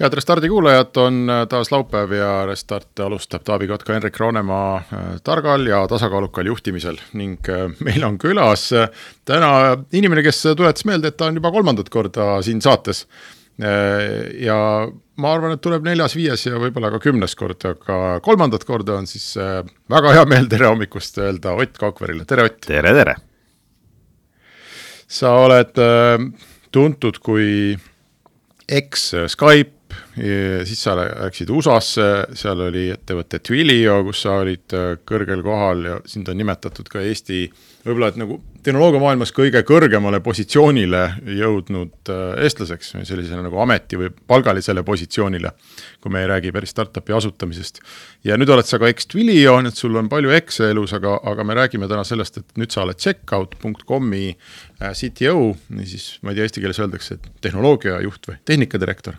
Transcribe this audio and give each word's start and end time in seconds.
head 0.00 0.14
Restardi 0.14 0.48
kuulajad, 0.48 0.96
on 0.96 1.30
äh, 1.30 1.44
taas 1.48 1.70
laupäev 1.72 2.12
ja 2.12 2.46
Restart 2.46 3.00
alustab 3.00 3.44
Taavi 3.44 3.68
Kotka, 3.70 3.92
Henrik 3.92 4.18
Roonemaa 4.20 4.76
äh, 4.76 5.04
targal 5.24 5.66
ja 5.66 5.84
tasakaalukal 5.88 6.46
juhtimisel 6.50 6.98
ning 7.12 7.38
äh, 7.48 7.68
meil 7.84 8.04
on 8.04 8.18
külas 8.18 8.70
täna 9.24 9.52
inimene, 9.92 10.24
kes 10.26 10.42
tuletas 10.56 10.86
meelde, 10.88 11.12
et 11.12 11.16
ta 11.16 11.30
on 11.30 11.38
juba 11.38 11.52
kolmandat 11.54 11.88
korda 11.88 12.42
siin 12.42 12.62
saates. 12.62 13.06
ja 14.42 14.54
ma 15.22 15.30
arvan, 15.30 15.52
et 15.54 15.60
tuleb 15.62 15.84
neljas-viies 15.86 16.42
ja 16.48 16.58
võib-olla 16.58 16.88
ka 16.90 16.98
kümnes 16.98 17.36
kord, 17.38 17.62
aga 17.62 18.18
kolmandat 18.22 18.64
korda 18.66 18.96
on 18.98 19.06
siis 19.06 19.28
väga 19.90 20.14
hea 20.16 20.24
meel 20.26 20.48
tere 20.50 20.66
hommikust 20.66 21.20
öelda 21.22 21.52
Ott 21.54 21.78
Kaukverile, 21.78 22.24
tere 22.26 22.48
Ott. 22.48 22.58
tere, 22.66 22.90
tere. 22.98 23.14
sa 25.06 25.36
oled 25.44 25.78
tuntud 26.74 27.22
kui 27.22 27.78
eks-Skype 28.68 29.83
siis 30.14 30.82
sa 30.84 30.94
läksid 30.94 31.50
USA-sse, 31.50 32.08
seal 32.38 32.60
oli 32.68 32.86
ettevõte 32.94 33.40
Twilio, 33.42 33.96
kus 34.06 34.20
sa 34.22 34.38
olid 34.44 34.74
äh, 34.76 34.92
kõrgel 35.06 35.42
kohal 35.42 35.86
ja 35.88 35.96
sind 36.06 36.28
on 36.30 36.38
nimetatud 36.38 36.86
ka 36.90 37.02
Eesti 37.02 37.48
võib-olla, 37.84 38.12
et 38.12 38.20
nagu 38.20 38.36
tehnoloogiamaailmas 38.64 39.32
kõige 39.34 39.60
kõrgemale 39.66 40.20
positsioonile 40.24 41.02
jõudnud 41.40 42.12
äh, 42.14 42.22
eestlaseks, 42.46 42.94
sellisele 43.02 43.42
nagu 43.44 43.58
ameti 43.64 43.98
või 44.00 44.12
palgalisele 44.30 44.84
positsioonile, 44.86 45.50
kui 46.00 46.14
me 46.14 46.22
ei 46.22 46.30
räägi 46.30 46.54
päris 46.54 46.72
startup'i 46.76 47.16
asutamisest. 47.16 47.82
ja 48.24 48.38
nüüd 48.38 48.54
oled 48.54 48.70
sa 48.70 48.78
ka 48.78 48.88
ex-Twilio, 48.94 49.58
nii 49.60 49.74
et 49.74 49.82
sul 49.82 49.98
on 49.98 50.08
palju 50.12 50.32
ekse 50.38 50.70
elus, 50.70 50.94
aga, 50.96 51.18
aga 51.26 51.44
me 51.44 51.58
räägime 51.58 51.90
täna 51.90 52.06
sellest, 52.06 52.38
et 52.38 52.56
nüüd 52.60 52.70
sa 52.70 52.86
oled 52.86 53.02
checkout.com'i 53.02 54.24
äh, 54.30 54.94
CTO, 54.94 55.52
niisiis 55.74 56.20
ma 56.22 56.32
ei 56.32 56.38
tea, 56.38 56.48
eesti 56.48 56.62
keeles 56.62 56.80
öeldakse, 56.80 57.18
tehnoloogiajuht 57.42 58.30
või 58.30 58.42
tehnikadirektor 58.46 59.18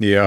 ja, 0.00 0.26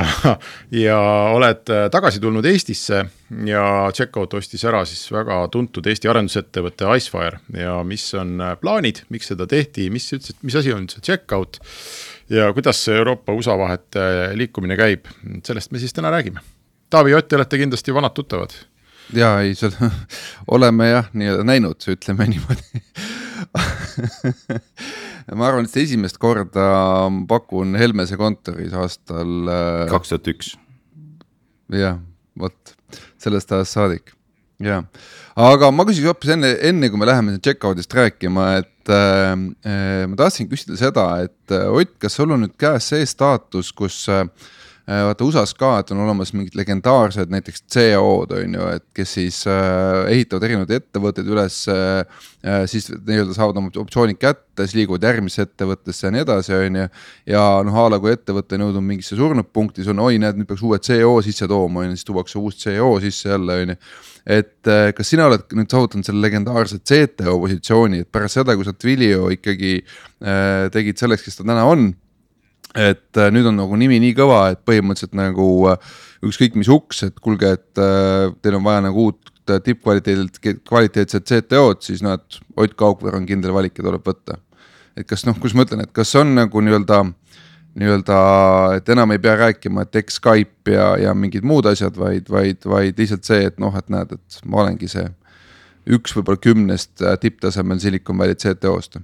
ja 0.71 0.99
oled 1.35 1.71
tagasi 1.91 2.21
tulnud 2.23 2.45
Eestisse 2.45 3.03
ja 3.45 3.63
Checkout 3.93 4.33
ostis 4.39 4.63
ära 4.65 4.83
siis 4.89 5.03
väga 5.13 5.41
tuntud 5.53 5.85
Eesti 5.87 6.09
arendusettevõtte 6.09 6.89
Icefire. 6.97 7.41
Ja 7.53 7.79
mis 7.87 8.07
on 8.17 8.37
plaanid, 8.61 9.03
miks 9.13 9.29
seda 9.33 9.47
tehti, 9.49 9.89
mis 9.93 10.09
üldse, 10.15 10.37
mis 10.41 10.57
asi 10.59 10.73
on 10.73 10.87
üldse 10.87 11.03
Checkout? 11.05 11.61
Ja 12.29 12.51
kuidas 12.53 12.83
see 12.85 12.97
Euroopa 12.97 13.33
USA 13.33 13.57
vahet 13.57 13.97
liikumine 14.37 14.77
käib, 14.77 15.09
sellest 15.45 15.71
me 15.73 15.81
siis 15.81 15.93
täna 15.93 16.11
räägime. 16.13 16.41
Taavi 16.89 17.11
ja 17.11 17.17
Ott, 17.21 17.29
te 17.29 17.37
olete 17.37 17.57
kindlasti 17.57 17.93
vanad 17.93 18.13
tuttavad. 18.17 18.53
Ja 19.13 19.39
ei, 19.41 19.55
seda 19.57 19.89
oleme 20.55 20.89
jah, 20.89 21.09
nii-öelda 21.13 21.45
näinud, 21.45 21.85
ütleme 21.93 22.27
niimoodi 22.29 22.83
ma 25.35 25.49
arvan, 25.49 25.67
et 25.67 25.79
esimest 25.81 26.19
korda 26.21 26.69
pakun 27.29 27.77
Helmese 27.79 28.17
kontoris 28.19 28.73
aastal. 28.73 29.33
Äh, 29.49 29.83
kaks 29.91 30.13
tuhat 30.13 30.31
üks. 30.33 30.53
jah, 31.69 31.99
vot 32.39 32.75
sellest 33.21 33.51
ajast 33.53 33.75
saadik, 33.77 34.13
ja. 34.63 34.79
aga 35.37 35.69
ma 35.69 35.85
küsiks 35.85 36.07
hoopis 36.09 36.33
enne, 36.33 36.55
enne 36.65 36.89
kui 36.89 36.97
me 36.97 37.05
läheme 37.09 37.35
checkout'ist 37.37 37.93
rääkima, 37.93 38.47
et 38.63 38.93
äh, 38.93 39.35
äh, 39.69 40.05
ma 40.09 40.17
tahtsin 40.17 40.49
küsida 40.49 40.79
seda, 40.79 41.05
et 41.27 41.53
äh, 41.53 41.67
Ott, 41.69 41.99
kas 42.01 42.17
sul 42.17 42.33
on 42.33 42.47
nüüd 42.47 42.57
käes 42.57 42.89
see 42.89 43.05
staatus, 43.05 43.69
kus 43.75 44.07
Äh, 44.09 44.25
vaata 44.89 45.25
USA-s 45.25 45.53
ka, 45.53 45.71
et 45.81 45.91
on 45.93 46.01
olemas 46.01 46.31
mingid 46.33 46.55
legendaarsed 46.57 47.29
näiteks 47.29 47.61
CEO-d 47.69 48.33
on 48.39 48.55
ju, 48.57 48.69
et 48.73 48.85
kes 48.97 49.15
siis 49.19 49.39
äh, 49.49 50.07
ehitavad 50.15 50.47
erinevaid 50.47 50.75
ettevõtteid 50.79 51.29
üles 51.29 51.61
äh,. 51.69 52.01
äh 52.41 52.63
siis 52.71 52.89
nii-öelda 52.89 53.35
saavad 53.35 53.59
oma 53.59 53.69
optsioonid 53.83 54.17
kätte, 54.17 54.65
siis 54.65 54.79
liiguvad 54.79 55.05
järgmisse 55.05 55.45
ettevõttesse 55.45 56.07
ja 56.07 56.13
nii 56.15 56.23
edasi, 56.25 56.55
on 56.57 56.81
ju. 56.81 56.87
ja 57.35 57.43
noh, 57.67 57.79
a 57.83 57.87
la 57.93 58.01
kui 58.01 58.15
ettevõte 58.15 58.57
on 58.57 58.65
jõudnud 58.65 58.87
mingisse 58.89 59.19
surnud 59.19 59.51
punkti, 59.53 59.83
siis 59.83 59.93
on 59.93 60.01
oi, 60.07 60.17
näed, 60.23 60.39
nüüd 60.39 60.49
peaks 60.49 60.65
uue 60.65 60.81
CEO 60.81 61.19
sisse 61.25 61.47
tooma, 61.47 61.83
on 61.83 61.91
ju, 61.91 61.99
siis 61.99 62.09
tuuakse 62.09 62.41
uus 62.41 62.57
CEO 62.63 62.93
sisse 63.03 63.29
jälle, 63.29 63.61
on 63.63 63.75
ju 63.75 63.79
et 64.29 64.67
äh, 64.67 64.89
kas 64.93 65.09
sina 65.09 65.29
oled 65.29 65.45
nüüd 65.57 65.71
saavutanud 65.71 66.05
selle 66.05 66.21
legendaarse 66.21 66.81
CTO 66.85 67.37
positsiooni, 67.41 68.03
et 68.03 68.11
pärast 68.13 68.39
seda, 68.39 68.55
kui 68.57 68.67
sa 68.67 68.75
Twilio 68.75 69.29
ikkagi 69.33 69.79
äh, 69.79 70.67
tegid 70.73 71.01
selleks, 71.01 71.25
kes 71.25 71.39
ta 71.39 71.45
täna 71.47 71.65
on 71.69 71.91
et 72.77 73.17
äh, 73.17 73.31
nüüd 73.33 73.47
on 73.49 73.57
nagu 73.57 73.77
nimi 73.79 73.97
nii 74.03 74.13
kõva, 74.17 74.43
et 74.53 74.61
põhimõtteliselt 74.67 75.15
nagu 75.17 75.47
äh, 75.71 75.95
ükskõik 76.25 76.57
mis 76.59 76.69
uks, 76.71 77.03
et 77.07 77.17
kuulge, 77.23 77.55
et 77.57 77.81
äh, 77.81 78.29
teil 78.43 78.59
on 78.59 78.65
vaja 78.65 78.83
nagu 78.85 79.09
uut 79.09 79.33
tippkvaliteedilt, 79.49 80.35
kvaliteetset 80.67 81.25
CTO-d, 81.25 81.81
siis 81.81 82.03
noh, 82.05 82.13
et 82.19 82.37
Ott 82.61 82.75
Kaupver 82.77 83.15
on 83.17 83.25
kindel 83.25 83.55
valik 83.55 83.79
ja 83.79 83.87
tuleb 83.87 84.05
võtta. 84.05 84.37
et 84.93 85.07
kas 85.09 85.25
noh, 85.25 85.37
kus 85.41 85.55
ma 85.57 85.65
ütlen, 85.65 85.81
et 85.81 85.93
kas 85.95 86.11
on 86.19 86.35
nagu 86.37 86.61
nii-öelda, 86.61 86.99
nii-öelda, 87.79 88.17
et 88.77 88.89
enam 88.93 89.15
ei 89.15 89.21
pea 89.23 89.37
rääkima, 89.39 89.87
et 89.87 89.95
eks 90.03 90.19
Skype 90.19 90.75
ja, 90.75 90.91
ja 91.01 91.13
mingid 91.17 91.47
muud 91.47 91.65
asjad, 91.65 91.97
vaid, 91.97 92.29
vaid, 92.29 92.61
vaid 92.67 92.99
lihtsalt 92.99 93.25
see, 93.25 93.47
et 93.47 93.57
noh, 93.63 93.73
et 93.79 93.89
näed, 93.89 94.13
et 94.19 94.41
ma 94.45 94.61
olengi 94.61 94.91
see 94.91 95.07
üks 95.89 96.13
võib-olla 96.13 96.43
kümnest 96.43 97.01
tipptasemel 97.21 97.79
Silicon 97.81 98.19
Valley 98.19 98.37
CTO-st 98.37 99.01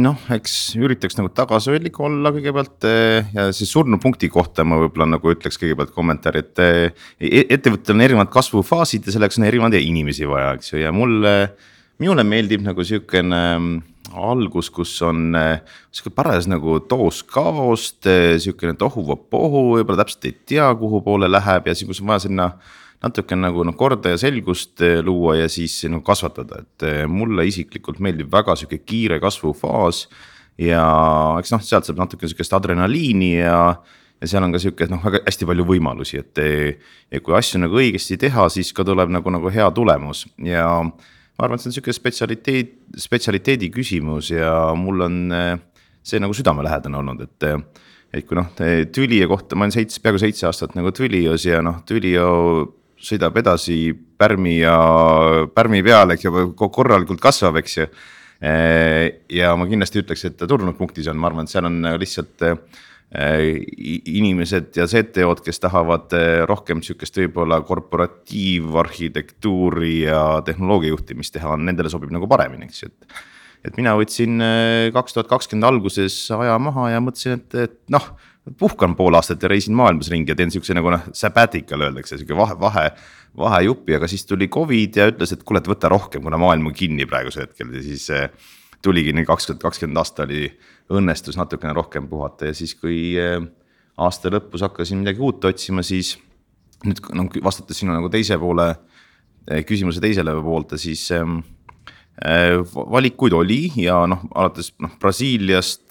noh, 0.00 0.18
eks 0.34 0.54
üritaks 0.76 1.16
nagu 1.16 1.30
tagasihoidlik 1.32 1.96
olla 2.04 2.32
kõigepealt 2.34 2.86
eh, 2.88 3.30
ja 3.32 3.48
siis 3.56 3.70
surnud 3.72 4.00
punkti 4.02 4.28
kohta 4.32 4.64
ma 4.66 4.78
võib-olla 4.82 5.08
nagu 5.16 5.32
ütleks 5.32 5.58
kõigepealt 5.60 5.94
kommentaari, 5.96 6.44
et 6.44 6.62
eh, 6.64 7.06
e-, 7.20 7.46
ettevõttel 7.56 7.96
on 7.96 8.04
erinevad 8.04 8.30
kasvufaasid 8.32 9.08
ja 9.08 9.16
selleks 9.16 9.40
on 9.40 9.48
erinevaid 9.48 9.78
inimesi 9.80 10.28
vaja, 10.28 10.52
eks 10.58 10.74
ju, 10.74 10.80
ja 10.84 10.92
mulle. 10.94 11.36
minule 11.98 12.24
meeldib 12.28 12.60
nagu 12.60 12.84
sihukene 12.84 13.42
mm, 13.56 13.76
algus, 14.20 14.68
kus 14.70 14.92
on 15.06 15.34
eh, 15.38 15.62
sihuke 15.90 16.12
paras 16.14 16.48
nagu 16.50 16.78
toos 16.84 17.22
kaost, 17.24 18.04
sihukene 18.04 18.76
tohuvapohu, 18.76 19.70
võib-olla 19.78 20.04
täpselt 20.04 20.28
ei 20.28 20.36
tea, 20.52 20.68
kuhu 20.76 21.00
poole 21.06 21.30
läheb 21.30 21.70
ja 21.70 21.74
siis, 21.76 21.88
kus 21.88 22.04
on 22.04 22.12
vaja 22.12 22.26
sinna 22.28 22.50
natuke 23.04 23.36
nagu 23.36 23.64
noh, 23.66 23.76
korda 23.76 24.14
ja 24.14 24.20
selgust 24.20 24.80
eh, 24.84 25.00
luua 25.04 25.36
ja 25.40 25.50
siis 25.52 25.74
nagu 25.90 26.04
kasvatada, 26.06 26.62
et 26.64 26.86
eh, 26.86 27.02
mulle 27.10 27.46
isiklikult 27.48 28.00
meeldib 28.04 28.32
väga 28.32 28.56
sihuke 28.56 28.80
kiire 28.84 29.20
kasvufaas. 29.22 30.06
ja 30.60 30.82
eks 31.40 31.52
noh, 31.52 31.60
sealt 31.60 31.84
saab 31.84 32.00
natuke 32.00 32.28
sihukest 32.28 32.54
adrenaliini 32.56 33.34
ja, 33.36 33.58
ja 34.20 34.28
seal 34.30 34.46
on 34.46 34.54
ka 34.54 34.60
sihuke 34.62 34.88
noh, 34.88 35.02
väga 35.04 35.20
hästi 35.26 35.48
palju 35.48 35.66
võimalusi, 35.68 36.22
et. 36.22 36.40
Ja 37.12 37.20
kui 37.20 37.36
asju 37.36 37.60
nagu 37.60 37.76
õigesti 37.76 38.16
teha, 38.20 38.48
siis 38.50 38.72
ka 38.72 38.84
tuleb 38.86 39.12
nagu, 39.12 39.30
nagu 39.30 39.52
hea 39.52 39.68
tulemus 39.76 40.24
ja 40.42 40.64
ma 40.82 41.44
arvan, 41.44 41.58
et 41.58 41.62
see 41.62 41.70
on 41.70 41.76
sihuke 41.76 41.92
spetsialiteet, 41.92 42.72
spetsialiteedi 43.04 43.68
küsimus 43.74 44.32
ja 44.32 44.72
mul 44.78 45.04
on 45.04 45.18
see 46.06 46.22
nagu 46.22 46.34
südamelähedane 46.34 46.96
olnud, 47.02 47.20
et 47.28 47.50
et 48.16 48.24
kui 48.24 48.38
noh, 48.38 48.48
Twilio 48.56 49.28
kohta, 49.28 49.58
ma 49.58 49.66
olen 49.66 49.74
seitse, 49.74 50.00
peaaegu 50.00 50.22
seitse 50.22 50.46
aastat 50.48 50.76
nagu 50.78 50.88
Twilios 50.94 51.44
ja 51.44 51.60
noh, 51.64 51.82
Twilio 51.84 52.30
sõidab 52.96 53.36
edasi 53.40 53.94
pärmi 54.18 54.58
ja 54.62 54.76
pärmi 55.54 55.82
peal, 55.84 56.10
eks 56.14 56.24
ju, 56.26 56.30
korralikult 56.56 57.20
kasvab, 57.22 57.56
eks 57.60 57.76
ju. 57.78 57.86
ja 59.32 59.56
ma 59.56 59.66
kindlasti 59.68 60.00
ütleks, 60.02 60.24
et 60.28 60.36
ta 60.40 60.46
turnud 60.48 60.76
punktis 60.78 61.06
on, 61.12 61.18
ma 61.20 61.26
arvan, 61.30 61.44
et 61.46 61.52
seal 61.52 61.66
on 61.68 61.76
lihtsalt 62.00 62.38
inimesed 63.16 64.68
ja 64.76 64.86
CTO-d, 64.90 65.40
kes 65.46 65.58
tahavad 65.62 66.06
rohkem 66.50 66.78
sihukest 66.82 67.14
võib-olla 67.20 67.56
korporatiivarhitektuuri 67.64 69.94
ja 70.02 70.42
tehnoloogia 70.44 70.90
juhtimist 70.90 71.32
teha, 71.36 71.56
nendele 71.56 71.88
sobib 71.92 72.10
nagu 72.12 72.26
paremini, 72.28 72.64
eks 72.68 72.82
ju, 72.82 72.88
et 72.90 72.96
et 73.66 73.74
mina 73.80 73.92
võtsin 73.98 74.32
kaks 74.94 75.12
tuhat 75.16 75.28
kakskümmend 75.30 75.66
alguses 75.66 76.14
aja 76.36 76.54
maha 76.62 76.84
ja 76.92 76.98
mõtlesin, 77.02 77.32
et, 77.40 77.50
et 77.64 77.78
noh 77.90 78.04
puhkan 78.58 78.94
pool 78.96 79.14
aastat 79.18 79.42
ja 79.42 79.50
reisin 79.50 79.74
maailmas 79.74 80.10
ringi 80.12 80.30
ja 80.30 80.36
teen 80.38 80.52
siukse 80.54 80.74
nagu 80.76 80.90
noh, 80.92 81.06
sabbatical 81.16 81.82
öeldakse, 81.82 82.18
sihuke 82.18 82.36
vahe, 82.38 82.54
vahe, 82.60 82.84
vahejupi, 83.36 83.96
aga 83.98 84.08
siis 84.10 84.26
tuli 84.26 84.48
Covid 84.52 85.00
ja 85.00 85.08
ütles, 85.10 85.32
et 85.34 85.42
kuule, 85.46 85.60
et 85.62 85.70
võta 85.70 85.90
rohkem, 85.92 86.22
kuna 86.24 86.38
maailm 86.40 86.70
on 86.70 86.76
kinni 86.76 87.08
praegusel 87.10 87.46
hetkel. 87.46 87.72
Ja 87.74 87.82
siis 87.84 88.06
eh, 88.14 88.28
tuligi 88.84 89.14
nii 89.16 89.26
kaks 89.26 89.50
tuhat 89.50 89.64
kakskümmend 89.64 90.00
aasta 90.00 90.26
oli, 90.28 90.46
õnnestus 90.94 91.38
natukene 91.38 91.74
rohkem 91.74 92.06
puhata 92.10 92.52
ja 92.52 92.54
siis, 92.56 92.76
kui 92.78 93.16
eh, 93.20 93.40
aasta 93.98 94.30
lõpus 94.32 94.62
hakkasin 94.66 95.02
midagi 95.02 95.22
uut 95.24 95.44
otsima, 95.50 95.82
siis 95.86 96.14
nüüd 96.86 97.02
noh, 97.18 97.32
vastates 97.42 97.82
sinu 97.82 97.96
nagu 97.96 98.12
teise 98.12 98.38
poole, 98.38 98.70
eh, 99.50 99.64
küsimuse 99.66 100.02
teisele 100.04 100.36
poolte, 100.44 100.78
siis 100.78 101.08
ehm, 101.16 101.40
valikuid 102.16 103.34
oli 103.36 103.58
ja 103.76 103.98
noh, 104.08 104.22
alates 104.32 104.70
noh 104.80 104.94
Brasiiliast, 104.96 105.90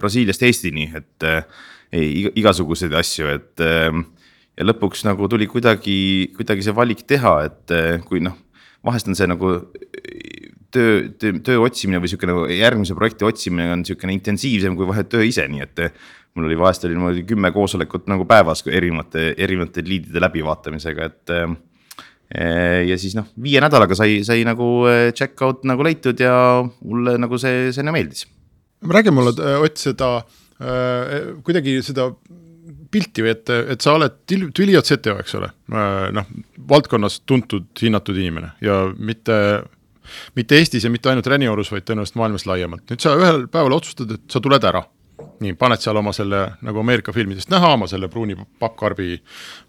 Brasiiliast 0.00 0.42
Eestini, 0.42 0.88
et 0.98 1.26
igasuguseid 1.92 2.94
asju, 2.96 3.28
et 3.36 3.62
ähm, 3.64 4.06
ja 4.56 4.66
lõpuks 4.66 5.04
nagu 5.06 5.28
tuli 5.32 5.48
kuidagi, 5.50 6.32
kuidagi 6.36 6.64
see 6.64 6.76
valik 6.76 7.04
teha, 7.08 7.34
et 7.48 7.74
äh, 7.74 7.98
kui 8.06 8.22
noh, 8.24 8.36
vahest 8.84 9.08
on 9.10 9.18
see 9.18 9.28
nagu 9.30 9.54
töö, 10.72 11.08
töö, 11.20 11.38
töö 11.44 11.62
otsimine 11.66 12.00
või 12.02 12.10
sihuke 12.10 12.28
nagu 12.28 12.44
järgmise 12.50 12.96
projekti 12.98 13.28
otsimine 13.28 13.70
on 13.76 13.84
sihukene 13.86 14.16
intensiivsem 14.16 14.76
kui 14.78 14.88
vahet 14.88 15.10
töö 15.12 15.24
ise, 15.28 15.46
nii 15.48 15.64
et. 15.64 15.86
mul 16.32 16.46
oli 16.48 16.56
vahest 16.56 16.86
oli 16.88 16.94
niimoodi 16.96 17.26
kümme 17.28 17.50
koosolekut 17.52 18.06
nagu 18.08 18.24
päevas 18.24 18.64
erinevate, 18.64 19.34
erinevate 19.36 19.84
liidide 19.84 20.20
läbivaatamisega, 20.24 21.08
et. 21.10 21.32
ja 22.88 22.96
siis 22.96 23.12
noh, 23.18 23.26
viie 23.36 23.60
nädalaga 23.60 23.94
sai, 23.94 24.22
sai 24.24 24.46
nagu 24.48 24.86
check 25.12 25.42
out 25.44 25.66
nagu 25.68 25.84
leitud 25.84 26.20
ja 26.20 26.34
mulle 26.80 27.18
nagu 27.20 27.36
see, 27.38 27.68
see 27.76 27.84
meeldis. 27.84 28.24
räägi 28.88 29.12
mulle, 29.12 29.36
Ott, 29.60 29.76
seda 29.76 30.22
kuidagi 31.44 31.78
seda 31.84 32.10
pilti 32.92 33.24
või 33.24 33.32
et, 33.32 33.50
et 33.74 33.84
sa 33.84 33.94
oled 33.96 34.18
Twilio 34.28 34.82
CTO, 34.84 35.16
eks 35.22 35.36
ole, 35.38 35.48
noh, 35.72 36.32
valdkonnas 36.68 37.22
tuntud, 37.26 37.70
hinnatud 37.80 38.18
inimene 38.20 38.52
ja 38.64 38.84
mitte 38.96 39.38
mitte 40.36 40.58
Eestis 40.58 40.84
ja 40.84 40.90
mitte 40.92 41.10
ainult 41.10 41.28
Räniorus, 41.30 41.70
vaid 41.72 41.86
tõenäoliselt 41.88 42.18
maailmas 42.20 42.46
laiemalt. 42.48 42.84
nüüd 42.90 43.04
sa 43.04 43.14
ühel 43.18 43.46
päeval 43.52 43.78
otsustad, 43.78 44.10
et 44.16 44.24
sa 44.32 44.42
tuled 44.42 44.64
ära. 44.68 44.82
Nii, 45.42 45.54
paned 45.58 45.82
seal 45.82 45.98
oma 46.00 46.14
selle, 46.16 46.42
nagu 46.66 46.82
Ameerika 46.82 47.14
filmidest 47.14 47.50
näha, 47.52 47.74
oma 47.76 47.88
selle 47.90 48.08
pruuni 48.12 48.36
pappkarbi 48.36 49.16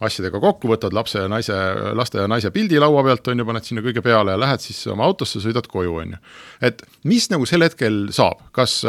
asjadega 0.04 0.42
kokku, 0.44 0.72
võtad 0.74 0.96
lapse 0.96 1.24
ja 1.26 1.32
naise, 1.32 1.58
laste 1.98 2.22
ja 2.22 2.30
naise 2.32 2.52
pildi 2.56 2.80
laua 2.82 3.04
pealt, 3.08 3.28
on 3.32 3.44
ju, 3.44 3.48
paned 3.50 3.68
sinna 3.68 3.84
kõige 3.86 4.04
peale 4.06 4.36
ja 4.36 4.42
lähed 4.42 4.64
siis 4.64 4.82
oma 4.94 5.08
autosse, 5.08 5.42
sõidad 5.44 5.68
koju, 5.70 6.00
on 6.04 6.16
ju. 6.16 6.24
et 6.70 6.86
mis 7.10 7.30
nagu 7.34 7.48
sel 7.50 7.66
hetkel 7.66 8.08
saab, 8.16 8.48
kas 8.56 8.82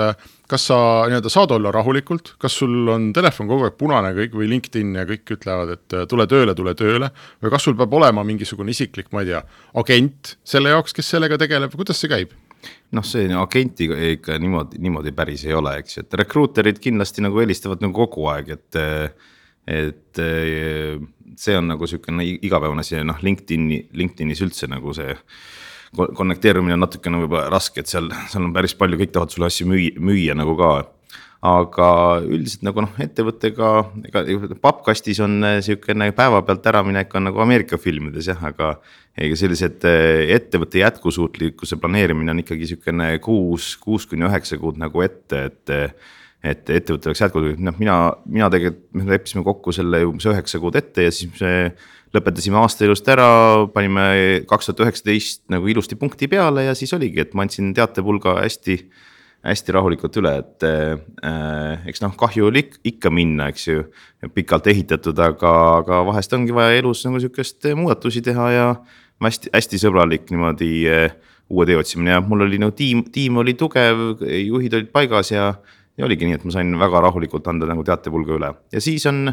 kas 0.49 0.67
sa 0.69 0.77
nii-öelda 1.09 1.31
saad 1.33 1.55
olla 1.57 1.73
rahulikult, 1.73 2.35
kas 2.39 2.59
sul 2.61 2.89
on 2.93 3.09
telefon 3.17 3.49
kogu 3.49 3.65
aeg 3.69 3.77
punane 3.81 4.13
kõik 4.17 4.37
või 4.37 4.49
LinkedIn 4.53 4.93
ja 4.99 5.07
kõik 5.09 5.37
ütlevad, 5.39 5.73
et 5.79 5.97
äh, 5.97 6.07
tule 6.11 6.27
tööle, 6.31 6.55
tule 6.57 6.75
tööle. 6.79 7.11
või 7.43 7.53
kas 7.55 7.65
sul 7.65 7.77
peab 7.79 7.95
olema 7.97 8.25
mingisugune 8.25 8.75
isiklik, 8.75 9.11
ma 9.13 9.25
ei 9.25 9.33
tea, 9.33 9.43
agent 9.81 10.37
selle 10.45 10.75
jaoks, 10.75 10.93
kes 10.97 11.15
sellega 11.17 11.41
tegeleb, 11.41 11.73
kuidas 11.73 12.01
see 12.01 12.13
käib? 12.13 12.35
Noh, 12.95 13.07
see 13.07 13.29
agenti 13.39 13.89
ikka 14.15 14.39
niimoodi, 14.43 14.81
niimoodi 14.83 15.13
päris 15.17 15.45
ei 15.49 15.57
ole, 15.57 15.79
eks 15.83 15.99
ju, 15.99 16.05
et 16.07 16.19
rekruuterid 16.23 16.81
kindlasti 16.83 17.25
nagu 17.25 17.41
helistavad 17.43 17.85
nagu 17.85 18.07
kogu 18.07 18.29
aeg, 18.33 18.55
et. 18.59 18.83
et 19.65 20.25
see 21.41 21.55
on 21.59 21.67
nagu 21.67 21.87
sihukene 21.89 22.23
igapäevane 22.47 22.83
asi, 22.85 22.99
noh 23.03 23.19
LinkedIn'i, 23.25 23.81
LinkedInis 23.97 24.43
üldse 24.45 24.69
nagu 24.71 24.93
see 24.95 25.15
konnekteerumine 25.95 26.77
on 26.77 26.83
natukene 26.85 27.21
võib-olla 27.23 27.49
raske, 27.53 27.83
et 27.83 27.91
seal, 27.91 28.11
seal 28.31 28.47
on 28.47 28.55
päris 28.55 28.75
palju, 28.79 28.99
kõik 29.01 29.15
tahavad 29.15 29.35
sulle 29.35 29.49
asju 29.51 29.67
müüa, 29.71 29.95
müüa 30.03 30.37
nagu 30.39 30.57
ka. 30.59 30.71
Aga 31.45 31.89
üldiselt 32.25 32.63
nagu 32.65 32.87
noh, 32.87 32.93
ettevõttega, 33.05 33.71
ega 34.09 34.57
pappkastis 34.63 35.21
on 35.25 35.37
eh, 35.45 35.59
sihukene 35.65 36.09
päevapealt 36.17 36.67
äraminek 36.71 37.13
on 37.19 37.29
nagu 37.29 37.43
Ameerika 37.45 37.77
filmides 37.81 38.31
jah, 38.33 38.41
aga. 38.49 38.75
ega 39.15 39.37
sellised 39.39 39.85
eh, 39.87 40.33
ettevõtte 40.35 40.81
jätkusuutlikkuse 40.81 41.77
planeerimine 41.83 42.33
on 42.33 42.41
ikkagi 42.43 42.71
sihukene 42.73 43.19
kuus, 43.23 43.75
kuus 43.83 44.09
kuni 44.11 44.27
üheksa 44.27 44.59
kuud 44.59 44.81
nagu 44.81 45.05
ette, 45.05 45.47
et 45.51 45.75
et 46.45 46.69
ettevõte 46.69 47.09
oleks 47.09 47.23
jätkusuutlik, 47.23 47.61
noh, 47.65 47.77
mina, 47.81 47.95
mina 48.29 48.51
tegelikult, 48.53 48.89
me 48.93 49.07
leppisime 49.09 49.45
kokku 49.47 49.73
selle 49.73 50.03
umbes 50.05 50.27
üheksa 50.29 50.61
kuud 50.61 50.77
ette 50.77 51.07
ja 51.07 51.13
siis 51.15 51.33
see 51.41 51.71
lõpetasime 52.15 52.61
aasta 52.61 52.85
ilusti 52.85 53.13
ära, 53.15 53.29
panime 53.73 54.05
kaks 54.49 54.69
tuhat 54.69 54.85
üheksateist 54.85 55.43
nagu 55.53 55.69
ilusti 55.73 55.97
punkti 55.99 56.29
peale 56.31 56.69
ja 56.69 56.77
siis 56.77 56.93
oligi, 56.97 57.25
et 57.25 57.33
ma 57.35 57.47
andsin 57.47 57.73
teatepulga 57.77 58.37
hästi, 58.43 58.77
hästi 59.45 59.75
rahulikult 59.77 60.17
üle, 60.21 60.33
et 60.41 60.65
äh, 60.65 61.87
eks 61.91 62.01
noh, 62.05 62.15
kahju 62.17 62.49
oli 62.49 62.65
ikka 62.89 63.13
minna, 63.13 63.51
eks 63.53 63.69
ju. 63.69 63.85
pikalt 64.35 64.67
ehitatud, 64.73 65.19
aga, 65.21 65.53
aga 65.83 66.01
vahest 66.09 66.33
ongi 66.33 66.55
vaja 66.57 66.79
elus 66.79 67.05
nagu 67.05 67.21
sihukest 67.21 67.69
muudatusi 67.77 68.23
teha 68.25 68.51
ja 68.55 68.69
hästi, 69.25 69.53
hästi 69.53 69.81
sõbralik 69.83 70.31
niimoodi 70.33 70.71
äh, 70.89 71.17
uue 71.53 71.67
tee 71.69 71.77
otsimine 71.77 72.17
ja 72.17 72.23
mul 72.25 72.47
oli 72.47 72.61
nagu 72.61 72.73
tiim, 72.77 73.05
tiim 73.13 73.37
oli 73.43 73.57
tugev, 73.59 74.23
juhid 74.25 74.79
olid 74.79 74.93
paigas 74.95 75.35
ja. 75.35 75.51
ja 75.99 76.07
oligi 76.09 76.27
nii, 76.27 76.39
et 76.41 76.47
ma 76.49 76.55
sain 76.57 76.73
väga 76.81 77.05
rahulikult 77.05 77.47
anda 77.53 77.69
nagu 77.69 77.85
teatepulga 77.85 78.39
üle 78.39 78.51
ja 78.73 78.81
siis 78.83 79.05
on 79.11 79.29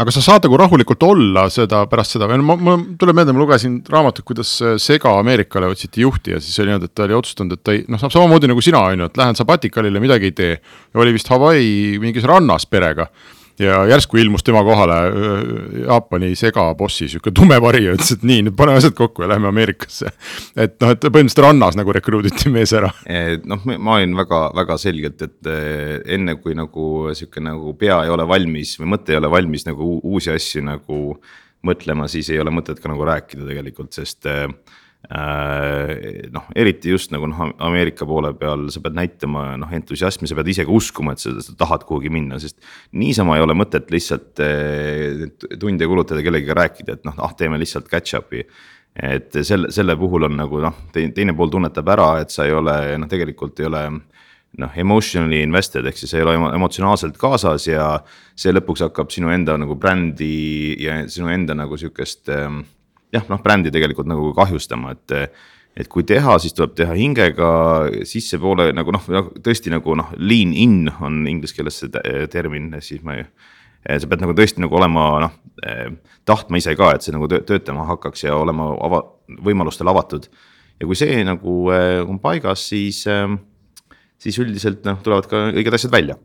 aga 0.00 0.14
sa 0.14 0.22
saad 0.24 0.46
nagu 0.46 0.58
rahulikult 0.58 1.04
olla 1.06 1.46
seda 1.52 1.84
pärast 1.90 2.16
seda 2.16 2.26
ma, 2.26 2.56
mul 2.56 2.82
tuleb 2.98 3.18
meelde, 3.18 3.34
ma 3.36 3.42
lugesin 3.44 3.78
raamatut, 3.90 4.26
kuidas 4.26 4.50
Sega 4.82 5.12
Ameerikale 5.20 5.70
otsiti 5.70 6.02
juhti 6.02 6.34
ja 6.34 6.40
siis 6.42 6.58
oli 6.58 6.72
niimoodi, 6.72 6.90
et 6.90 6.94
ta 6.94 7.06
oli 7.06 7.18
otsustanud, 7.18 7.54
et 7.54 7.62
ta 7.64 7.76
ei 7.76 7.84
noh, 7.88 8.02
samamoodi 8.02 8.50
nagu 8.50 8.64
sina 8.64 8.82
on 8.88 9.04
ju, 9.04 9.10
et 9.10 9.22
lähen 9.22 9.38
sabatikalile, 9.38 10.02
midagi 10.02 10.32
ei 10.32 10.36
tee. 10.36 10.58
ja 10.58 11.00
oli 11.00 11.14
vist 11.14 11.30
Hawaii 11.30 12.00
mingis 12.02 12.26
rannas 12.26 12.66
perega 12.66 13.08
ja 13.58 13.84
järsku 13.86 14.18
ilmus 14.18 14.44
tema 14.44 14.64
kohale 14.66 14.96
Jaapani 15.84 16.32
segabossi 16.38 17.08
sihuke 17.08 17.30
tume 17.34 17.60
vari 17.62 17.84
ja 17.84 17.94
ütles, 17.94 18.14
et 18.16 18.26
nii, 18.26 18.48
nüüd 18.48 18.56
paneme 18.58 18.82
asjad 18.82 18.96
kokku 18.98 19.24
ja 19.24 19.30
lähme 19.34 19.48
Ameerikasse. 19.50 20.10
et 20.56 20.76
noh, 20.82 20.94
et 20.94 21.06
põhimõtteliselt 21.06 21.44
rannas 21.46 21.78
nagu 21.78 21.94
rekruuditi 21.94 22.52
mees 22.54 22.74
ära. 22.76 22.90
noh, 23.46 23.64
ma 23.78 23.98
olin 23.98 24.16
väga-väga 24.18 24.78
selgelt, 24.80 25.22
et 25.22 25.52
enne 26.18 26.36
kui 26.42 26.58
nagu 26.58 27.14
sihuke 27.14 27.42
nagu 27.44 27.76
pea 27.78 28.02
ei 28.04 28.12
ole 28.12 28.26
valmis 28.28 28.76
või 28.80 28.94
mõte 28.96 29.14
ei 29.14 29.22
ole 29.22 29.30
valmis 29.30 29.66
nagu 29.68 29.98
uusi 30.02 30.34
asju 30.34 30.64
nagu 30.66 31.00
mõtlema, 31.64 32.10
siis 32.12 32.28
ei 32.28 32.40
ole 32.42 32.52
mõtet 32.52 32.80
ka 32.82 32.90
nagu 32.92 33.06
rääkida 33.08 33.46
tegelikult, 33.48 33.94
sest 33.96 34.28
Äh, 34.34 34.48
noh, 35.12 36.46
eriti 36.56 36.92
just 36.92 37.12
nagu 37.12 37.28
noh, 37.28 37.50
Ameerika 37.66 38.06
poole 38.08 38.32
peal 38.38 38.68
sa 38.72 38.80
pead 38.84 38.96
näitama 38.96 39.44
noh 39.60 39.72
entusiasmi, 39.76 40.28
sa 40.30 40.38
pead 40.38 40.48
ise 40.54 40.64
ka 40.64 40.72
uskuma, 40.72 41.12
et 41.12 41.20
sa, 41.20 41.34
sa 41.44 41.56
tahad 41.60 41.84
kuhugi 41.88 42.12
minna, 42.12 42.38
sest. 42.40 42.56
niisama 42.96 43.36
ei 43.36 43.44
ole 43.44 43.56
mõtet 43.58 43.92
lihtsalt 43.92 44.40
eh, 44.44 45.26
tunde 45.60 45.90
kulutada 45.90 46.24
kellegagi 46.24 46.56
rääkida, 46.56 46.98
et 46.98 47.04
noh, 47.08 47.18
ah 47.20 47.34
teeme 47.36 47.60
lihtsalt 47.60 47.90
catch-up'i. 47.92 48.46
et 48.94 49.34
selle, 49.42 49.72
selle 49.74 49.96
puhul 49.98 50.28
on 50.30 50.36
nagu 50.38 50.60
noh, 50.62 50.76
teine 50.94 51.34
pool 51.36 51.50
tunnetab 51.52 51.88
ära, 51.90 52.10
et 52.22 52.30
sa 52.30 52.46
ei 52.46 52.54
ole 52.54 52.96
noh, 52.96 53.10
tegelikult 53.10 53.60
ei 53.60 53.68
ole 53.68 53.84
noh, 54.62 54.76
emotionally 54.78 55.42
invested 55.42 55.86
ehk 55.88 55.98
siis 55.98 56.14
ei 56.14 56.22
ole 56.24 56.36
emotsionaalselt 56.54 57.18
kaasas 57.20 57.66
ja 57.66 57.88
see 58.38 58.54
lõpuks 58.54 58.84
hakkab 58.86 59.10
sinu 59.12 59.32
enda 59.34 59.56
nagu 59.58 59.76
brändi 59.76 60.76
ja 60.80 61.02
sinu 61.10 61.28
enda 61.34 61.56
nagu 61.58 61.76
sihukest 61.80 62.30
äh, 62.32 62.62
jah, 63.14 63.26
noh 63.30 63.42
brändi 63.42 63.72
tegelikult 63.74 64.10
nagu 64.10 64.32
kahjustama, 64.36 64.96
et. 64.98 65.34
et 65.74 65.88
kui 65.90 66.04
teha, 66.06 66.36
siis 66.38 66.54
tuleb 66.54 66.76
teha 66.78 66.92
hingega 66.94 67.46
sissepoole 68.06 68.68
nagu 68.78 68.92
noh, 68.94 69.08
tõesti 69.42 69.72
nagu 69.72 69.96
noh, 69.98 70.12
lean 70.22 70.52
in 70.54 70.84
on 71.02 71.24
inglise 71.26 71.56
keeles 71.56 71.80
see 71.82 72.28
termin, 72.30 72.68
siis 72.78 73.02
ma 73.02 73.16
ei 73.18 73.24
sa 73.98 74.06
pead 74.08 74.22
nagu 74.22 74.36
tõesti 74.38 74.62
nagu 74.62 74.76
olema 74.78 75.06
noh, 75.24 75.34
tahtma 76.28 76.60
ise 76.60 76.74
ka, 76.78 76.92
et 76.94 77.04
see 77.04 77.14
nagu 77.14 77.28
töötama 77.28 77.86
hakkaks 77.88 78.24
ja 78.26 78.36
olema 78.38 78.70
ava-, 78.86 79.04
võimalustele 79.44 79.92
avatud. 79.92 80.28
ja 80.80 80.86
kui 80.86 80.96
see 80.98 81.22
nagu 81.26 81.56
eh, 81.70 82.00
on 82.02 82.18
paigas, 82.18 82.64
siis, 82.70 83.04
eh, 83.06 83.36
siis 84.18 84.38
üldiselt 84.42 84.86
noh, 84.88 84.98
tulevad 85.04 85.28
ka 85.30 85.48
õiged 85.52 85.76
asjad 85.76 85.92
välja. 85.94 86.16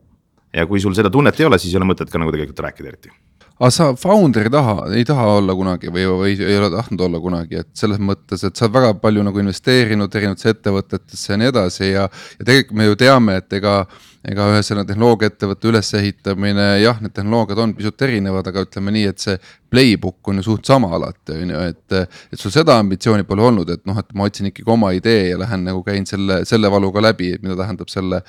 Ja 0.54 0.66
kui 0.70 0.82
sul 0.82 0.96
seda 0.98 1.12
tunnet 1.14 1.40
ei 1.40 1.50
ole, 1.50 1.60
siis 1.60 1.74
ei 1.74 1.82
ole 1.82 1.92
mõtet 1.92 2.12
ka 2.12 2.22
nagu 2.22 2.34
tegelikult 2.34 2.66
rääkida 2.66 2.94
eriti 2.94 3.14
aga 3.60 3.70
sa 3.76 3.90
founder 4.00 4.48
ei 4.48 4.54
taha, 4.54 4.76
ei 4.96 5.06
taha 5.08 5.26
olla 5.40 5.56
kunagi 5.56 5.92
või, 5.92 6.06
või 6.08 6.36
ei 6.38 6.58
ole 6.58 6.70
tahtnud 6.72 7.02
olla 7.10 7.20
kunagi, 7.20 7.60
et 7.60 7.72
selles 7.76 8.00
mõttes, 8.00 8.46
et 8.48 8.56
sa 8.56 8.66
oled 8.66 8.78
väga 8.78 8.94
palju 9.02 9.26
nagu 9.28 9.42
investeerinud 9.44 10.16
erinevatesse 10.16 10.54
ettevõtetesse 10.56 11.34
ja 11.34 11.40
nii 11.42 11.52
edasi 11.52 11.90
ja. 11.90 12.06
ja 12.40 12.48
tegelikult 12.48 12.80
me 12.80 12.88
ju 12.88 13.00
teame, 13.04 13.36
et 13.42 13.58
ega 13.60 13.82
ega 14.28 14.50
ühe 14.52 14.60
selle 14.66 14.84
tehnoloogiaettevõtte 14.88 15.70
ülesehitamine, 15.70 16.66
jah, 16.84 16.98
need 17.00 17.14
tehnoloogiad 17.16 17.62
on 17.64 17.74
pisut 17.78 18.02
erinevad, 18.04 18.50
aga 18.52 18.66
ütleme 18.66 18.92
nii, 18.92 19.06
et 19.14 19.24
see 19.24 19.38
playbook 19.72 20.28
on 20.32 20.42
ju 20.42 20.44
suht 20.44 20.68
sama 20.68 20.90
alati, 20.98 21.38
on 21.38 21.54
ju, 21.54 21.62
et. 21.72 21.96
et 22.34 22.42
sul 22.42 22.52
seda 22.52 22.76
ambitsiooni 22.82 23.24
pole 23.30 23.46
olnud, 23.48 23.70
et 23.72 23.86
noh, 23.88 23.96
et 24.02 24.12
ma 24.18 24.28
otsin 24.28 24.50
ikkagi 24.50 24.68
oma 24.74 24.92
idee 24.98 25.30
ja 25.30 25.40
lähen 25.40 25.64
nagu 25.70 25.80
käin 25.86 26.08
selle, 26.10 26.42
selle 26.50 26.72
valuga 26.72 27.04
läbi, 27.04 27.32
et 27.38 27.46
mida 27.46 27.56
tähendab 27.62 27.92
selle 27.92 28.20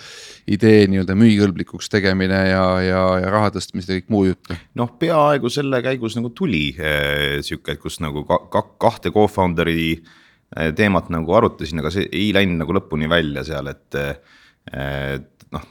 idee 0.50 0.84
nii-öelda 0.92 1.16
müügikõlblikuks 1.18 1.90
tegemine 1.90 2.38
ja, 2.52 2.64
ja, 2.84 3.02
ja 3.24 3.34
raha 3.34 3.50
tõstmist 3.56 3.90
ja 3.90 3.98
kõik 3.98 4.14
muu 4.14 4.24
jutt. 4.28 4.54
noh, 4.78 4.94
peaaegu 5.00 5.50
selle 5.50 5.82
käigus 5.82 6.14
nagu 6.20 6.30
tuli 6.36 6.68
eh, 6.78 7.40
sihuke, 7.46 7.74
kus 7.82 7.98
nagu 8.04 8.22
ka, 8.28 8.44
ka, 8.52 8.64
kahte 8.86 9.10
co-founder'i 9.14 9.90
eh, 9.96 10.70
teemat 10.78 11.10
nagu 11.10 11.34
arutasin, 11.34 11.82
aga 11.82 11.90
see 11.94 12.06
ei 12.12 12.30
läinud 12.36 12.62
nagu 12.62 12.78
lõpuni 12.78 13.10
välja 13.10 13.46
seal, 13.48 13.74
et 13.74 13.98
et 14.70 15.39
noh, 15.54 15.64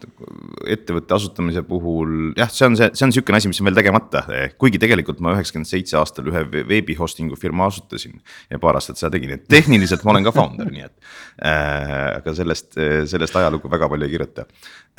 ettevõtte 0.67 1.15
asutamise 1.15 1.63
puhul 1.67 2.33
jah, 2.37 2.51
see 2.51 2.67
on 2.67 2.77
see, 2.79 2.89
see 2.97 3.05
on 3.07 3.13
sihukene 3.15 3.39
asi, 3.39 3.51
mis 3.51 3.61
on 3.63 3.69
veel 3.69 3.79
tegemata, 3.79 4.23
kuigi 4.59 4.81
tegelikult 4.81 5.21
ma 5.23 5.33
üheksakümmend 5.37 5.69
seitse 5.69 5.97
aastal 5.99 6.27
ühe 6.31 6.43
veebi 6.57 6.97
hosting'u 6.99 7.39
firma 7.39 7.69
asutasin. 7.71 8.19
ja 8.51 8.59
paar 8.61 8.79
aastat 8.79 8.99
seda 8.99 9.13
tegin, 9.15 9.37
et 9.37 9.47
tehniliselt 9.51 10.03
ma 10.03 10.15
olen 10.15 10.27
ka 10.27 10.35
founder, 10.35 10.71
nii 10.73 10.85
et 10.87 10.95
äh,, 11.39 12.19
aga 12.19 12.35
sellest, 12.35 12.75
sellest 13.11 13.39
ajalugu 13.39 13.71
väga 13.71 13.89
palju 13.91 14.09
ei 14.09 14.15
kirjuta 14.15 14.47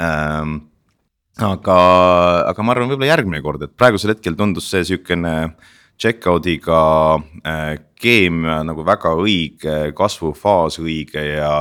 ähm, 0.01 0.57
aga, 1.39 1.77
aga 2.51 2.65
ma 2.65 2.75
arvan, 2.75 2.91
võib-olla 2.91 3.13
järgmine 3.13 3.43
kord, 3.45 3.67
et 3.67 3.77
praegusel 3.77 4.15
hetkel 4.15 4.39
tundus 4.39 4.71
see 4.73 4.87
sihukene 4.89 5.35
checkout'iga 6.01 6.81
äh, 7.45 7.77
keemia 8.01 8.61
nagu 8.65 8.85
väga 8.87 9.13
õige, 9.21 9.79
kasvufaas 9.97 10.81
õige 10.81 11.25
ja 11.35 11.55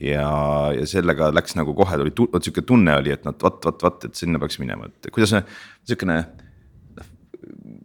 ja, 0.00 0.28
ja 0.74 0.86
sellega 0.88 1.30
läks 1.34 1.56
nagu 1.58 1.74
kohe 1.76 1.98
tuli, 2.00 2.12
vot 2.32 2.44
sihuke 2.44 2.64
tunne 2.66 2.96
oli, 3.00 3.12
et 3.14 3.26
noh, 3.26 3.36
vot, 3.40 3.58
vot, 3.66 3.82
vot, 3.84 4.06
et 4.08 4.18
sinna 4.18 4.40
peaks 4.42 4.60
minema, 4.62 4.88
et 4.88 5.10
kuidas 5.12 5.34
sihukene 5.34 6.22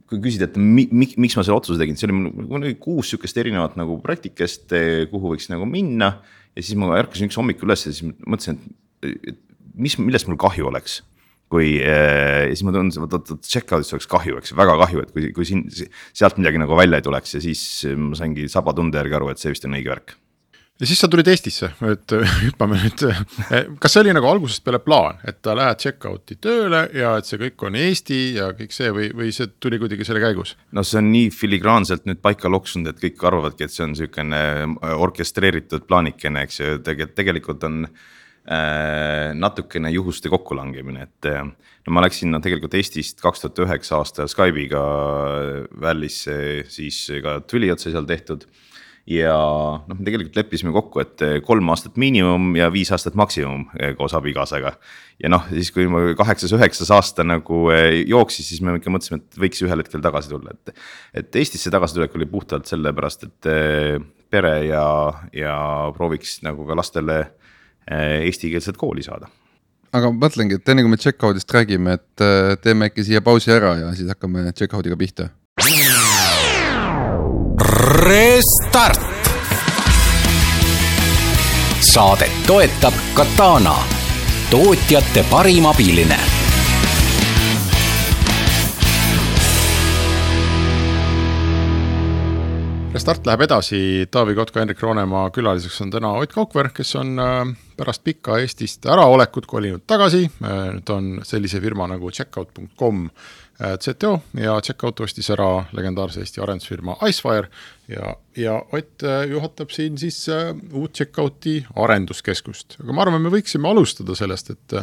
kui 0.06 0.22
küsida, 0.22 0.48
et 0.48 0.58
mi, 0.62 0.86
mi, 0.94 1.08
miks 1.18 1.36
ma 1.38 1.44
selle 1.44 1.58
otsuse 1.58 1.82
tegin, 1.82 1.98
see 1.98 2.08
oli 2.08 2.18
mul 2.20 2.60
oli 2.60 2.76
kuus 2.82 3.10
sihukest 3.12 3.40
erinevat 3.42 3.78
nagu 3.80 3.98
praktikest, 4.04 4.76
kuhu 5.12 5.34
võiks 5.34 5.50
nagu 5.52 5.66
minna. 5.70 6.20
ja 6.56 6.64
siis 6.64 6.78
ma 6.80 6.94
ärkasin 7.00 7.28
üks 7.28 7.40
hommik 7.40 7.64
üles 7.66 7.88
ja 7.88 7.92
siis 7.92 8.14
mõtlesin, 8.22 8.62
et 9.04 9.42
mis, 9.74 9.98
millest 10.00 10.30
mul 10.30 10.40
kahju 10.40 10.70
oleks 10.70 11.02
kui 11.52 11.76
äh, 11.78 12.48
ja 12.48 12.54
siis 12.54 12.64
ma 12.66 12.74
tundsin, 12.74 13.06
et 13.06 13.16
vot, 13.16 13.32
vot 13.32 13.50
check-out'ist 13.50 13.94
oleks 13.94 14.08
kahju, 14.10 14.40
eks. 14.42 14.56
Väga 14.58 14.80
kahju, 14.82 15.04
et 15.06 15.12
kui, 15.14 15.28
kui 15.36 15.46
siin 15.46 15.62
sealt 15.70 16.40
midagi 16.42 16.58
nagu 16.58 16.74
välja 16.78 16.98
ei 16.98 17.06
tuleks. 17.06 17.36
Ja 17.38 17.42
siis 17.44 17.62
ma 18.02 18.18
saingi 18.18 18.48
saba 18.52 18.74
tunde 18.76 18.98
järgi 18.98 19.20
aru, 19.20 19.30
et 19.30 19.42
see 19.42 19.54
vist 19.54 19.68
on 19.70 19.78
õige 19.78 19.94
värk 19.94 20.16
ja 20.80 20.88
siis 20.90 21.00
sa 21.00 21.08
tulid 21.12 21.28
Eestisse, 21.32 21.70
et 21.88 22.14
hüppame 22.46 22.78
nüüd, 22.82 23.04
kas 23.82 23.96
see 23.96 24.02
oli 24.04 24.16
nagu 24.16 24.28
algusest 24.28 24.64
peale 24.66 24.82
plaan, 24.84 25.22
et 25.28 25.48
lähed 25.48 25.84
check-out'i 25.84 26.38
tööle 26.44 26.82
ja 26.96 27.14
et 27.20 27.30
see 27.30 27.40
kõik 27.46 27.64
on 27.70 27.78
Eesti 27.80 28.20
ja 28.36 28.50
kõik 28.58 28.76
see 28.76 28.92
või, 28.96 29.08
või 29.16 29.32
see 29.36 29.54
tuli 29.64 29.80
kuidagi 29.82 30.08
selle 30.08 30.24
käigus? 30.24 30.56
no 30.76 30.84
see 30.84 31.00
on 31.00 31.14
nii 31.14 31.30
filigraanselt 31.36 32.10
nüüd 32.10 32.20
paika 32.24 32.52
loksunud, 32.52 32.92
et 32.92 33.00
kõik 33.06 33.24
arvavadki, 33.30 33.68
et 33.68 33.76
see 33.76 33.86
on 33.88 33.96
sihukene 33.96 34.42
orkestreeritud 35.06 35.88
plaanikene, 35.88 36.44
eks 36.44 36.60
ju, 36.60 36.76
tegelikult, 36.84 37.64
on 37.70 37.86
äh, 37.88 39.32
natukene 39.38 39.94
juhuste 39.96 40.32
kokkulangemine, 40.34 41.08
et 41.08 41.32
äh, 41.32 41.40
no 41.88 41.96
ma 41.96 42.04
läksin 42.04 42.36
no, 42.36 42.44
tegelikult 42.44 42.76
Eestist 42.76 43.24
kaks 43.24 43.46
tuhat 43.46 43.64
üheksa 43.64 44.02
aasta 44.02 44.28
Skype'iga 44.28 44.84
Valley'sse, 45.88 46.38
siis 46.68 47.00
ka 47.24 47.40
Twiliot 47.48 47.80
sai 47.80 47.96
seal 47.96 48.12
tehtud 48.12 48.44
ja 49.10 49.36
noh, 49.86 49.98
me 49.98 50.06
tegelikult 50.06 50.38
leppisime 50.40 50.74
kokku, 50.74 51.02
et 51.04 51.24
eh, 51.26 51.36
kolm 51.46 51.70
aastat 51.74 51.98
miinimum 52.02 52.56
ja 52.58 52.72
viis 52.74 52.90
aastat 52.96 53.18
maksimum 53.18 53.68
eh, 53.78 53.94
koos 53.98 54.16
abikaasaga. 54.18 54.74
ja 55.22 55.32
noh, 55.32 55.46
siis 55.52 55.70
kui 55.76 55.86
ma 55.92 56.02
kaheksas-üheksas 56.18 56.92
aasta 56.96 57.26
nagu 57.26 57.70
eh, 57.74 58.02
jooksis, 58.10 58.50
siis 58.50 58.64
me 58.66 58.78
ikka 58.80 58.94
mõtlesime, 58.94 59.22
et 59.22 59.40
võiks 59.46 59.62
ühel 59.66 59.84
hetkel 59.84 60.04
tagasi 60.04 60.34
tulla, 60.34 60.58
et. 60.58 60.76
et 61.22 61.42
Eestisse 61.42 61.72
tagasitulek 61.74 62.18
oli 62.18 62.28
puhtalt 62.30 62.66
sellepärast, 62.70 63.30
et 63.30 63.50
pere 64.34 64.56
ja, 64.66 64.86
ja 65.36 65.56
prooviks 65.96 66.40
nagu 66.46 66.66
ka 66.66 66.78
lastele 66.78 67.20
eestikeelset 67.86 68.80
kooli 68.82 69.04
saada 69.06 69.30
aga 69.96 70.10
ma 70.10 70.26
mõtlengi, 70.26 70.58
et 70.58 70.70
enne 70.72 70.82
kui 70.82 70.92
me 70.92 70.98
check-out'ist 71.00 71.54
räägime, 71.54 72.00
et 72.00 72.24
teeme 72.66 72.90
äkki 72.90 73.06
siia 73.06 73.22
pausi 73.24 73.54
ära 73.54 73.76
ja 73.84 73.94
siis 73.96 74.10
hakkame 74.10 74.50
check-out'iga 74.58 74.98
pihta 75.00 75.30
Restart. 77.58 79.02
saadet 81.80 82.32
toetab 82.48 82.94
Katana, 83.14 83.76
tootjate 84.52 85.24
parim 85.30 85.66
abiline. 85.66 86.18
Restart 92.94 93.26
läheb 93.26 93.42
edasi, 93.42 94.08
Taavi 94.12 94.36
Kotka, 94.36 94.60
Hendrik 94.60 94.82
Roonemaa 94.82 95.30
külaliseks 95.30 95.82
on 95.82 95.92
täna 95.92 96.12
Ott 96.20 96.34
Kaukver, 96.34 96.70
kes 96.76 96.96
on 96.96 97.20
äh, 97.20 97.56
pärast 97.78 98.04
pikka 98.04 98.40
Eestist 98.40 98.86
äraolekut 98.86 99.46
kolinud 99.46 99.88
tagasi, 99.88 100.26
äh, 100.44 100.62
nüüd 100.76 100.92
on 100.92 101.10
sellise 101.24 101.60
firma 101.64 101.88
nagu 101.88 102.12
checkout.com 102.12 103.10
ZTO 103.56 104.14
äh, 104.14 104.44
ja 104.44 104.56
Checkout 104.62 105.00
ostis 105.06 105.30
ära 105.32 105.48
legendaarse 105.76 106.20
Eesti 106.20 106.42
arendusfirma 106.44 106.98
Icefire 107.08 107.48
ja, 107.88 108.16
ja 108.36 108.58
Ott 108.76 109.04
äh, 109.04 109.24
juhatab 109.32 109.72
siin 109.72 109.98
siis 109.98 110.26
äh, 110.30 110.52
uut 110.74 110.96
Checkouti 110.96 111.62
arenduskeskust, 111.76 112.80
aga 112.84 112.96
ma 112.96 113.06
arvan, 113.06 113.24
me 113.24 113.32
võiksime 113.32 113.70
alustada 113.72 114.16
sellest, 114.18 114.52
et 114.52 114.76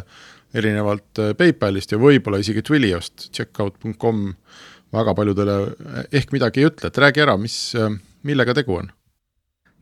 erinevalt 0.57 1.21
PayPalist 1.37 1.93
ja 1.93 2.01
võib-olla 2.01 2.41
isegi 2.41 2.61
Twiliost, 2.65 3.29
checkout.com 3.33 4.25
väga 4.93 5.15
paljudele 5.17 5.55
ehk 6.13 6.33
midagi 6.33 6.61
ei 6.61 6.69
ütle, 6.69 6.89
et 6.89 6.99
räägi 7.01 7.23
ära, 7.23 7.37
mis, 7.41 7.55
millega 8.25 8.53
tegu 8.57 8.77
on? 8.77 8.91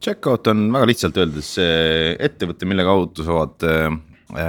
Checkout 0.01 0.48
on 0.51 0.69
väga 0.71 0.88
lihtsalt 0.88 1.19
öeldes 1.19 1.50
ettevõte, 1.60 2.67
mille 2.67 2.88
kaudu 2.88 3.27
saavad 3.27 3.67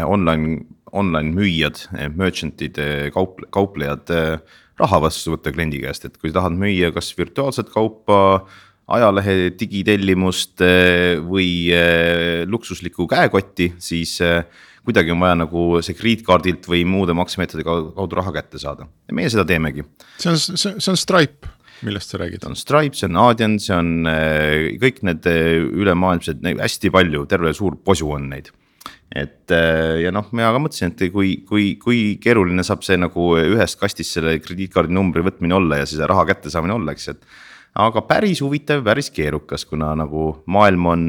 online 0.07 0.63
online 0.93 1.33
müüjad, 1.35 1.87
eh, 1.97 2.11
merchant'id, 2.13 2.79
kaup-, 3.15 3.45
kauplejad 3.55 4.13
eh, 4.13 4.59
raha 4.81 5.01
vastu 5.07 5.35
võtta 5.35 5.53
kliendi 5.55 5.81
käest, 5.83 6.07
et 6.07 6.19
kui 6.21 6.31
sa 6.31 6.41
tahad 6.41 6.59
müüa 6.59 6.93
kas 6.95 7.13
virtuaalset 7.19 7.73
kaupa. 7.73 8.47
ajalehe 8.93 9.53
digitellimust 9.57 10.61
eh, 10.61 11.17
või 11.23 11.71
luksuslikku 12.51 13.07
käekotti, 13.09 13.71
siis 13.79 14.19
kuidagi 14.85 15.15
on 15.15 15.23
vaja 15.23 15.37
nagu 15.39 15.79
see 15.81 15.95
krediitkaardilt 15.97 16.67
või 16.69 16.83
muude 16.85 17.15
maksemeetodi 17.15 17.65
kaudu 17.65 18.19
raha 18.19 18.35
kätte 18.35 18.59
saada 18.59 18.89
ja 19.09 19.15
meie 19.15 19.31
seda 19.31 19.47
teemegi. 19.49 19.87
see 20.19 20.33
on, 20.35 20.37
see, 20.37 20.75
see 20.77 20.91
on 20.91 20.99
Stripe 20.99 21.49
millest 21.87 22.11
sa 22.11 22.19
räägid? 22.19 22.45
on 22.45 22.59
Stripe, 22.59 22.99
see 22.99 23.07
on 23.09 23.17
Adyen, 23.23 23.57
see 23.63 23.79
on 23.79 24.05
kõik 24.83 25.01
need 25.07 25.31
ülemaailmsed, 25.31 26.43
hästi 26.61 26.93
palju, 26.93 27.25
terve 27.31 27.55
suur 27.57 27.79
posu 27.87 28.11
on 28.13 28.29
neid 28.35 28.51
et 29.13 29.53
äh, 29.53 30.01
ja 30.07 30.13
noh, 30.15 30.29
mina 30.33 30.51
ka 30.55 30.61
mõtlesin, 30.63 30.95
et 30.95 31.13
kui, 31.13 31.35
kui, 31.49 31.75
kui 31.81 32.01
keeruline 32.23 32.65
saab 32.65 32.85
see 32.87 32.97
nagu 33.01 33.33
ühest 33.37 33.79
kastist 33.81 34.17
selle 34.17 34.39
krediitkaardi 34.41 34.95
numbri 34.97 35.25
võtmine 35.27 35.57
olla 35.59 35.83
ja 35.83 35.89
siis 35.89 36.01
raha 36.09 36.25
kättesaamine 36.31 36.77
olla, 36.79 36.95
eks, 36.97 37.09
et. 37.13 37.27
aga 37.85 38.05
päris 38.09 38.41
huvitav, 38.45 38.85
päris 38.87 39.13
keerukas, 39.13 39.67
kuna 39.69 39.93
nagu 39.99 40.31
maailm 40.47 40.89
on 40.95 41.09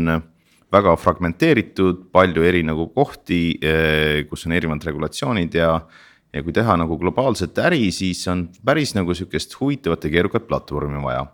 väga 0.74 0.96
fragmenteeritud, 0.98 2.08
palju 2.12 2.44
eri 2.44 2.64
nagu 2.68 2.90
kohti, 2.96 3.44
äh, 3.64 4.24
kus 4.30 4.48
on 4.48 4.58
erinevad 4.58 4.84
regulatsioonid 4.90 5.56
ja. 5.62 5.78
ja 6.34 6.44
kui 6.44 6.56
teha 6.56 6.76
nagu 6.82 6.98
globaalset 7.00 7.60
äri, 7.62 7.88
siis 7.96 8.26
on 8.32 8.48
päris 8.66 8.96
nagu 8.98 9.16
sihukest 9.16 9.56
huvitavat 9.62 10.04
ja 10.04 10.18
keerukat 10.18 10.50
platvormi 10.50 11.00
vaja 11.04 11.28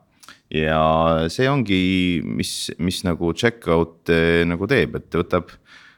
ja 0.54 0.82
see 1.30 1.50
ongi, 1.50 1.82
mis, 2.26 2.72
mis 2.82 3.04
nagu 3.06 3.34
checkout 3.38 4.10
äh, 4.14 4.44
nagu 4.50 4.70
teeb, 4.70 4.98
et 4.98 5.18
võtab 5.22 5.54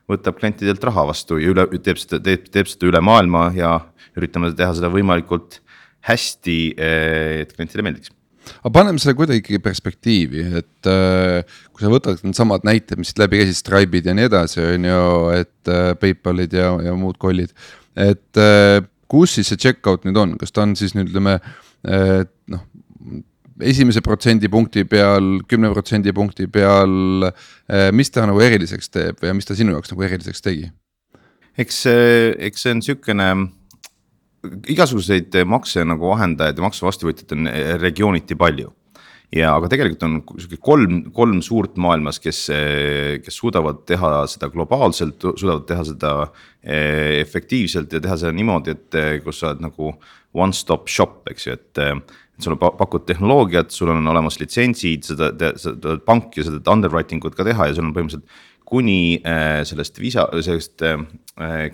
võtab 0.10 0.40
klientidelt 0.40 0.84
raha 0.84 1.06
vastu 1.12 1.38
ja 1.42 1.52
üle, 1.54 1.68
teeb 1.84 2.00
seda, 2.02 2.22
teeb, 2.24 2.48
teeb 2.52 2.70
seda 2.70 2.90
üle 2.90 3.04
maailma 3.04 3.50
ja 3.56 3.76
üritame 4.18 4.52
teha 4.58 4.74
seda 4.78 4.90
võimalikult 4.92 5.62
hästi, 6.08 6.58
eh, 6.78 7.44
et 7.44 7.54
klientidele 7.54 7.90
meeldiks 7.90 8.12
aga 8.62 8.72
paneme 8.74 9.02
selle 9.02 9.16
kuidagi 9.20 9.60
perspektiivi, 9.64 10.44
et 10.62 10.90
äh, 10.90 11.60
kui 11.72 11.84
sa 11.84 11.92
võtad 11.94 12.22
needsamad 12.26 12.66
näited, 12.68 13.00
mis 13.02 13.14
läbi 13.20 13.42
käisid, 13.42 13.60
Stripe'id 13.60 14.10
ja 14.10 14.16
nii 14.18 14.28
edasi, 14.30 14.62
on 14.66 14.88
ju, 14.90 15.04
et 15.38 15.72
äh, 15.72 15.92
PayPal'id 16.02 16.58
ja, 16.58 16.74
ja 16.88 16.96
muud 16.98 17.20
kollid. 17.22 17.54
et 17.96 18.42
äh, 18.42 18.82
kus 19.12 19.38
siis 19.38 19.52
see 19.52 19.62
checkout 19.62 20.08
nüüd 20.08 20.18
on, 20.18 20.38
kas 20.42 20.56
ta 20.56 20.66
on 20.66 20.76
siis 20.80 20.96
nüüd 20.98 21.12
ütleme 21.12 21.40
noh 21.82 22.68
esimese 23.68 24.02
protsendipunkti 24.06 24.86
peal, 24.90 25.40
kümne 25.50 25.72
protsendipunkti 25.74 26.48
peal. 26.52 27.28
Eh, 27.70 27.90
mis 27.96 28.12
ta 28.14 28.26
nagu 28.28 28.42
eriliseks 28.44 28.92
teeb 28.92 29.26
ja 29.26 29.34
mis 29.38 29.48
ta 29.48 29.58
sinu 29.58 29.76
jaoks 29.76 29.94
nagu 29.94 30.08
eriliseks 30.08 30.46
tegi? 30.46 30.70
eks, 31.60 31.82
eks 32.48 32.64
see 32.64 32.76
on 32.76 32.84
sihukene 32.86 33.32
igasuguseid 34.72 35.36
makse 35.50 35.84
nagu 35.86 36.14
vahendajaid 36.14 36.58
ja 36.58 36.64
maksu 36.66 36.88
vastuvõtjaid 36.88 37.34
on 37.36 37.50
regiooniti 37.82 38.38
palju. 38.40 38.72
ja 39.32 39.54
aga 39.56 39.70
tegelikult 39.72 40.02
on 40.04 40.16
sihuke 40.36 40.58
kolm, 40.60 40.96
kolm 41.16 41.38
suurt 41.46 41.78
maailmas, 41.80 42.18
kes, 42.20 42.40
kes 43.24 43.38
suudavad 43.38 43.86
teha 43.88 44.26
seda 44.28 44.50
globaalselt, 44.52 45.24
suudavad 45.24 45.64
teha 45.70 45.86
seda 45.88 46.16
eh, 46.64 47.22
efektiivselt 47.22 47.94
ja 47.94 48.02
teha 48.04 48.18
seda 48.20 48.34
niimoodi, 48.36 48.76
et 48.76 49.24
kus 49.24 49.40
sa 49.40 49.52
oled 49.52 49.64
nagu 49.64 49.94
one 50.36 50.56
stop 50.56 50.92
shop, 50.92 51.22
eks 51.32 51.48
ju, 51.48 51.56
et 51.56 51.80
sul 52.44 52.58
pakud 52.60 53.06
tehnoloogiat, 53.08 53.74
sul 53.74 53.92
on 53.94 54.08
olemas 54.12 54.40
litsentsid, 54.42 55.06
seda, 55.12 55.52
seda 55.60 55.98
panki 56.06 56.42
ja 56.42 56.50
seda 56.50 56.74
underwriting 56.74 57.24
ut 57.28 57.38
ka 57.38 57.46
teha 57.48 57.70
ja 57.70 57.78
sul 57.78 57.88
on 57.88 57.94
põhimõtteliselt 57.96 58.48
kuni 58.72 59.20
äh, 59.28 59.62
sellest 59.68 60.00
Visa, 60.00 60.24
sellest 60.40 60.84
äh, 60.88 61.02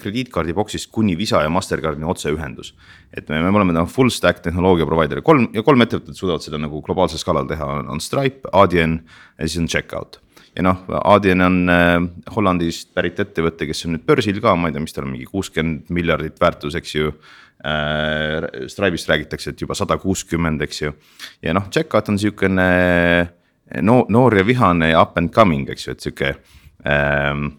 krediitkaardi 0.02 0.56
box'ist 0.58 0.90
kuni 0.94 1.14
Visa 1.18 1.44
ja 1.44 1.50
Mastercardini 1.54 2.08
otseühendus. 2.10 2.74
et 3.14 3.30
me, 3.30 3.38
me 3.42 3.52
oleme 3.54 3.76
nagu 3.76 3.90
full 3.90 4.10
stack 4.10 4.42
tehnoloogia 4.46 4.88
provider, 4.90 5.22
kolm 5.22 5.46
ja 5.54 5.64
kolm 5.66 5.86
ettevõtet 5.86 6.18
suudavad 6.18 6.46
seda 6.46 6.58
nagu 6.62 6.82
globaalsel 6.86 7.22
skaalal 7.22 7.46
teha, 7.50 7.68
on 7.94 8.02
Stripe, 8.02 8.50
Adyen 8.54 9.04
ja 9.38 9.46
siis 9.46 9.62
on 9.62 9.70
Checkout. 9.70 10.22
Ja 10.58 10.64
noh, 10.66 10.80
Adyen 11.06 11.46
on 11.46 11.60
äh, 11.70 12.00
Hollandist 12.34 12.96
pärit 12.98 13.20
ettevõte, 13.22 13.70
kes 13.70 13.86
on 13.86 13.94
nüüd 13.94 14.08
börsil 14.08 14.42
ka, 14.42 14.56
ma 14.58 14.72
ei 14.72 14.74
tea, 14.74 14.82
mis 14.82 14.96
tal 14.96 15.06
on 15.06 15.14
mingi 15.14 15.30
kuuskümmend 15.30 15.94
miljardit 15.94 16.42
väärtus, 16.42 16.80
eks 16.80 16.96
ju 16.98 17.14
äh,. 17.66 18.68
Stripe'ist 18.68 19.10
räägitakse, 19.10 19.50
et 19.50 19.62
juba 19.62 19.76
sada 19.76 19.98
kuuskümmend, 19.98 20.62
eks 20.62 20.82
ju. 20.82 20.94
ja 21.42 21.54
noh, 21.58 21.70
checkout 21.74 22.10
on 22.10 22.20
sihukene 22.20 22.68
no, 23.82 24.06
noor 24.10 24.38
ja 24.38 24.46
vihane 24.48 24.92
ja 24.92 25.02
up 25.02 25.18
and 25.18 25.34
coming, 25.34 25.70
eks 25.70 25.88
ju, 25.88 25.96
et 25.96 26.06
sihuke 26.06 26.34
ähm, 26.88 27.50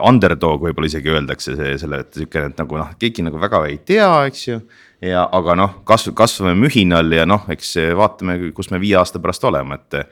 underdog 0.00 0.62
võib-olla 0.66 0.88
isegi 0.88 1.12
öeldakse 1.12 1.56
see 1.58 1.76
selle, 1.80 2.02
et 2.04 2.20
et 2.22 2.60
nagu 2.60 2.78
noh, 2.78 2.92
keegi 3.00 3.24
nagu 3.26 3.40
väga 3.40 3.64
ei 3.68 3.80
tea, 3.84 4.10
eks 4.30 4.46
ju. 4.48 4.60
ja 5.02 5.26
aga 5.32 5.56
noh, 5.58 5.80
kasv, 5.88 6.14
kasvame 6.18 6.54
mühinal 6.58 7.10
ja 7.12 7.26
noh, 7.28 7.48
eks 7.52 7.74
vaatame, 7.98 8.38
kus 8.56 8.70
me 8.70 8.80
viie 8.82 8.96
aasta 9.00 9.20
pärast 9.22 9.44
oleme, 9.48 9.80
et 9.80 10.06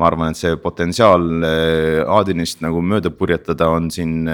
ma 0.00 0.08
arvan, 0.08 0.32
et 0.32 0.40
see 0.40 0.56
potentsiaal 0.56 1.44
Aadinist 2.08 2.62
nagu 2.64 2.80
mööda 2.80 3.12
purjetada 3.12 3.68
on 3.70 3.90
siin 3.92 4.24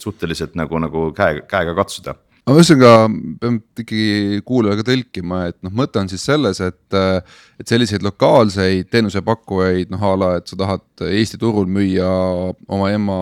suhteliselt 0.00 0.56
nagu, 0.56 0.80
nagu 0.80 1.10
käe, 1.16 1.42
käega 1.48 1.76
katsuda 1.76 2.16
aga 2.46 2.60
ühesõnaga 2.60 2.90
peame 3.42 3.58
ikkagi 3.82 4.40
kuulajale 4.46 4.78
ka 4.78 4.86
tõlkima, 4.86 5.40
et 5.50 5.56
noh, 5.66 5.72
mõte 5.74 5.98
on 5.98 6.10
siis 6.10 6.22
selles, 6.28 6.60
et, 6.62 6.96
et 7.58 7.72
selliseid 7.72 8.06
lokaalseid 8.06 8.86
teenusepakkujaid 8.92 9.90
noh 9.90 10.04
a 10.06 10.12
la, 10.14 10.30
et 10.38 10.46
sa 10.46 10.58
tahad 10.60 11.06
Eesti 11.08 11.40
turul 11.42 11.66
müüa 11.66 12.06
oma 12.70 12.92
ema, 12.94 13.18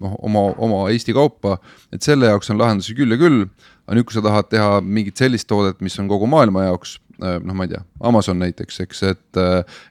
noh 0.00 0.16
oma, 0.24 0.46
oma 0.56 0.82
Eesti 0.88 1.12
kaupa. 1.16 1.58
et 1.92 2.00
selle 2.02 2.32
jaoks 2.32 2.48
on 2.54 2.62
lahendusi 2.62 2.96
küll 2.96 3.12
ja 3.12 3.20
küll, 3.20 3.44
aga 3.84 3.98
nüüd, 3.98 4.08
kui 4.08 4.16
sa 4.16 4.24
tahad 4.24 4.48
teha 4.48 4.80
mingit 4.80 5.20
sellist 5.20 5.50
toodet, 5.52 5.84
mis 5.84 5.98
on 6.00 6.08
kogu 6.08 6.30
maailma 6.32 6.70
jaoks 6.70 6.96
noh, 7.22 7.52
ma 7.52 7.66
ei 7.66 7.74
tea, 7.74 7.82
Amazon 8.08 8.40
näiteks, 8.40 8.80
eks, 8.86 9.02
et, 9.12 9.42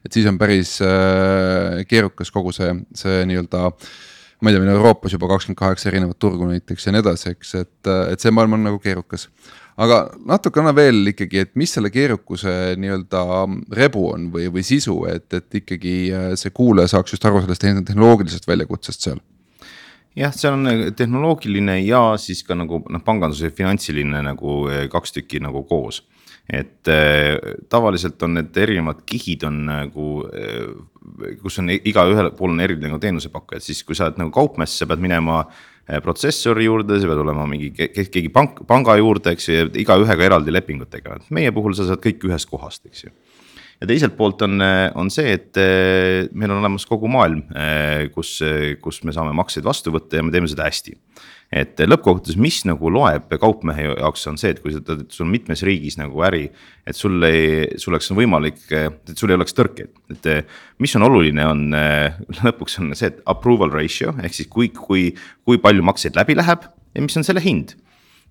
et 0.06 0.16
siis 0.16 0.26
on 0.28 0.42
päris 0.42 0.80
äh, 0.82 1.84
keerukas 1.88 2.34
kogu 2.34 2.52
see, 2.56 2.74
see 2.98 3.22
nii-öelda 3.30 3.70
äh, 3.70 3.94
ma 4.42 4.50
ei 4.50 4.56
tea, 4.56 4.64
meil 4.64 4.74
on 4.74 4.80
Euroopas 4.80 5.14
juba 5.14 5.30
kakskümmend 5.30 5.60
kaheksa 5.60 5.90
erinevat 5.92 6.20
turgu 6.20 6.48
näiteks 6.50 6.88
ja 6.88 6.94
nii 6.96 7.04
edasi, 7.04 7.34
eks, 7.36 7.56
et, 7.62 7.90
et 8.12 8.24
see 8.24 8.34
maailm 8.34 8.58
on 8.58 8.66
nagu 8.66 8.80
keerukas. 8.82 9.28
aga 9.82 10.02
natuke 10.28 10.62
anna 10.62 10.74
veel 10.76 11.14
ikkagi, 11.14 11.46
et 11.46 11.52
mis 11.58 11.74
selle 11.74 11.92
keerukuse 11.94 12.76
nii-öelda 12.82 13.26
rebu 13.78 14.08
on 14.12 14.32
või, 14.34 14.48
või 14.54 14.66
sisu, 14.66 14.98
et, 15.10 15.28
et 15.34 15.62
ikkagi 15.62 15.96
äh, 16.14 16.32
see 16.40 16.54
kuulaja 16.54 16.96
saaks 16.96 17.16
just 17.16 17.26
aru 17.26 17.44
sellest 17.44 17.66
tehnoloogilisest 17.66 18.50
väljakutsest 18.50 19.08
seal 19.08 19.22
jah, 20.18 20.34
see 20.36 20.50
on 20.52 20.68
äh, 20.68 20.88
tehnoloogiline 20.98 21.80
ja 21.86 22.02
siis 22.22 22.44
ka 22.48 22.58
nagu 22.58 22.82
noh, 22.90 23.04
panganduse 23.06 23.52
finantsiline 23.56 24.24
nagu 24.26 24.64
äh, 24.70 24.88
kaks 24.92 25.18
tükki 25.18 25.42
nagu 25.44 25.64
koos 25.70 26.02
et 26.52 26.88
äh, 26.92 27.38
tavaliselt 27.72 28.22
on 28.28 28.36
need 28.36 28.58
erinevad 28.60 29.06
kihid 29.08 29.46
on 29.48 29.62
nagu 29.70 30.08
äh,, 30.36 31.36
kus 31.40 31.60
on 31.62 31.72
igaühel 31.72 32.34
pool 32.36 32.52
on 32.52 32.64
erinev 32.64 32.90
nagu 32.90 33.00
teenusepakkujad, 33.02 33.64
siis 33.64 33.80
kui 33.88 33.98
sa 33.98 34.10
oled 34.10 34.20
nagu 34.20 34.34
kaupmees, 34.36 34.74
sa 34.76 34.88
pead 34.90 35.02
minema 35.04 35.46
äh, 35.46 36.02
protsessori 36.04 36.68
juurde, 36.68 37.00
sa 37.00 37.08
pead 37.08 37.24
olema 37.24 37.48
mingi 37.50 37.72
keegi 37.72 38.32
pank, 38.36 38.66
panga 38.68 38.98
juurde, 39.00 39.32
eks 39.36 39.48
ju, 39.48 39.60
ja 39.62 39.70
igaühega 39.86 40.28
eraldi 40.28 40.54
lepingutega, 40.54 41.22
et 41.22 41.32
meie 41.34 41.54
puhul 41.56 41.78
sa 41.78 41.88
saad 41.88 42.04
kõik 42.04 42.28
ühest 42.28 42.52
kohast, 42.52 42.84
eks 42.92 43.08
ju. 43.08 43.16
Ja 43.82 43.88
teiselt 43.90 44.14
poolt 44.14 44.44
on, 44.46 44.62
on 44.62 45.08
see, 45.10 45.32
et 45.34 45.58
meil 46.38 46.52
on 46.52 46.60
olemas 46.60 46.84
kogu 46.86 47.10
maailm, 47.10 47.40
kus, 48.14 48.36
kus 48.78 49.00
me 49.08 49.16
saame 49.16 49.34
makseid 49.34 49.66
vastu 49.66 49.90
võtta 49.96 50.20
ja 50.20 50.26
me 50.28 50.30
teeme 50.36 50.52
seda 50.52 50.68
hästi 50.68 50.94
et 51.52 51.82
lõppkokkuvõttes, 51.84 52.38
mis 52.40 52.62
nagu 52.64 52.90
loeb 52.94 53.34
kaupmehe 53.42 53.90
jaoks 53.90 54.24
on 54.32 54.40
see, 54.40 54.54
et 54.56 54.62
kui 54.64 54.72
sa, 54.72 54.82
sul 55.12 55.26
on 55.26 55.34
mitmes 55.34 55.64
riigis 55.68 55.98
nagu 56.00 56.24
äri. 56.24 56.46
et 56.88 56.98
sul 56.98 57.22
ei, 57.28 57.68
sul 57.78 57.94
oleks 57.94 58.10
võimalik, 58.16 58.64
et 58.72 59.14
sul 59.18 59.30
ei 59.30 59.38
oleks 59.38 59.54
tõrkeid, 59.58 59.92
et 60.16 60.50
mis 60.82 60.96
on 60.98 61.06
oluline, 61.06 61.46
on 61.46 61.68
lõpuks 62.42 62.80
on 62.82 62.96
see, 62.96 63.12
et 63.12 63.22
approval 63.30 63.74
ratio 63.76 64.16
ehk 64.24 64.38
siis 64.40 64.50
kui, 64.52 64.72
kui, 64.76 65.10
kui 65.46 65.62
palju 65.62 65.84
makseid 65.86 66.16
läbi 66.18 66.40
läheb 66.40 66.70
ja 66.96 67.04
mis 67.04 67.20
on 67.20 67.28
selle 67.28 67.44
hind 67.44 67.76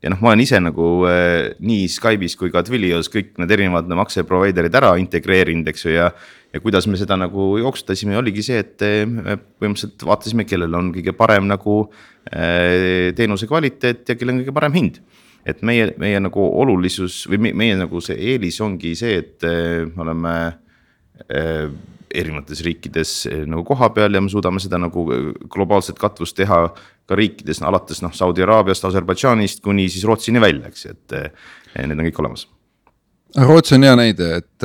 ja 0.01 0.13
noh, 0.13 0.21
ma 0.23 0.33
olen 0.33 0.45
ise 0.45 0.61
nagu 0.63 0.91
äh, 1.09 1.53
nii 1.61 1.89
Skype'is 1.93 2.37
kui 2.41 2.53
ka 2.53 2.65
Twilios 2.67 3.11
kõik 3.13 3.35
need 3.41 3.57
erinevad 3.57 3.91
makse 3.99 4.25
provider'id 4.29 4.77
ära 4.81 4.95
integreerinud, 5.01 5.69
eks 5.73 5.87
ju, 5.87 5.95
ja. 5.97 6.11
ja 6.51 6.63
kuidas 6.63 6.89
me 6.91 6.99
seda 7.01 7.19
nagu 7.21 7.53
jooksutasime, 7.61 8.17
oligi 8.19 8.45
see, 8.47 8.63
et 8.65 8.87
me 9.07 9.39
põhimõtteliselt 9.39 10.07
vaatasime, 10.09 10.49
kellel 10.49 10.79
on 10.79 10.93
kõige 10.97 11.17
parem 11.17 11.49
nagu 11.51 11.83
äh, 12.33 13.11
teenuse 13.17 13.51
kvaliteet 13.51 14.09
ja 14.09 14.17
kellel 14.17 14.39
on 14.39 14.45
kõige 14.45 14.57
parem 14.57 14.79
hind 14.81 15.03
et 15.49 15.63
meie, 15.65 15.91
meie 16.01 16.21
nagu 16.21 16.43
olulisus 16.63 17.23
või 17.31 17.41
meie, 17.47 17.57
meie 17.57 17.79
nagu 17.81 18.03
see 18.05 18.17
eelis 18.33 18.61
ongi 18.65 18.93
see, 18.99 19.21
et 19.23 19.47
äh, 19.49 19.87
me 19.89 20.05
oleme 20.05 20.35
äh, 21.29 21.71
erinevates 22.15 22.63
riikides 22.67 23.15
eh, 23.31 23.43
nagu 23.49 23.65
kohapeal 23.67 24.15
ja 24.15 24.23
me 24.23 24.31
suudame 24.33 24.63
seda 24.63 24.81
nagu 24.81 25.07
eh, 25.15 25.27
globaalset 25.53 25.99
katvust 26.01 26.37
teha 26.39 26.63
ka 27.09 27.19
riikides 27.19 27.63
alates 27.67 28.03
noh, 28.05 28.15
Saudi 28.15 28.45
Araabiast, 28.45 28.87
Aserbaidžaanist 28.89 29.63
kuni 29.65 29.89
siis 29.91 30.07
Rootsini 30.09 30.43
välja, 30.43 30.71
eks, 30.71 30.87
et 30.91 31.19
eh, 31.19 31.29
need 31.83 31.99
on 31.99 32.09
kõik 32.09 32.23
olemas. 32.25 32.47
Rootsi 33.39 33.77
on 33.77 33.87
hea 33.87 33.93
näide, 33.95 34.29
et 34.41 34.65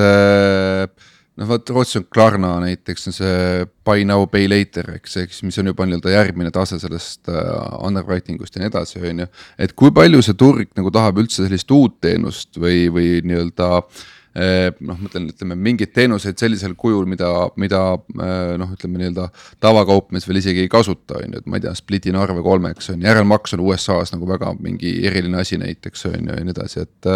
noh, 1.37 1.49
vot 1.51 1.69
Rootsi 1.69 1.99
on 1.99 2.07
Klarna 2.09 2.55
näiteks 2.63 3.11
on 3.11 3.13
see 3.13 3.67
buy 3.85 4.07
now, 4.09 4.25
pay 4.29 4.49
later, 4.49 4.89
eks, 4.95 5.19
eks, 5.21 5.43
mis 5.45 5.61
on 5.61 5.69
juba 5.69 5.85
nii-öelda 5.85 6.15
järgmine 6.15 6.49
tase 6.53 6.79
sellest 6.81 7.29
underwriting 7.29 8.41
ust 8.41 8.57
ja 8.57 8.63
nii 8.63 8.71
edasi, 8.71 9.03
on 9.05 9.21
ju. 9.21 9.29
et 9.61 9.77
kui 9.77 9.93
palju 9.93 10.23
see 10.25 10.37
turg 10.39 10.73
nagu 10.79 10.93
tahab 10.93 11.21
üldse 11.21 11.45
sellist 11.45 11.69
uut 11.77 11.99
teenust 12.01 12.57
või, 12.57 12.87
või 12.89 13.19
nii-öelda 13.21 13.69
äh, 13.83 14.03
noh, 14.35 14.97
ma 14.99 15.09
ütlen, 15.09 15.29
ütleme 15.31 15.55
mingeid 15.55 15.93
teenuseid 15.95 16.39
sellisel 16.41 16.75
kujul, 16.79 17.05
mida, 17.07 17.29
mida 17.61 17.81
eh, 17.95 18.55
noh, 18.59 18.73
ütleme 18.75 18.99
nii-öelda 18.99 19.29
tavakaupmees 19.63 20.27
veel 20.27 20.41
isegi 20.41 20.65
ei 20.65 20.71
kasuta, 20.71 21.21
on 21.21 21.37
ju, 21.37 21.43
et 21.43 21.51
ma 21.51 21.59
ei 21.59 21.63
tea, 21.63 21.75
splitin 21.77 22.17
arve 22.19 22.43
kolmeks 22.43 22.91
on 22.91 22.99
ju, 22.99 23.07
järelmaks 23.07 23.55
on 23.55 23.63
USA-s 23.63 24.15
nagu 24.15 24.27
väga 24.27 24.51
mingi 24.59 24.97
eriline 25.07 25.39
asi 25.39 25.59
näiteks 25.61 26.09
on 26.11 26.17
ju 26.19 26.35
ja 26.35 26.47
nii 26.47 26.55
edasi, 26.55 26.83
et. 26.83 27.13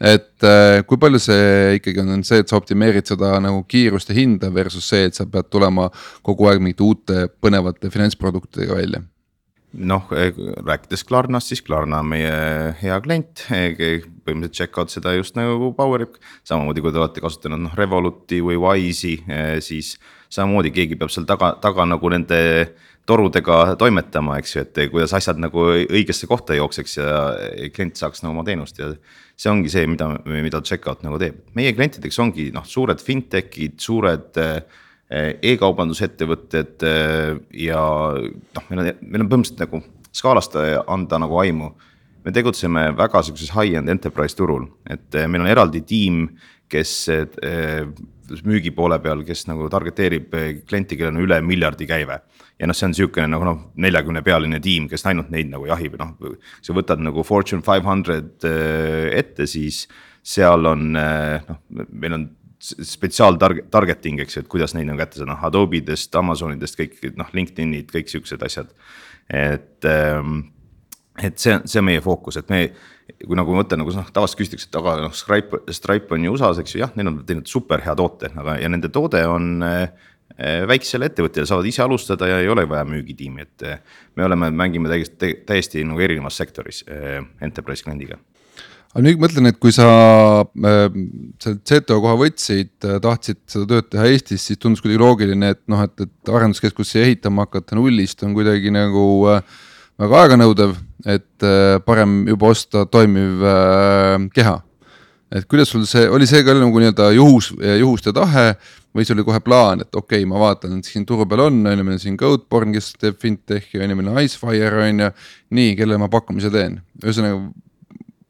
et 0.00 0.48
eh, 0.48 0.80
kui 0.88 1.00
palju 1.00 1.20
see 1.20 1.78
ikkagi 1.78 2.00
on, 2.00 2.12
on 2.18 2.22
see, 2.24 2.40
et 2.40 2.48
sa 2.48 2.56
optimeerid 2.60 3.08
seda 3.08 3.34
nagu 3.44 3.64
kiirust 3.68 4.12
ja 4.12 4.16
hinda 4.16 4.48
versus 4.52 4.88
see, 4.88 5.08
et 5.08 5.16
sa 5.16 5.26
pead 5.28 5.48
tulema 5.52 5.90
kogu 6.24 6.48
aeg 6.48 6.60
mingite 6.64 6.84
uute 6.84 7.26
põnevate 7.40 7.92
finantsproduktidega 7.92 8.78
välja 8.80 9.02
noh, 9.72 10.06
eh, 10.16 10.34
rääkides 10.66 11.04
Klarnast, 11.04 11.48
siis 11.48 11.62
Klarna 11.62 12.00
on 12.02 12.10
meie 12.10 12.74
hea 12.82 13.00
klient, 13.00 13.44
eh, 13.50 14.02
põhimõtteliselt 14.26 14.56
check 14.56 14.78
out 14.78 14.90
seda 14.90 15.14
just 15.14 15.36
nagu 15.36 15.72
Powerip. 15.74 16.16
samamoodi, 16.44 16.80
kui 16.80 16.92
te 16.92 16.98
olete 16.98 17.20
kasutanud 17.20 17.60
noh 17.60 17.74
Revoluti 17.74 18.40
või 18.40 18.58
Wise'i, 18.58 19.22
eh, 19.28 19.60
siis 19.60 19.98
samamoodi 20.28 20.70
keegi 20.70 20.98
peab 20.98 21.10
seal 21.10 21.24
taga, 21.24 21.60
taga 21.60 21.84
nagu 21.86 22.08
nende 22.08 22.74
torudega 23.06 23.76
toimetama, 23.76 24.38
eks 24.38 24.54
ju, 24.54 24.60
et 24.60 24.90
kuidas 24.90 25.12
asjad 25.12 25.38
nagu 25.38 25.58
õigesse 25.58 26.26
kohta 26.26 26.54
jookseks 26.54 26.96
ja 26.96 27.70
klient 27.74 27.96
saaks 27.96 28.22
nagu 28.22 28.36
oma 28.36 28.44
teenust 28.44 28.78
ja. 28.78 28.92
see 29.36 29.50
ongi 29.50 29.68
see, 29.68 29.86
mida, 29.86 30.20
mida 30.26 30.60
checkout 30.60 31.02
nagu 31.02 31.18
teeb, 31.18 31.40
meie 31.54 31.72
klientideks 31.72 32.18
ongi 32.18 32.50
noh, 32.52 32.62
suured 32.64 33.00
fintech'id, 33.00 33.80
suured 33.80 34.36
äh, 34.36 34.62
e-kaubandusettevõtted 35.10 36.84
eh, 36.86 37.38
ja 37.66 37.80
noh, 38.14 38.66
meil 38.70 38.82
on, 38.82 38.90
meil 39.02 39.24
on 39.24 39.30
põhimõtteliselt 39.30 39.64
nagu 39.64 39.82
skaalast 40.14 40.54
anda 40.86 41.18
nagu 41.22 41.38
aimu. 41.42 41.70
me 42.20 42.32
tegutseme 42.36 42.90
väga 42.92 43.22
sihukeses 43.24 43.50
high-end 43.54 43.88
enterprise 43.88 44.36
turul, 44.36 44.68
et 44.86 45.14
eh, 45.14 45.26
meil 45.26 45.42
on 45.42 45.50
eraldi 45.50 45.80
tiim, 45.82 46.26
kes 46.70 47.08
müügi 48.46 48.70
poole 48.70 49.00
peal, 49.02 49.24
kes 49.26 49.48
nagu 49.48 49.66
target 49.72 49.98
eerib 50.04 50.36
klienti, 50.68 50.94
kellel 50.94 51.16
on 51.16 51.24
üle 51.24 51.40
miljardi 51.42 51.88
käive. 51.90 52.20
ja 52.60 52.68
noh, 52.68 52.76
see 52.76 52.86
on 52.86 52.94
sihukene 52.94 53.26
nagu 53.32 53.46
noh, 53.48 53.64
neljakümne 53.74 54.22
pealine 54.22 54.60
tiim, 54.62 54.86
kes 54.86 55.06
ainult 55.10 55.32
neid 55.34 55.50
nagu 55.50 55.66
jahib, 55.66 55.96
noh. 55.98 56.14
sa 56.62 56.76
võtad 56.76 57.02
nagu 57.02 57.24
Fortune 57.26 57.66
five 57.66 57.82
hundred 57.82 58.46
ette, 58.46 59.48
siis 59.50 59.88
seal 60.22 60.70
on 60.70 60.92
noh, 60.94 61.58
meil 61.90 62.14
on 62.14 62.28
spetsiaal 62.60 63.38
targeting, 63.72 64.20
eks 64.20 64.36
ju, 64.36 64.44
et 64.44 64.50
kuidas 64.52 64.74
neid 64.76 64.88
nagu 64.88 65.00
kätte 65.00 65.20
saada, 65.20 65.32
noh 65.32 65.44
Adobe'dest, 65.48 66.14
Amazonidest 66.20 66.78
kõik 66.78 66.98
noh, 67.18 67.30
LinkedInid, 67.36 67.88
kõik 67.92 68.10
siuksed 68.12 68.42
asjad. 68.44 68.72
et, 69.30 69.84
ähm, 69.84 70.40
et 71.22 71.38
see, 71.38 71.54
see 71.64 71.78
on 71.78 71.86
meie 71.86 72.00
fookus, 72.02 72.36
et 72.40 72.48
me, 72.50 72.64
kui 73.22 73.38
nagu 73.38 73.54
ma 73.54 73.62
mõtlen 73.62 73.80
nagu 73.80 73.92
noh, 73.94 74.08
tavaliselt 74.12 74.40
küsitakse, 74.42 74.68
et 74.68 74.78
aga 74.80 74.96
noh, 75.04 75.14
Stripe, 75.14 75.62
Stripe 75.72 76.16
on 76.16 76.24
ju 76.24 76.32
USA-s, 76.34 76.60
eks 76.62 76.74
ju, 76.74 76.80
jah, 76.82 76.92
neil 76.98 77.12
on 77.12 77.20
teinud 77.26 77.48
super 77.48 77.84
hea 77.84 77.94
toote, 77.96 78.32
aga 78.42 78.58
ja 78.60 78.70
nende 78.72 78.90
toode 78.92 79.22
on 79.30 79.62
äh, 79.64 80.08
väiksele 80.68 81.08
ettevõttele 81.10 81.48
saavad 81.48 81.68
ise 81.70 81.84
alustada 81.84 82.28
ja 82.28 82.40
ei 82.42 82.50
ole 82.50 82.66
vaja 82.68 82.84
müügitiimi, 82.88 83.46
et 83.46 83.66
äh, 83.68 84.02
me 84.18 84.26
oleme, 84.26 84.50
mängime 84.50 84.90
täiesti, 84.92 85.36
täiesti 85.46 85.86
nagu 85.86 86.02
erinevas 86.02 86.36
sektoris 86.42 86.84
äh, 86.90 87.22
enterprise 87.46 87.86
kliendiga 87.86 88.18
aga 88.90 89.04
nüüd 89.06 89.20
mõtlen, 89.22 89.46
et 89.50 89.58
kui 89.62 89.72
sa 89.74 89.86
äh, 90.42 90.80
selle 91.42 91.60
CTO 91.68 92.00
koha 92.02 92.16
võtsid, 92.18 92.72
äh, 92.86 92.98
tahtsid 93.02 93.38
seda 93.50 93.68
tööd 93.70 93.90
teha 93.92 94.08
Eestis, 94.10 94.48
siis 94.48 94.58
tundus 94.58 94.82
kuidagi 94.82 95.02
loogiline, 95.02 95.52
et 95.54 95.62
noh, 95.70 95.84
et, 95.86 95.94
et 96.06 96.32
arenduskeskusse 96.34 97.02
ehitama 97.04 97.46
hakata 97.46 97.78
nullist 97.78 98.24
on 98.26 98.34
kuidagi 98.34 98.72
nagu 98.74 99.04
äh, 99.30 99.60
väga 100.00 100.24
aeganõudev, 100.24 100.74
et 101.06 101.46
äh, 101.46 101.76
parem 101.86 102.24
juba 102.32 102.50
osta 102.50 102.84
toimiv 102.90 103.46
äh, 103.46 104.26
keha. 104.34 104.58
et 105.30 105.46
kuidas 105.46 105.70
sul 105.70 105.84
see, 105.86 106.08
oli 106.10 106.26
see 106.26 106.42
ka 106.42 106.56
nagu 106.58 106.80
nii-öelda 106.82 107.12
juhus, 107.14 107.52
juhuste 107.54 108.10
tahe 108.10 108.56
või 108.90 109.04
see 109.06 109.14
oli 109.14 109.22
kohe 109.22 109.38
plaan, 109.38 109.84
et 109.84 109.94
okei 109.94 110.24
okay,, 110.24 110.26
ma 110.26 110.40
vaatan, 110.42 110.80
et 110.80 110.88
siin 110.90 111.04
turu 111.06 111.22
peal 111.30 111.44
on, 111.44 111.60
on 111.62 111.78
ju, 111.78 111.84
meil 111.86 111.94
on 111.94 112.02
siin 112.02 112.16
Goatborn, 112.18 112.74
kes 112.74 112.96
teeb 112.98 113.20
fintechi, 113.22 113.78
on 113.78 113.92
ju, 113.92 113.98
meil 114.00 114.10
on 114.10 114.18
Icefire 114.24 114.88
on 114.88 115.04
ju, 115.04 115.10
nii, 115.54 115.76
kellele 115.78 116.00
ma 116.02 116.10
pakkumise 116.10 116.50
teen, 116.50 116.80
ühesõnaga 117.04 117.44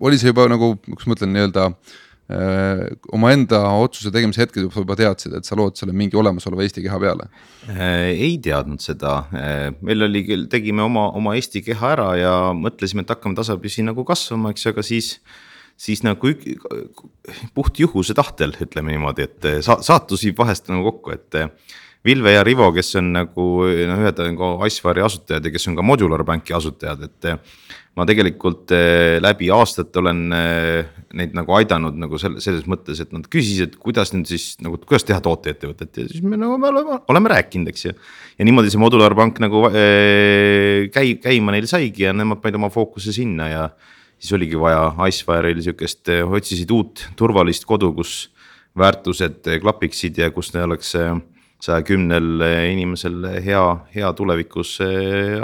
oli 0.01 0.21
see 0.21 0.33
juba 0.33 0.47
nagu, 0.51 0.75
kuidas 0.87 1.09
ma 1.09 1.17
ütlen, 1.17 1.35
nii-öelda 1.35 1.67
äh, 1.69 2.85
omaenda 3.17 3.63
otsuse 3.83 4.13
tegemise 4.15 4.45
hetkel 4.45 4.69
juba, 4.69 4.97
teadsid, 4.99 5.35
et 5.39 5.49
sa 5.49 5.59
lood 5.59 5.79
selle 5.81 5.95
mingi 5.97 6.19
olemasoleva 6.21 6.65
Eesti 6.67 6.85
keha 6.87 7.01
peale 7.03 7.29
äh,? 7.69 8.11
ei 8.15 8.39
teadnud 8.43 8.83
seda 8.85 9.17
äh,, 9.35 9.69
meil 9.85 10.09
oli 10.09 10.25
küll, 10.29 10.49
tegime 10.53 10.85
oma, 10.87 11.11
oma 11.17 11.37
Eesti 11.39 11.65
keha 11.67 11.95
ära 11.97 12.11
ja 12.21 12.35
mõtlesime, 12.57 13.05
et 13.05 13.15
hakkame 13.15 13.39
tasapisi 13.39 13.87
nagu 13.87 14.07
kasvama, 14.09 14.55
eks 14.55 14.67
ju, 14.67 14.75
aga 14.75 14.87
siis 14.87 15.15
siis 15.81 16.03
nagu 16.05 16.33
puht 17.57 17.79
juhuse 17.81 18.13
tahtel, 18.17 18.53
ütleme 18.61 18.93
niimoodi, 18.93 19.25
et 19.25 19.47
sa, 19.65 19.79
saatus 19.81 20.27
viib 20.27 20.37
vahest 20.43 20.69
nagu 20.69 20.91
kokku, 20.91 21.15
et 21.17 21.39
Vilve 22.05 22.33
ja 22.33 22.45
Rivo, 22.47 22.71
kes 22.73 22.95
on 22.97 23.11
nagu 23.13 23.47
noh, 23.67 23.99
ühed 24.01 24.21
on 24.25 24.37
ka 24.39 24.47
Iceware'i 24.71 25.05
asutajad 25.05 25.45
ja 25.45 25.53
kes 25.53 25.69
on 25.69 25.75
ka 25.77 25.85
Modular 25.85 26.23
Banki 26.25 26.55
asutajad, 26.57 27.03
et 27.05 27.29
ma 27.99 28.07
tegelikult 28.09 28.73
eh, 28.73 29.19
läbi 29.21 29.51
aastate 29.53 30.01
olen 30.01 30.21
eh, 30.33 30.89
neid 31.19 31.35
nagu 31.37 31.53
aidanud 31.59 31.99
nagu 32.01 32.21
selles, 32.21 32.65
mõttes, 32.71 33.03
et 33.03 33.13
nad 33.13 33.27
küsisid, 33.29 33.77
kuidas 33.83 34.15
nüüd 34.15 34.31
siis 34.31 34.55
nagu, 34.65 34.79
kuidas 34.87 35.05
teha 35.09 35.21
tooteettevõtet 35.25 36.01
ja 36.01 36.07
siis 36.09 36.25
me 36.25 36.39
nagu 36.41 36.57
me 36.61 36.71
oleme, 36.71 37.01
oleme 37.13 37.33
rääkinud, 37.35 37.69
eks 37.73 37.89
ju. 37.89 37.95
ja 38.39 38.49
niimoodi 38.49 38.73
see 38.73 38.81
Modular 38.81 39.17
Bank 39.19 39.43
nagu 39.43 39.67
äh, 39.69 40.87
käi-, 40.95 41.19
käima 41.21 41.57
neil 41.57 41.69
saigi 41.71 42.07
ja 42.07 42.15
nemad 42.17 42.41
panid 42.41 42.61
oma 42.61 42.73
fookuse 42.73 43.13
sinna 43.17 43.51
ja. 43.51 43.67
siis 44.17 44.39
oligi 44.39 44.57
vaja 44.61 44.89
Icefire'il 45.11 45.61
sihukest, 45.67 46.15
otsisid 46.31 46.73
uut 46.73 47.05
turvalist 47.19 47.69
kodu, 47.69 47.93
kus 47.99 48.31
väärtused 48.79 49.51
klapiksid 49.61 50.23
ja 50.23 50.31
kus 50.33 50.55
neil 50.55 50.71
oleks 50.71 50.95
saja 51.61 51.83
kümnel 51.85 52.41
inimesel 52.73 53.27
hea, 53.45 53.65
hea 53.95 54.13
tulevikus 54.17 54.79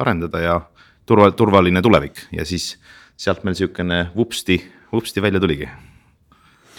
arendada 0.01 0.41
ja 0.41 0.61
turva, 1.07 1.31
turvaline 1.37 1.83
tulevik 1.83 2.27
ja 2.35 2.47
siis 2.49 2.75
sealt 3.17 3.45
meil 3.47 3.57
sihukene 3.57 4.07
vupsti, 4.17 4.59
vupsti 4.93 5.23
välja 5.23 5.41
tuligi. 5.41 5.69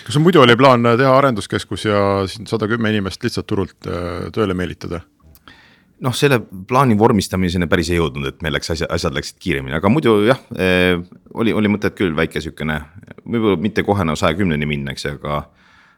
kas 0.03 0.13
sul 0.13 0.23
muidu 0.23 0.41
oli 0.41 0.55
plaan 0.55 0.85
teha 0.97 1.17
arenduskeskus 1.17 1.85
ja 1.85 1.99
siin 2.27 2.47
sada 2.47 2.67
kümme 2.67 2.91
inimest 2.93 3.23
lihtsalt 3.23 3.47
turult 3.47 3.89
äh, 3.89 4.27
tööle 4.33 4.53
meelitada? 4.53 5.01
noh, 5.99 6.13
selle 6.13 6.39
plaani 6.69 6.97
vormistamiseni 6.97 7.67
päris 7.67 7.89
ei 7.89 7.97
jõudnud, 7.97 8.27
et 8.29 8.43
meil 8.45 8.53
läks 8.53 8.69
asja, 8.75 8.89
asjad 8.93 9.15
läksid 9.17 9.39
kiiremini, 9.41 9.77
aga 9.79 9.89
muidu 9.89 10.19
jah 10.27 10.43
eh,, 10.53 10.99
oli, 11.33 11.53
oli 11.57 11.71
mõtet 11.73 11.97
küll 11.97 12.13
väike 12.17 12.41
sihukene, 12.43 12.81
võib-olla 13.25 13.57
mitte 13.61 13.85
kohe 13.87 14.05
nagu 14.05 14.19
saja 14.19 14.37
kümneni 14.37 14.69
minna, 14.69 14.93
eks, 14.93 15.07
aga. 15.15 15.47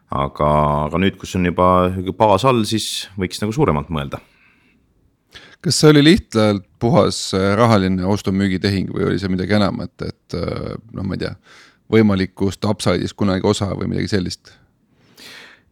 Aga, 0.10 0.50
aga 0.88 1.02
nüüd, 1.02 1.18
kus 1.22 1.36
on 1.38 1.46
juba 1.46 1.90
baas 2.18 2.46
all, 2.50 2.66
siis 2.66 3.08
võiks 3.20 3.42
nagu 3.44 3.56
suuremalt 3.56 3.92
mõelda 3.94 4.22
kas 5.64 5.80
see 5.82 5.92
oli 5.92 6.04
lihtsalt 6.04 6.64
puhas 6.80 7.34
äh, 7.36 7.52
rahaline 7.60 8.06
ostu-müügitehing 8.08 8.94
või 8.96 9.10
oli 9.10 9.20
see 9.20 9.32
midagi 9.32 9.58
enamat, 9.58 10.08
et 10.08 10.38
äh, 10.38 10.78
noh, 10.96 11.04
ma 11.04 11.18
ei 11.18 11.26
tea, 11.26 11.34
võimalikust 11.92 12.64
upside'ist 12.70 13.18
kunagi 13.20 13.48
osa 13.48 13.74
või 13.76 13.92
midagi 13.92 14.12
sellist? 14.16 14.54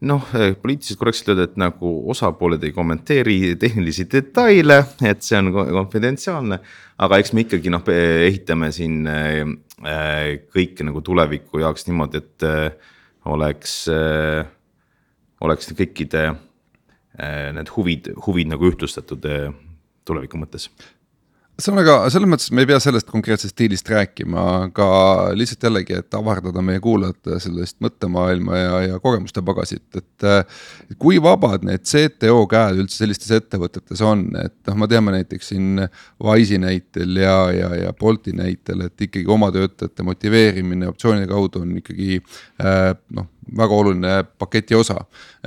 noh, 0.07 0.27
äh, 0.37 0.51
poliitiliselt 0.59 0.99
korrektselt 0.99 1.31
öelda, 1.33 1.47
et 1.47 1.55
nagu 1.57 1.93
osapooled 2.11 2.61
ei 2.67 2.75
kommenteeri 2.75 3.55
tehnilisi 3.57 4.05
detaile, 4.11 4.83
et 5.01 5.23
see 5.25 5.39
on 5.39 5.53
konfidentsiaalne. 5.55 6.59
aga 7.01 7.17
eks 7.17 7.33
me 7.33 7.47
ikkagi 7.47 7.71
noh, 7.73 7.87
ehitame 7.87 8.69
siin 8.75 9.07
kõike 10.53 10.85
nagu 10.85 11.01
tuleviku 11.05 11.63
jaoks 11.63 11.87
niimoodi, 11.87 12.21
et 12.21 12.45
oleks, 13.27 13.79
oleks 15.43 15.71
kõikide 15.77 16.23
need 17.57 17.71
huvid, 17.73 18.11
huvid 18.27 18.51
nagu 18.51 18.69
ühtlustatud 18.69 19.23
tuleviku 20.07 20.39
mõttes 20.39 20.69
ühesõnaga, 21.57 21.95
selles 22.13 22.29
mõttes 22.29 22.51
me 22.53 22.61
ei 22.61 22.67
pea 22.69 22.77
sellest 22.81 23.07
konkreetsest 23.09 23.55
stiilist 23.55 23.87
rääkima, 23.89 24.41
aga 24.67 24.87
lihtsalt 25.37 25.65
jällegi, 25.65 25.95
et 25.97 26.17
avardada 26.17 26.61
meie 26.61 26.81
kuulajate 26.83 27.39
sellist 27.41 27.79
mõttemaailma 27.81 28.59
ja, 28.59 28.75
ja 28.91 28.99
kogemuste 29.01 29.41
pagasit, 29.45 29.87
et. 29.97 30.27
kui 31.01 31.17
vabad 31.21 31.65
need 31.65 31.85
CTO 31.85 32.43
käed 32.49 32.83
üldse 32.83 33.01
sellistes 33.01 33.33
ettevõtetes 33.33 34.03
on, 34.05 34.27
et 34.41 34.57
noh, 34.69 34.77
me 34.83 34.89
teame 34.91 35.15
näiteks 35.17 35.49
siin 35.53 35.81
Wise'i 36.23 36.61
näitel 36.61 37.17
ja, 37.23 37.37
ja, 37.53 37.71
ja 37.87 37.95
Bolti 37.97 38.35
näitel, 38.37 38.85
et 38.85 39.07
ikkagi 39.07 39.25
oma 39.25 39.49
töötajate 39.53 40.05
motiveerimine 40.05 40.91
optsioonide 40.91 41.29
kaudu 41.31 41.65
on 41.65 41.73
ikkagi 41.81 42.21
äh, 42.61 42.93
noh 43.17 43.31
väga 43.57 43.79
oluline 43.81 44.13
paketi 44.39 44.75
osa. 44.75 44.97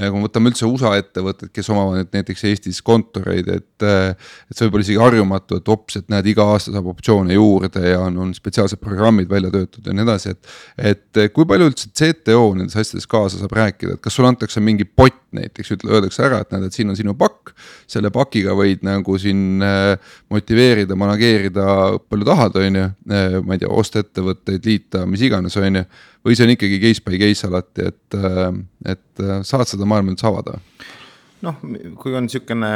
kui 0.01 0.17
me 0.17 0.25
võtame 0.25 0.53
üldse 0.53 0.67
USA 0.69 0.95
ettevõtted, 0.97 1.51
kes 1.53 1.69
omavad 1.73 2.13
näiteks 2.15 2.45
Eestis 2.49 2.81
kontoreid, 2.83 3.49
et, 3.53 3.85
et 3.85 4.57
see 4.57 4.67
võib 4.67 4.79
olla 4.79 4.87
isegi 4.87 5.01
harjumatu, 5.03 5.61
et 5.61 5.73
ops, 5.73 5.99
et 6.01 6.09
näed, 6.13 6.31
iga 6.33 6.47
aasta 6.55 6.73
saab 6.75 6.89
optsioone 6.95 7.37
juurde 7.37 7.83
ja 7.85 8.01
on, 8.07 8.19
on 8.25 8.35
spetsiaalsed 8.37 8.81
programmid 8.81 9.29
välja 9.31 9.53
töötatud 9.53 9.91
ja 9.91 9.97
nii 9.97 10.07
edasi, 10.07 10.37
et. 10.37 10.55
et 10.95 11.25
kui 11.35 11.47
palju 11.49 11.71
üldse 11.71 11.91
CTO 11.97 12.55
nendes 12.57 12.79
asjades 12.79 13.09
kaasa 13.11 13.41
saab 13.43 13.53
rääkida, 13.59 13.99
et 13.99 14.05
kas 14.05 14.17
sulle 14.17 14.31
antakse 14.33 14.63
mingi 14.65 14.87
pott 14.89 15.20
näiteks, 15.37 15.73
ütle, 15.77 15.93
öeldakse 15.97 16.25
ära, 16.27 16.41
et 16.45 16.55
näed, 16.55 16.69
et 16.69 16.77
siin 16.77 16.91
on 16.93 16.99
sinu 16.99 17.15
pakk. 17.19 17.53
selle 17.91 18.11
pakiga 18.15 18.55
võid 18.57 18.85
nagu 18.87 19.17
siin 19.19 19.63
äh, 19.65 20.13
motiveerida, 20.31 20.97
manageerida 20.99 21.67
palju 22.09 22.29
tahad, 22.29 22.57
on 22.61 22.79
ju, 22.81 22.87
äh, 23.11 23.37
ma 23.45 23.57
ei 23.57 23.63
tea, 23.63 23.71
osta 23.71 24.05
ettevõtteid, 24.05 24.67
liita, 24.67 25.05
mis 25.07 25.23
iganes, 25.27 25.57
on 25.61 25.83
ju 25.83 25.85
või 26.27 26.37
see 26.37 26.47
on 26.47 26.55
ikkagi 26.55 26.81
case 26.83 27.05
by 27.05 27.21
case 27.21 27.49
alati, 27.49 27.87
et, 27.93 28.17
äh, 28.19 28.49
et 28.95 29.23
äh, 29.25 29.41
saad 29.47 29.69
seda 29.71 29.89
maailma 29.89 30.15
üldse 30.15 30.29
avada? 30.29 30.59
noh, 31.41 31.57
kui 31.97 32.13
on 32.17 32.29
sihukene, 32.29 32.71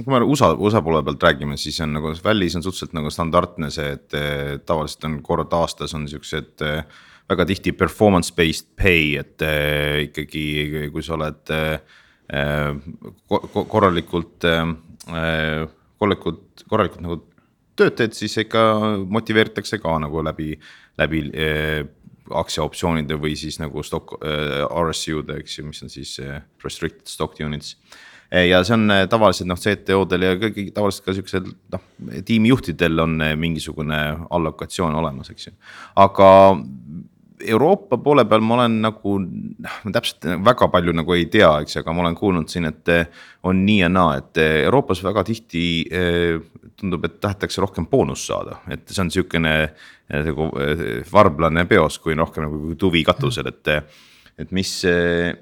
kui 0.00 0.10
me 0.10 0.18
USA, 0.26 0.50
USA 0.58 0.82
poole 0.82 1.04
pealt 1.06 1.22
räägime, 1.22 1.56
siis 1.60 1.78
on 1.84 1.92
nagu 1.94 2.10
Valley's 2.24 2.56
on 2.58 2.64
suhteliselt 2.64 2.96
nagu 2.98 3.12
standardne 3.14 3.70
see, 3.70 3.94
et 3.94 4.18
äh, 4.18 4.58
tavaliselt 4.66 5.06
on 5.06 5.20
kord 5.22 5.54
aastas 5.54 5.94
on 5.94 6.08
siuksed 6.10 6.66
väga 7.30 7.46
tihti 7.48 7.72
performance 7.76 8.32
based 8.36 8.72
pay, 8.78 9.16
et 9.20 9.42
äh, 9.46 10.06
ikkagi, 10.08 10.88
kui 10.92 11.04
sa 11.04 11.16
oled 11.16 11.52
äh, 11.54 11.76
korralikult 13.72 14.46
äh,, 14.48 15.66
korralikult, 16.00 16.64
korralikult 16.70 17.04
nagu 17.04 17.18
tööd 17.78 17.96
teed, 17.98 18.14
siis 18.16 18.36
ikka 18.42 18.62
motiveeritakse 19.10 19.78
ka 19.80 19.96
nagu 20.02 20.22
läbi, 20.24 20.54
läbi 21.00 21.22
aktsiaoptsioonide 22.32 23.16
või 23.20 23.32
siis 23.38 23.58
nagu 23.60 23.82
stock 23.84 24.14
RSU-de, 24.20 25.38
eks 25.40 25.58
ju, 25.58 25.64
mis 25.66 25.82
on 25.84 25.92
siis 25.92 26.18
restricted 26.62 27.08
stock 27.10 27.40
units. 27.40 27.76
Ja 28.32 28.60
see 28.64 28.76
on 28.76 28.92
tavaliselt 29.12 29.48
noh, 29.50 29.60
CTO-del 29.60 30.24
ja 30.24 30.36
kõigi 30.40 30.70
tavaliselt 30.72 31.08
ka 31.08 31.16
siuksel 31.16 31.48
noh, 31.72 31.82
tiimijuhtidel 32.28 33.04
on 33.04 33.16
mingisugune 33.40 33.98
allokatsioon 34.32 34.96
olemas, 35.00 35.32
eks 35.32 35.50
ju. 35.50 35.56
aga 36.00 36.30
Euroopa 37.48 37.98
poole 38.02 38.24
peal 38.28 38.42
ma 38.44 38.56
olen 38.58 38.78
nagu, 38.84 39.14
noh, 39.22 39.78
ma 39.84 39.92
täpselt 39.94 40.26
väga 40.46 40.68
palju 40.72 40.94
nagu 40.96 41.14
ei 41.16 41.26
tea, 41.32 41.50
eks, 41.64 41.78
aga 41.80 41.94
ma 41.94 42.04
olen 42.04 42.16
kuulnud 42.18 42.50
siin, 42.52 42.68
et 42.70 42.92
on 43.48 43.64
nii 43.66 43.80
ja 43.80 43.90
naa, 43.92 44.16
et 44.20 44.40
Euroopas 44.42 45.02
väga 45.04 45.24
tihti 45.28 45.64
tundub, 46.78 47.04
et 47.06 47.18
tahetakse 47.22 47.62
rohkem 47.62 47.86
boonust 47.90 48.30
saada, 48.30 48.60
et 48.72 48.84
see 48.88 49.02
on 49.04 49.12
sihukene 49.12 49.54
nagu 50.12 50.48
varblane 51.12 51.66
peos, 51.70 51.98
kui 52.02 52.16
rohkem 52.18 52.48
nagu 52.48 52.74
tuvi 52.78 53.04
katusel, 53.06 53.52
et. 53.52 53.76
et 54.42 54.52
mis, 54.56 54.70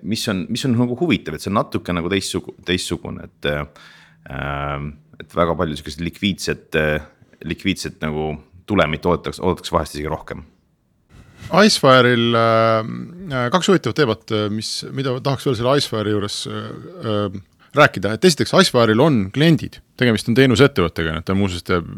mis 0.03 0.23
on, 0.29 0.41
mis 0.51 0.65
on 0.67 0.73
nagu 0.75 0.97
huvitav, 0.99 1.37
et 1.37 1.45
see 1.45 1.49
on 1.53 1.61
natuke 1.61 1.95
nagu 1.95 2.11
teistsugu-, 2.11 2.57
teistsugune, 2.67 3.29
et 3.29 3.51
äh,. 3.55 4.89
et 5.21 5.35
väga 5.37 5.53
palju 5.53 5.77
sihukest 5.77 6.01
likviidset, 6.01 6.77
likviidset 7.45 8.01
nagu 8.01 8.33
tulemit 8.67 9.05
oodatakse, 9.05 9.43
oodatakse 9.45 9.75
vahest 9.75 9.97
isegi 9.99 10.09
rohkem 10.09 10.41
Icefire'il 11.51 12.37
äh, 12.39 13.47
kaks 13.51 13.71
huvitavat 13.71 13.97
teemat, 13.99 14.35
mis, 14.55 14.73
mida 14.95 15.17
tahaks 15.23 15.49
veel 15.49 15.57
selle 15.59 15.73
Icefire'i 15.81 16.13
juures 16.15 16.37
äh, 16.51 17.41
rääkida, 17.77 18.15
et 18.15 18.29
esiteks 18.29 18.55
Icefire'il 18.55 19.03
on 19.03 19.25
kliendid, 19.35 19.81
tegemist 19.99 20.31
on 20.31 20.39
teenusettevõttega, 20.39 21.17
ta 21.27 21.35
muuseas 21.39 21.67
teeb, 21.67 21.89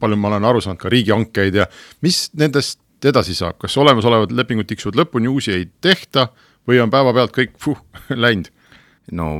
palju 0.00 0.18
ma 0.20 0.32
olen 0.32 0.48
aru 0.50 0.60
saanud, 0.64 0.80
ka 0.82 0.92
riigihankeid 0.92 1.56
ja 1.60 1.68
mis 2.04 2.26
nendest 2.38 2.82
edasi 3.08 3.36
saab, 3.38 3.56
kas 3.62 3.76
olemasolevad 3.80 4.34
lepingud 4.34 4.68
tiksuvad 4.68 4.98
lõpuni, 5.00 5.30
uusi 5.30 5.54
ei 5.54 5.66
tehta 5.80 6.28
või 6.68 6.82
on 6.82 6.92
päevapealt 6.92 7.34
kõik 7.36 7.56
puh, 7.64 7.80
läinud? 8.26 8.52
no 9.16 9.38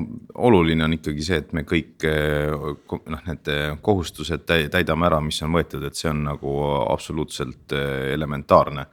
oluline 0.48 0.86
on 0.86 0.94
ikkagi 0.96 1.20
see, 1.26 1.42
et 1.42 1.50
me 1.52 1.60
kõik 1.68 2.06
noh, 2.08 3.24
need 3.26 3.50
kohustused 3.84 4.46
täidame 4.48 5.04
ära, 5.10 5.18
mis 5.20 5.42
on 5.44 5.52
võetud, 5.52 5.84
et 5.84 5.98
see 5.98 6.08
on 6.08 6.22
nagu 6.24 6.54
absoluutselt 6.88 7.76
elementaarne 8.14 8.86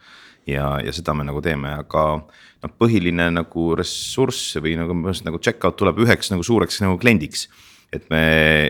ja, 0.48 0.68
ja 0.84 0.94
seda 0.96 1.16
me 1.18 1.26
nagu 1.28 1.42
teeme, 1.44 1.72
aga 1.82 2.06
noh, 2.20 2.74
põhiline 2.80 3.30
nagu 3.34 3.70
ressurss 3.78 4.58
või 4.62 4.76
nagu, 4.80 4.96
nagu 5.26 5.42
check-out 5.42 5.78
tuleb 5.80 6.02
üheks 6.06 6.32
nagu 6.34 6.46
suureks 6.46 6.82
nagu 6.84 7.00
kliendiks. 7.02 7.48
et 7.94 8.10
me, 8.10 8.24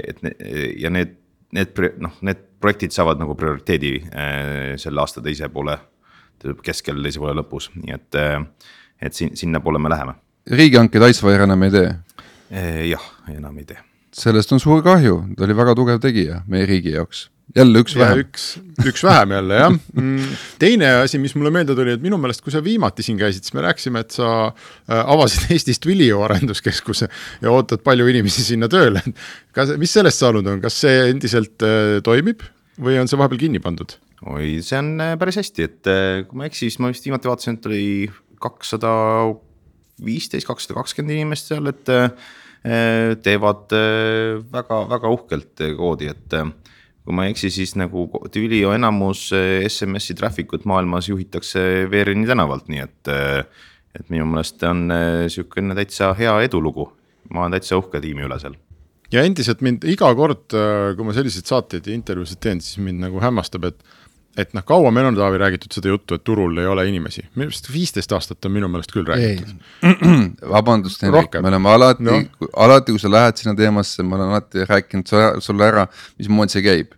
et 0.04 0.22
ne, 0.24 0.34
ja 0.80 0.92
need, 0.94 1.16
need 1.56 1.80
noh, 2.04 2.14
need 2.22 2.44
projektid 2.62 2.94
saavad 2.96 3.20
nagu 3.22 3.36
prioriteedi 3.38 3.96
äh, 4.10 4.76
selle 4.82 5.02
aasta 5.02 5.24
teise 5.24 5.50
poole 5.54 5.78
keskel, 6.66 7.02
teise 7.02 7.22
poole 7.22 7.36
lõpus, 7.40 7.72
nii 7.80 7.96
et, 7.96 8.20
äh, 8.20 8.72
et 9.02 9.18
siin, 9.18 9.36
sinnapoole 9.38 9.82
me 9.82 9.90
läheme. 9.90 10.16
riigihankeid 10.52 11.10
Icewire 11.10 11.48
enam 11.48 11.64
ei 11.66 11.74
tee? 11.74 11.94
Äh, 12.52 12.82
jah, 12.92 13.06
enam 13.34 13.58
ei 13.58 13.66
tee. 13.66 13.80
sellest 14.16 14.52
on 14.56 14.60
suur 14.60 14.84
kahju, 14.84 15.22
ta 15.36 15.44
oli 15.48 15.56
väga 15.58 15.76
tugev 15.76 16.00
tegija 16.04 16.44
meie 16.48 16.68
riigi 16.70 16.94
jaoks 16.96 17.30
jälle 17.53 17.81
üks 17.84 17.93
vähem. 17.97 18.21
üks, 18.23 18.45
üks 18.88 19.03
vähem 19.05 19.34
jälle 19.36 19.60
jah 19.60 19.69
mm,. 19.71 20.38
teine 20.60 20.89
asi, 21.03 21.19
mis 21.21 21.36
mulle 21.38 21.51
meelde 21.53 21.75
tuli, 21.77 21.93
et 21.95 22.03
minu 22.03 22.17
meelest, 22.21 22.41
kui 22.43 22.53
sa 22.53 22.62
viimati 22.63 23.05
siin 23.05 23.19
käisid, 23.19 23.45
siis 23.45 23.55
me 23.55 23.63
rääkisime, 23.65 24.01
et 24.05 24.15
sa 24.15 24.31
äh, 24.47 25.01
avasid 25.01 25.47
Eestis 25.55 25.81
Twilio 25.84 26.23
arenduskeskuse 26.25 27.10
ja 27.43 27.53
ootad 27.53 27.86
palju 27.86 28.08
inimesi 28.12 28.45
sinna 28.47 28.69
tööle. 28.71 29.03
kas, 29.55 29.75
mis 29.81 29.93
sellest 29.93 30.23
saanud 30.23 30.47
on, 30.51 30.63
kas 30.63 30.81
see 30.86 31.10
endiselt 31.12 31.65
äh, 31.65 31.99
toimib 32.05 32.43
või 32.81 32.97
on 32.99 33.12
see 33.12 33.19
vahepeal 33.19 33.45
kinni 33.45 33.62
pandud? 33.63 33.97
oi, 34.25 34.58
see 34.65 34.81
on 34.81 34.95
äh, 35.03 35.15
päris 35.21 35.39
hästi, 35.43 35.69
et 35.69 35.91
kui 36.27 36.39
ma 36.39 36.47
ei 36.47 36.53
eksi, 36.53 36.65
siis 36.67 36.81
ma 36.81 36.91
vist 36.91 37.05
viimati 37.05 37.29
vaatasin, 37.29 37.60
et 37.60 37.69
oli 37.69 37.86
kakssada 38.41 38.91
viisteist, 40.05 40.47
kakssada 40.49 40.75
kakskümmend 40.81 41.15
inimest 41.15 41.53
seal, 41.53 41.69
et 41.71 41.88
teevad 43.23 43.73
väga-väga 44.51 45.10
uhkelt 45.13 45.62
koodi, 45.77 46.10
et 46.10 46.34
kui 47.06 47.13
ma 47.13 47.28
ei 47.28 47.36
eksi, 47.36 47.52
siis 47.54 47.76
nagu 47.78 48.08
Twilio 48.34 48.74
enamus 48.74 49.28
SMS-i 49.70 50.18
traffic 50.18 50.54
ut 50.58 50.65
maailmas 50.65 51.10
juhitakse 51.12 51.86
Veerini 51.91 52.28
tänavalt, 52.28 52.70
nii 52.72 52.86
et. 52.86 53.15
et 53.96 54.10
minu 54.12 54.26
meelest 54.28 54.63
on 54.68 54.89
sihukene 55.32 55.78
täitsa 55.78 56.10
hea 56.18 56.34
edulugu, 56.44 56.89
ma 57.32 57.46
olen 57.46 57.54
täitsa 57.56 57.78
uhke 57.80 58.02
tiimi 58.04 58.26
üle 58.26 58.36
seal 58.41 58.58
ja 59.13 59.24
endiselt 59.24 59.62
mind 59.63 59.86
iga 59.88 60.10
kord, 60.18 60.50
kui 60.52 61.08
ma 61.08 61.13
selliseid 61.15 61.48
saateid 61.48 61.88
ja 61.88 61.94
intervjuusid 61.96 62.41
teen, 62.44 62.62
siis 62.63 62.82
mind 62.84 63.04
nagu 63.06 63.22
hämmastab, 63.24 63.70
et 63.70 63.86
et 64.38 64.52
noh, 64.56 64.63
kaua 64.67 64.91
meil 64.91 65.08
on, 65.10 65.15
Taavi, 65.15 65.39
räägitud 65.39 65.76
seda 65.76 65.91
juttu, 65.91 66.17
et 66.17 66.24
turul 66.28 66.58
ei 66.60 66.67
ole 66.67 66.86
inimesi, 66.89 67.24
minu 67.36 67.50
arust 67.50 67.69
viisteist 67.71 68.12
aastat 68.15 68.48
on 68.48 68.54
minu 68.56 68.67
meelest 68.71 68.91
küll 68.91 69.08
räägitud. 69.08 69.56
vabandust, 70.56 71.04
Hendrik, 71.06 71.39
me 71.39 71.52
oleme 71.54 71.71
alati 71.71 72.06
no., 72.06 72.19
alati, 72.65 72.95
kui 72.95 73.02
sa 73.02 73.12
lähed 73.12 73.41
sinna 73.41 73.56
teemasse, 73.58 74.04
ma 74.04 74.19
olen 74.19 74.36
alati 74.36 74.67
rääkinud 74.67 75.15
sulle 75.43 75.67
ära, 75.67 75.88
mismoodi 76.19 76.58
see 76.58 76.65
käib. 76.65 76.95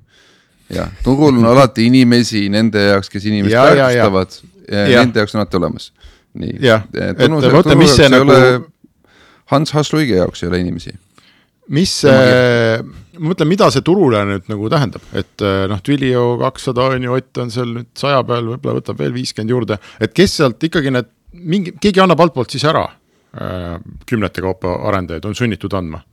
jah, 0.74 0.90
turul 1.04 1.38
on 1.38 1.46
alati 1.54 1.88
inimesi 1.88 2.48
nende 2.52 2.90
jaoks, 2.90 3.10
kes 3.14 3.26
inimest 3.30 3.56
väärtustavad 3.56 4.40
ja, 4.40 4.80
ja, 4.80 4.88
ja 4.92 5.04
nende 5.06 5.22
jaoks 5.22 5.36
on 5.36 5.44
alati 5.44 5.62
olemas. 5.62 5.92
nii, 6.38 6.58
et 6.62 7.28
vaata, 7.54 7.78
mis 7.80 7.96
see 7.96 8.10
nagu. 8.14 8.42
Hans 9.48 9.72
Hasluige 9.72 10.18
jaoks 10.18 10.42
ei 10.44 10.50
ole 10.50 10.60
inimesi 10.60 10.92
mis 11.74 11.94
see, 12.04 12.80
ma 13.18 13.32
mõtlen, 13.32 13.50
mida 13.50 13.70
see 13.74 13.84
turule 13.86 14.22
nüüd 14.30 14.50
nagu 14.52 14.70
tähendab, 14.72 15.04
et 15.18 15.44
äh, 15.46 15.66
noh, 15.72 15.82
Twilio 15.84 16.26
kakssada 16.42 16.90
on 16.94 17.08
ju, 17.08 17.16
Ott 17.18 17.42
on 17.44 17.54
seal 17.54 17.74
nüüd 17.80 17.90
saja 17.98 18.22
peal, 18.28 18.52
võib-olla 18.54 18.80
võtab 18.80 19.00
veel 19.02 19.16
viiskümmend 19.16 19.54
juurde, 19.54 19.80
et 20.00 20.14
kes 20.16 20.38
sealt 20.40 20.64
ikkagi 20.64 20.94
need 20.94 21.10
mingi, 21.38 21.76
keegi 21.82 22.04
annab 22.04 22.22
altpoolt 22.24 22.54
siis 22.54 22.66
ära 22.68 22.86
äh, 22.88 23.78
kümnete 24.10 24.44
kaupa 24.46 24.78
arendajaid, 24.90 25.28
on 25.28 25.38
sunnitud 25.38 25.76
andma? 25.78 26.04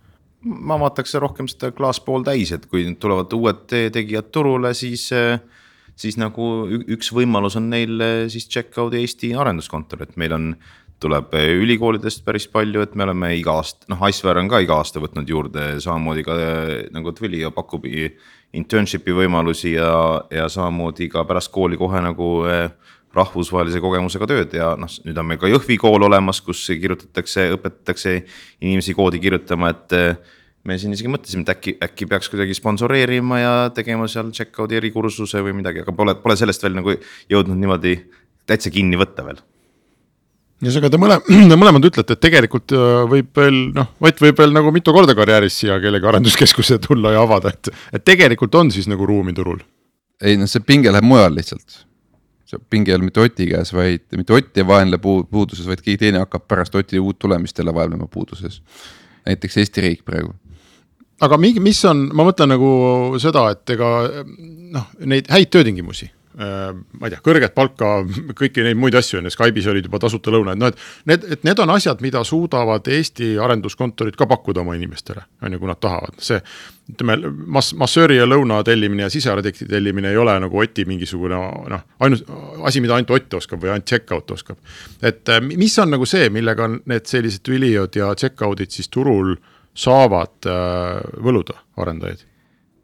ma 0.44 0.76
vaataks 0.76 1.14
rohkem 1.22 1.46
seda 1.48 1.70
klaas 1.72 2.02
pooltäis, 2.04 2.50
et 2.52 2.66
kui 2.68 2.82
tulevad 3.00 3.32
uued 3.32 3.62
tegijad 3.94 4.26
turule, 4.34 4.74
siis 4.76 5.06
äh, 5.16 5.38
siis 5.96 6.18
nagu 6.20 6.66
üks 6.90 7.12
võimalus 7.14 7.56
on 7.56 7.70
neil 7.72 8.02
siis 8.32 8.48
check 8.50 8.76
out'i 8.82 9.00
Eesti 9.00 9.30
arenduskontor, 9.38 10.02
et 10.04 10.18
meil 10.20 10.34
on 10.36 10.50
tuleb 11.04 11.34
eh, 11.36 11.52
ülikoolidest 11.60 12.24
päris 12.24 12.46
palju, 12.50 12.84
et 12.84 12.94
me 12.96 13.06
oleme 13.06 13.34
iga 13.38 13.58
aasta, 13.60 13.86
noh, 13.92 14.00
Icewear 14.08 14.40
on 14.40 14.50
ka 14.50 14.62
iga 14.64 14.78
aasta 14.80 15.02
võtnud 15.02 15.28
juurde, 15.28 15.66
samamoodi 15.84 16.24
ka 16.26 16.38
eh, 16.40 16.72
nagu 16.94 17.12
Twilio 17.16 17.52
pakub 17.54 17.86
internship'i 18.54 19.14
võimalusi 19.16 19.74
ja, 19.76 19.92
ja 20.32 20.48
samamoodi 20.52 21.10
ka 21.12 21.26
pärast 21.28 21.52
kooli 21.54 21.78
kohe 21.80 22.00
nagu 22.04 22.30
eh, 22.50 22.68
rahvusvahelise 23.14 23.82
kogemusega 23.82 24.26
tööd 24.30 24.56
ja 24.58 24.72
noh, 24.80 24.90
nüüd 25.06 25.20
on 25.20 25.28
meil 25.28 25.42
ka 25.42 25.50
Jõhvi 25.50 25.78
kool 25.78 26.02
olemas, 26.08 26.40
kus 26.42 26.64
kirjutatakse, 26.66 27.50
õpetatakse 27.58 28.16
inimesi 28.64 28.96
koodi 28.96 29.20
kirjutama, 29.22 29.70
et 29.70 29.94
me 30.66 30.78
siin 30.80 30.96
isegi 30.96 31.12
mõtlesime, 31.12 31.44
et 31.44 31.54
äkki, 31.54 31.76
äkki 31.84 32.08
peaks 32.10 32.32
kuidagi 32.32 32.56
sponsoreerima 32.58 33.38
ja 33.38 33.54
tegema 33.76 34.08
seal 34.10 34.32
check-out'i 34.34 34.80
erikursuse 34.80 35.44
või 35.46 35.54
midagi, 35.60 35.84
aga 35.84 35.94
pole, 35.94 36.16
pole 36.24 36.38
sellest 36.40 36.66
veel 36.66 36.74
nagu 36.80 36.96
jõudnud 37.30 37.60
niimoodi 37.60 38.00
täitsa 38.48 38.72
kinni 38.74 38.98
võtta 38.98 39.28
veel 39.28 39.44
ühesõnaga 40.68 40.90
te 40.92 41.00
mõle-, 41.00 41.20
te 41.50 41.58
mõlemad 41.60 41.88
ütlete, 41.88 42.16
et 42.16 42.22
tegelikult 42.22 42.74
äh, 42.76 42.98
võib 43.10 43.30
veel 43.40 43.60
noh, 43.76 43.90
Ott 44.04 44.20
võib 44.20 44.42
veel 44.42 44.54
nagu 44.54 44.72
mitu 44.74 44.94
korda 44.96 45.16
karjääris 45.16 45.56
siia 45.62 45.78
kellegi 45.82 46.10
arenduskeskuse 46.10 46.78
tulla 46.84 47.14
ja 47.14 47.24
avada, 47.24 47.54
et, 47.54 47.72
et 47.96 48.04
tegelikult 48.04 48.54
on 48.60 48.72
siis 48.74 48.88
nagu 48.90 49.06
ruumi 49.08 49.34
turul. 49.36 49.62
ei 50.22 50.38
noh, 50.40 50.50
see 50.50 50.64
pinge 50.64 50.92
läheb 50.92 51.06
mujal 51.06 51.34
lihtsalt. 51.36 51.84
see 52.48 52.60
pinge 52.70 52.92
ei 52.92 52.98
ole 52.98 53.08
mitte 53.08 53.24
Oti 53.24 53.48
käes, 53.50 53.74
vaid 53.76 54.06
mitte 54.16 54.36
Ott 54.36 54.60
ei 54.60 54.66
vaenle 54.66 55.00
puu-, 55.02 55.24
puuduses, 55.28 55.66
vaid 55.66 55.84
keegi 55.84 56.06
teine 56.06 56.24
hakkab 56.24 56.48
pärast 56.48 56.74
Oti 56.74 57.00
uut 57.00 57.18
tulemist 57.18 57.58
jälle 57.58 57.74
vaevlema 57.74 58.06
puuduses. 58.06 58.62
näiteks 59.26 59.62
Eesti 59.62 59.88
riik 59.88 60.04
praegu 60.04 60.34
aga 61.22 61.38
mingi, 61.38 61.60
mis 61.62 61.78
on, 61.88 62.08
ma 62.12 62.26
mõtlen 62.26 62.50
nagu 62.56 62.68
seda, 63.22 63.46
et 63.54 63.70
ega 63.70 63.90
noh, 64.74 64.90
neid 65.06 65.30
häid 65.30 65.52
töötingimusi 65.54 66.10
ma 66.34 67.06
ei 67.06 67.12
tea, 67.12 67.20
kõrget 67.22 67.54
palka, 67.54 68.00
kõiki 68.34 68.64
neid 68.66 68.78
muid 68.80 68.96
asju, 68.98 69.20
on 69.20 69.28
ju, 69.28 69.34
Skype'is 69.34 69.68
olid 69.70 69.86
juba 69.86 70.00
tasuta 70.02 70.32
lõunad, 70.34 70.58
noh 70.58 70.72
et 70.72 70.80
need, 71.10 71.26
et 71.36 71.44
need 71.46 71.60
on 71.62 71.70
asjad, 71.76 72.00
mida 72.02 72.24
suudavad 72.26 72.88
Eesti 72.90 73.34
arenduskontorid 73.38 74.16
ka 74.18 74.26
pakkuda 74.30 74.64
oma 74.64 74.74
inimestele, 74.74 75.22
on 75.44 75.54
ju, 75.54 75.60
kui 75.62 75.70
nad 75.70 75.80
tahavad, 75.82 76.18
see 76.18 76.40
ütleme, 76.90 77.30
mass, 77.54 77.72
massööri 77.78 78.18
ja 78.18 78.26
lõuna 78.28 78.58
tellimine 78.66 79.06
ja 79.06 79.12
sisearhitekti 79.12 79.68
tellimine 79.70 80.10
ei 80.10 80.18
ole 80.20 80.34
nagu 80.42 80.58
Oti 80.60 80.84
mingisugune 80.88 81.38
noh, 81.70 81.86
ainus 82.04 82.24
asi, 82.66 82.82
mida 82.84 82.98
ainult 82.98 83.14
Ott 83.14 83.38
oskab 83.38 83.62
või 83.62 83.72
ainult 83.72 83.88
checkout 83.88 84.34
oskab. 84.34 84.58
et 85.02 85.28
äh, 85.32 85.40
mis 85.40 85.78
on 85.78 85.94
nagu 85.94 86.06
see, 86.08 86.28
millega 86.34 86.68
need 86.74 87.08
sellised 87.08 87.46
Twiliod 87.46 87.96
ja 87.96 88.12
checkout'id 88.18 88.74
siis 88.74 88.90
turul 88.92 89.36
saavad 89.74 90.50
äh, 90.50 91.00
võluda 91.24 91.62
arendajaid 91.80 92.26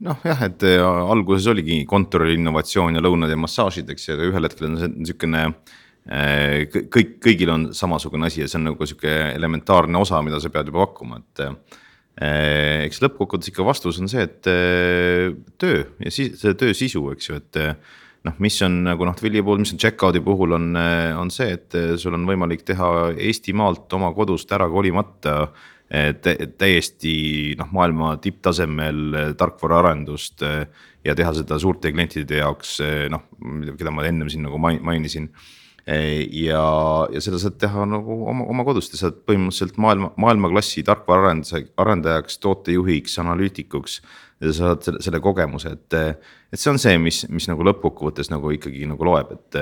noh 0.05 0.25
jah, 0.25 0.47
et 0.47 0.65
äh, 0.67 0.81
alguses 0.81 1.49
oligi 1.53 1.83
kontoril 1.89 2.35
innovatsioon 2.39 2.97
ja 2.97 3.05
lõunad 3.05 3.33
ja 3.33 3.39
massaažid, 3.41 3.91
eks 3.93 4.09
ju, 4.09 4.17
aga 4.17 4.31
ühel 4.31 4.49
hetkel 4.49 4.71
on 4.71 4.81
see 4.81 4.91
niisugune 4.95 5.45
äh, 5.45 6.65
kõik, 6.73 7.19
kõigil 7.27 7.53
on 7.53 7.69
samasugune 7.77 8.31
asi 8.31 8.45
ja 8.45 8.49
see 8.49 8.61
on 8.61 8.71
nagu 8.71 8.89
sihuke 8.89 9.15
elementaarne 9.35 10.01
osa, 10.01 10.23
mida 10.25 10.41
sa 10.41 10.53
pead 10.53 10.73
juba 10.73 10.87
pakkuma, 10.87 11.23
et. 11.23 11.47
Äh, 11.47 11.79
eks 12.21 12.99
lõppkokkuvõttes 13.01 13.49
ikka 13.49 13.65
vastus 13.65 13.97
on 14.03 14.09
see, 14.11 14.21
et 14.27 14.45
töö 14.45 15.77
ja 16.03 16.11
siis 16.13 16.35
see 16.43 16.57
töö 16.59 16.75
sisu, 16.77 17.01
eks 17.15 17.31
ju, 17.31 17.39
et 17.39 17.59
noh, 18.27 18.35
mis 18.45 18.59
on 18.67 18.75
nagu 18.85 19.07
noh, 19.09 19.15
Twilli 19.17 19.41
puhul, 19.41 19.63
mis 19.63 19.73
on 19.73 19.81
checkout'i 19.81 20.21
puhul 20.27 20.53
on, 20.59 20.67
on 21.17 21.31
see, 21.33 21.55
et 21.55 21.79
sul 22.03 22.19
on 22.19 22.27
võimalik 22.29 22.67
teha 22.69 22.91
Eestimaalt 23.15 23.97
oma 23.97 24.11
kodust 24.19 24.53
ära 24.53 24.69
kolimata 24.69 25.39
täiesti 25.91 27.13
noh, 27.59 27.71
maailma 27.75 28.13
tipptasemel 28.23 29.01
eh, 29.19 29.31
tarkvaraarendust 29.39 30.45
eh, 30.47 30.61
ja 31.05 31.17
teha 31.19 31.33
seda 31.35 31.59
suurte 31.59 31.91
klientide 31.91 32.39
jaoks 32.39 32.77
eh, 32.87 33.09
noh, 33.11 33.25
keda 33.75 33.91
ma 33.95 34.07
ennem 34.07 34.31
siin 34.31 34.47
nagu 34.47 34.61
mainisin. 34.61 35.31
ja, 35.91 36.63
ja 37.11 37.21
seda 37.25 37.39
saad 37.41 37.57
teha 37.59 37.87
nagu 37.89 38.19
oma, 38.31 38.45
oma 38.53 38.65
kodust 38.69 38.93
ja 38.95 39.01
saad 39.01 39.17
põhimõtteliselt 39.27 39.79
maailma, 39.81 40.13
maailmaklassi 40.21 40.85
tarkvaraarendaja, 40.87 41.65
arendajaks, 41.83 42.37
tootejuhiks, 42.39 43.17
analüütikuks. 43.19 43.97
ja 44.41 44.53
sa 44.53 44.59
saad 44.61 44.85
selle, 44.87 45.01
selle 45.03 45.21
kogemuse, 45.25 45.73
et, 45.75 45.97
et 46.53 46.61
see 46.61 46.71
on 46.71 46.79
see, 46.79 47.01
mis, 47.03 47.25
mis 47.33 47.49
nagu 47.51 47.67
lõppkokkuvõttes 47.67 48.31
nagu 48.31 48.53
ikkagi 48.55 48.87
nagu 48.87 49.09
loeb, 49.09 49.33
et 49.35 49.59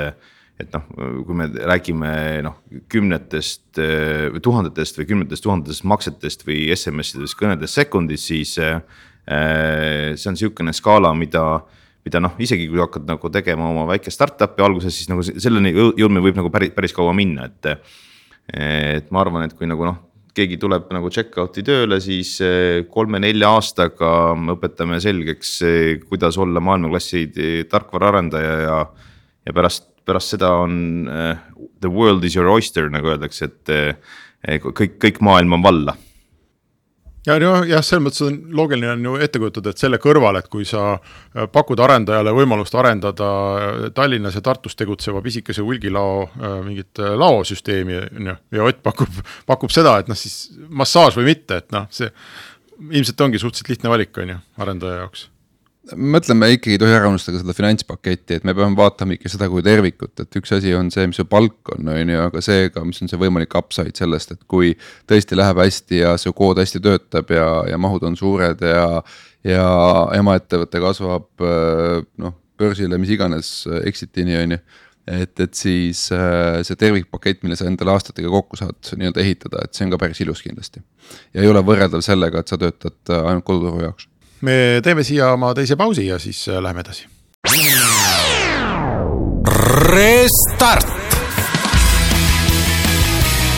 et 0.59 0.75
noh, 0.75 0.87
kui 1.27 1.37
me 1.39 1.47
räägime 1.55 2.11
noh, 2.43 2.59
kümnetest 2.91 3.79
või 3.79 4.43
tuhandetest 4.43 4.99
või 4.99 5.07
kümnetest 5.13 5.45
tuhandetest 5.47 5.87
maksetest 5.87 6.43
või 6.49 6.65
SMS-idest 6.75 7.39
kõnedest 7.39 7.79
sekundis, 7.79 8.27
siis 8.33 8.57
äh,. 8.63 8.81
see 9.29 10.31
on 10.31 10.39
sihukene 10.41 10.75
skaala, 10.75 11.13
mida, 11.15 11.45
mida 12.07 12.23
noh, 12.25 12.35
isegi 12.43 12.67
kui 12.71 12.81
hakkad 12.83 13.07
nagu 13.07 13.31
tegema 13.31 13.71
oma 13.71 13.87
väike 13.93 14.11
startup'i 14.11 14.65
alguses, 14.65 14.97
siis 14.97 15.11
nagu 15.13 15.23
selleni 15.27 15.75
jõudmine 15.77 16.25
võib 16.25 16.41
nagu 16.41 16.51
päris, 16.51 16.75
päris 16.75 16.97
kaua 16.97 17.15
minna, 17.17 17.49
et. 17.51 17.73
et 18.49 19.11
ma 19.13 19.21
arvan, 19.21 19.45
et 19.45 19.55
kui 19.55 19.69
nagu 19.69 19.85
noh, 19.85 19.99
keegi 20.39 20.59
tuleb 20.61 20.89
nagu 20.95 21.11
check-out'i 21.13 21.65
tööle, 21.67 21.99
siis 22.03 22.37
kolme-nelja 22.93 23.51
aastaga 23.59 24.11
õpetame 24.55 24.99
selgeks, 25.03 25.53
kuidas 26.09 26.39
olla 26.41 26.63
maailmaklassi 26.65 27.27
tarkvaraarendaja 27.71 28.57
ja, 28.65 28.81
ja 29.47 29.55
pärast 29.55 29.89
pärast 30.09 30.35
seda 30.35 30.51
on 30.65 30.75
uh, 31.07 31.37
the 31.83 31.93
world 31.93 32.25
is 32.27 32.37
your 32.39 32.51
oyster, 32.51 32.91
nagu 32.93 33.15
öeldakse, 33.15 33.49
et 33.49 33.73
uh, 33.75 34.21
kõik, 34.73 34.99
kõik 35.03 35.25
maailm 35.25 35.59
on 35.59 35.65
valla. 35.65 35.97
Ja 37.27 37.35
noh, 37.43 37.61
jah, 37.69 37.83
selles 37.85 38.01
mõttes 38.07 38.23
on 38.25 38.37
loogiline 38.57 38.95
on 38.95 39.03
ju 39.05 39.15
ette 39.21 39.41
kujutada, 39.43 39.75
et 39.75 39.81
selle 39.83 39.99
kõrval, 40.01 40.39
et 40.39 40.47
kui 40.49 40.65
sa 40.65 40.95
pakud 41.53 41.81
arendajale 41.85 42.33
võimalust 42.33 42.77
arendada 42.79 43.29
Tallinnas 43.93 44.39
ja 44.39 44.43
Tartus 44.47 44.79
tegutseva 44.79 45.21
pisikese 45.21 45.65
hulgilao 45.67 46.23
mingit 46.65 47.03
laosüsteemi, 47.21 47.99
on 48.17 48.31
ju, 48.33 48.37
ja 48.57 48.69
Ott 48.71 48.81
pakub, 48.87 49.21
pakub 49.51 49.75
seda, 49.75 49.99
et 50.01 50.09
noh, 50.09 50.17
siis 50.17 50.55
massaaž 50.71 51.19
või 51.19 51.35
mitte, 51.35 51.61
et 51.61 51.75
noh, 51.75 51.91
see 51.93 52.09
ilmselt 52.79 53.27
ongi 53.27 53.43
suhteliselt 53.43 53.75
lihtne 53.75 53.93
valik, 53.93 54.23
on 54.23 54.33
ju, 54.33 54.39
arendaja 54.65 55.03
jaoks 55.03 55.29
mõtleme 55.97 56.51
ikkagi 56.55 56.77
ei 56.77 56.81
tohi 56.83 56.95
ära 56.95 57.09
unustada 57.11 57.41
seda 57.41 57.55
finantspaketti, 57.57 58.39
et 58.39 58.47
me 58.49 58.55
peame 58.57 58.77
vaatama 58.79 59.17
ikka 59.17 59.31
seda 59.33 59.49
kui 59.53 59.63
tervikut, 59.65 60.15
et 60.21 60.39
üks 60.41 60.53
asi 60.57 60.75
on 60.77 60.91
see, 60.95 61.07
mis 61.11 61.21
su 61.21 61.25
palk 61.29 61.73
on, 61.75 61.89
on 61.95 62.13
ju, 62.13 62.19
aga 62.27 62.43
see 62.45 62.67
ka, 62.75 62.83
mis 62.87 63.01
on 63.05 63.11
see 63.11 63.21
võimalik 63.21 63.55
upside 63.59 63.95
sellest, 63.99 64.35
et 64.35 64.43
kui 64.51 64.75
tõesti 65.11 65.39
läheb 65.39 65.63
hästi 65.63 66.03
ja 66.03 66.17
su 66.21 66.35
kood 66.37 66.61
hästi 66.63 66.83
töötab 66.85 67.33
ja, 67.35 67.47
ja 67.71 67.79
mahud 67.81 68.05
on 68.09 68.19
suured 68.19 68.65
ja. 68.65 69.01
ja 69.47 69.71
emaettevõte 70.19 70.83
kasvab 70.83 71.47
noh, 72.25 72.37
börsile, 72.59 72.99
mis 73.01 73.15
iganes 73.15 73.53
exit'ini 73.85 74.39
on 74.43 74.59
ju 74.59 74.63
et, 75.09 75.41
et 75.41 75.55
siis 75.57 76.03
äh, 76.13 76.61
see 76.67 76.77
tervikpakett, 76.77 77.41
mille 77.41 77.57
sa 77.57 77.65
endale 77.69 77.95
aastatega 77.95 78.29
kokku 78.33 78.59
saad 78.61 78.93
nii-öelda 79.01 79.23
ehitada, 79.23 79.65
et 79.65 79.73
see 79.73 79.87
on 79.87 79.95
ka 79.95 80.01
päris 80.03 80.21
ilus 80.21 80.43
kindlasti. 80.45 80.83
ja 81.33 81.41
ei 81.41 81.49
ole 81.49 81.63
võrreldav 81.65 82.05
sellega, 82.05 82.43
et 82.43 82.53
sa 82.53 82.61
töötad 82.61 83.15
ainult 83.17 83.47
koduturu 83.49 83.87
jaoks 83.87 84.09
me 84.41 84.81
teeme 84.83 85.05
siia 85.05 85.33
oma 85.33 85.55
teise 85.55 85.77
pausi 85.77 86.07
ja 86.07 86.19
siis 86.19 86.49
äh, 86.49 86.63
läheme 86.63 86.81
edasi. 86.81 87.07
Restart. 89.89 90.87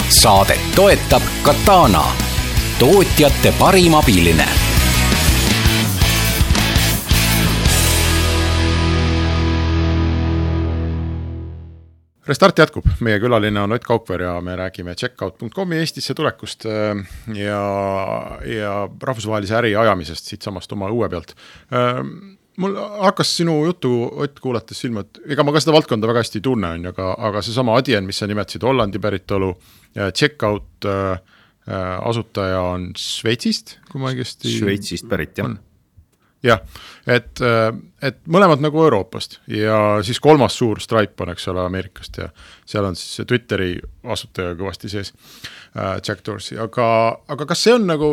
saadet 0.08 0.60
toetab 0.74 1.22
Katana. 1.42 2.04
tootjate 2.78 3.54
parim 3.58 3.94
abiline 3.94 4.69
Restart 12.30 12.60
jätkub, 12.62 12.86
meie 13.02 13.18
külaline 13.18 13.58
on 13.64 13.74
Ott 13.74 13.82
Kaupver 13.86 14.22
ja 14.22 14.36
me 14.44 14.54
räägime 14.58 14.94
checkout.com'i 14.94 15.80
Eestisse 15.82 16.14
tulekust 16.14 16.66
äh, 16.68 17.00
ja, 17.34 17.62
ja 18.46 18.74
rahvusvahelise 19.02 19.56
äri 19.58 19.72
ajamisest 19.76 20.30
siitsamast 20.30 20.70
oma 20.76 20.92
õue 20.94 21.08
pealt. 21.10 21.34
Äh, 21.74 21.98
mul 22.62 22.76
hakkas 23.06 23.32
sinu 23.40 23.56
juttu, 23.66 23.90
Ott, 24.22 24.38
kuulates 24.44 24.78
silma, 24.78 25.02
et 25.02 25.18
ega 25.34 25.42
ma 25.46 25.54
ka 25.56 25.62
seda 25.64 25.74
valdkonda 25.74 26.10
väga 26.10 26.22
hästi 26.22 26.38
ei 26.38 26.44
tunne, 26.46 26.70
on 26.76 26.86
ju, 26.86 26.92
aga, 26.94 27.08
aga 27.30 27.42
seesama 27.46 27.74
Adyen, 27.80 28.06
mis 28.06 28.22
sa 28.22 28.30
nimetasid, 28.30 28.66
Hollandi 28.68 29.02
päritolu, 29.02 29.50
checkout 29.98 30.86
äh, 30.86 31.16
asutaja 31.66 32.62
on 32.68 32.92
Šveitsist, 32.98 33.80
kui 33.90 34.02
ma 34.02 34.14
õigesti. 34.14 34.54
Šveitsist 34.60 35.10
pärit 35.10 35.42
jah 35.42 35.50
jah, 36.44 36.60
et, 37.06 37.40
äh, 37.44 37.68
et 38.02 38.18
mõlemad 38.30 38.62
nagu 38.64 38.80
Euroopast 38.80 39.38
ja 39.50 40.00
siis 40.06 40.20
kolmas 40.22 40.56
suur 40.56 40.80
Stripe 40.80 41.24
on, 41.24 41.32
eks 41.34 41.48
ole, 41.52 41.64
Ameerikast 41.68 42.20
ja 42.22 42.30
seal 42.68 42.86
on 42.88 42.96
siis 42.98 43.26
Twitteri 43.28 43.74
asutaja 44.08 44.56
kõvasti 44.58 44.90
sees 44.92 45.12
äh,, 45.12 45.98
Jack 46.00 46.24
Dorsey, 46.26 46.58
aga, 46.62 46.86
aga 47.28 47.48
kas 47.50 47.64
see 47.66 47.76
on 47.76 47.86
nagu, 47.90 48.12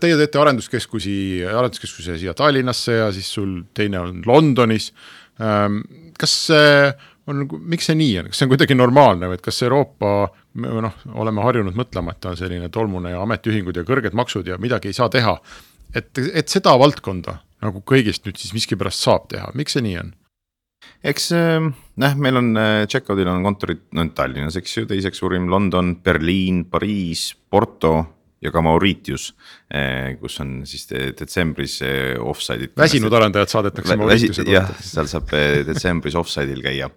teie 0.00 0.16
teete 0.20 0.40
arenduskeskusi, 0.42 1.16
arenduskeskuse 1.52 2.18
siia 2.20 2.36
Tallinnasse 2.38 3.00
ja 3.02 3.10
siis 3.12 3.28
sul 3.36 3.60
teine 3.76 4.00
on 4.00 4.22
Londonis 4.26 4.92
ähm,. 5.40 5.82
kas 6.18 6.38
see 6.48 6.92
on 7.26 7.44
nagu, 7.44 7.58
miks 7.58 7.86
see 7.86 7.98
nii 7.98 8.14
on, 8.20 8.30
kas 8.30 8.40
see 8.40 8.48
on 8.48 8.52
kuidagi 8.54 8.74
normaalne 8.74 9.28
või 9.30 9.38
et 9.38 9.44
kas 9.44 9.60
Euroopa, 9.62 10.14
noh, 10.62 10.96
oleme 11.22 11.44
harjunud 11.44 11.76
mõtlema, 11.78 12.14
et 12.14 12.22
ta 12.22 12.32
on 12.32 12.38
selline 12.40 12.70
tolmune 12.74 13.12
ja 13.12 13.20
ametiühingud 13.22 13.76
ja 13.78 13.84
kõrged 13.86 14.16
maksud 14.18 14.48
ja 14.50 14.58
midagi 14.62 14.90
ei 14.90 14.96
saa 14.96 15.10
teha 15.12 15.36
et, 15.94 16.22
et 16.32 16.48
seda 16.48 16.74
valdkonda 16.80 17.40
nagu 17.62 17.82
kõigist 17.86 18.26
nüüd 18.26 18.40
siis 18.40 18.54
miskipärast 18.56 19.04
saab 19.04 19.28
teha, 19.32 19.52
miks 19.58 19.76
see 19.76 19.84
nii 19.86 19.98
on? 20.02 20.14
eks 21.06 21.28
noh, 21.34 22.16
meil 22.18 22.40
on 22.40 22.50
checkout'il 22.90 23.30
on 23.30 23.44
kontorid 23.46 23.84
no 23.96 24.06
Tallinnas, 24.16 24.58
eks 24.58 24.80
ju, 24.80 24.88
teiseks 24.90 25.22
suurim 25.22 25.46
London, 25.50 25.96
Berliin, 26.02 26.64
Pariis, 26.70 27.30
Porto 27.50 27.94
ja 28.42 28.50
ka 28.50 28.62
Mauritius, 28.64 29.28
äh, 29.70 30.16
kus 30.18 30.40
on 30.42 30.64
siis 30.66 30.88
detsembris 30.90 31.76
off-site'id. 32.18 32.74
väsinud 32.78 33.14
arendajad 33.14 33.52
saadetakse 33.52 33.96
Mauritiuse 34.00 34.42
kohta. 34.42 34.56
jah, 34.56 34.72
seal 34.82 35.10
saab 35.10 35.30
detsembris 35.68 36.16
off-site'il 36.18 36.62
käia. 36.64 36.90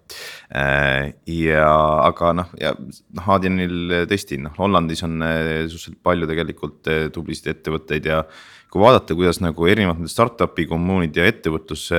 ja 1.30 1.68
aga 2.08 2.34
noh, 2.42 2.50
ja 2.62 2.74
noh, 2.80 3.30
Adyenil 3.38 4.06
tõesti 4.10 4.42
noh, 4.42 4.58
Hollandis 4.58 5.06
on 5.06 5.22
suhteliselt 5.22 6.02
palju 6.06 6.30
tegelikult 6.34 6.94
tublisid 7.14 7.54
ettevõtteid 7.54 8.10
ja 8.10 8.24
kui 8.72 8.82
vaadata, 8.84 9.16
kuidas 9.16 9.42
nagu 9.44 9.68
erinevad 9.70 10.02
need 10.02 10.12
startup'i 10.12 10.66
kommuunid 10.70 11.16
ja 11.16 11.28
ettevõtlus 11.30 11.90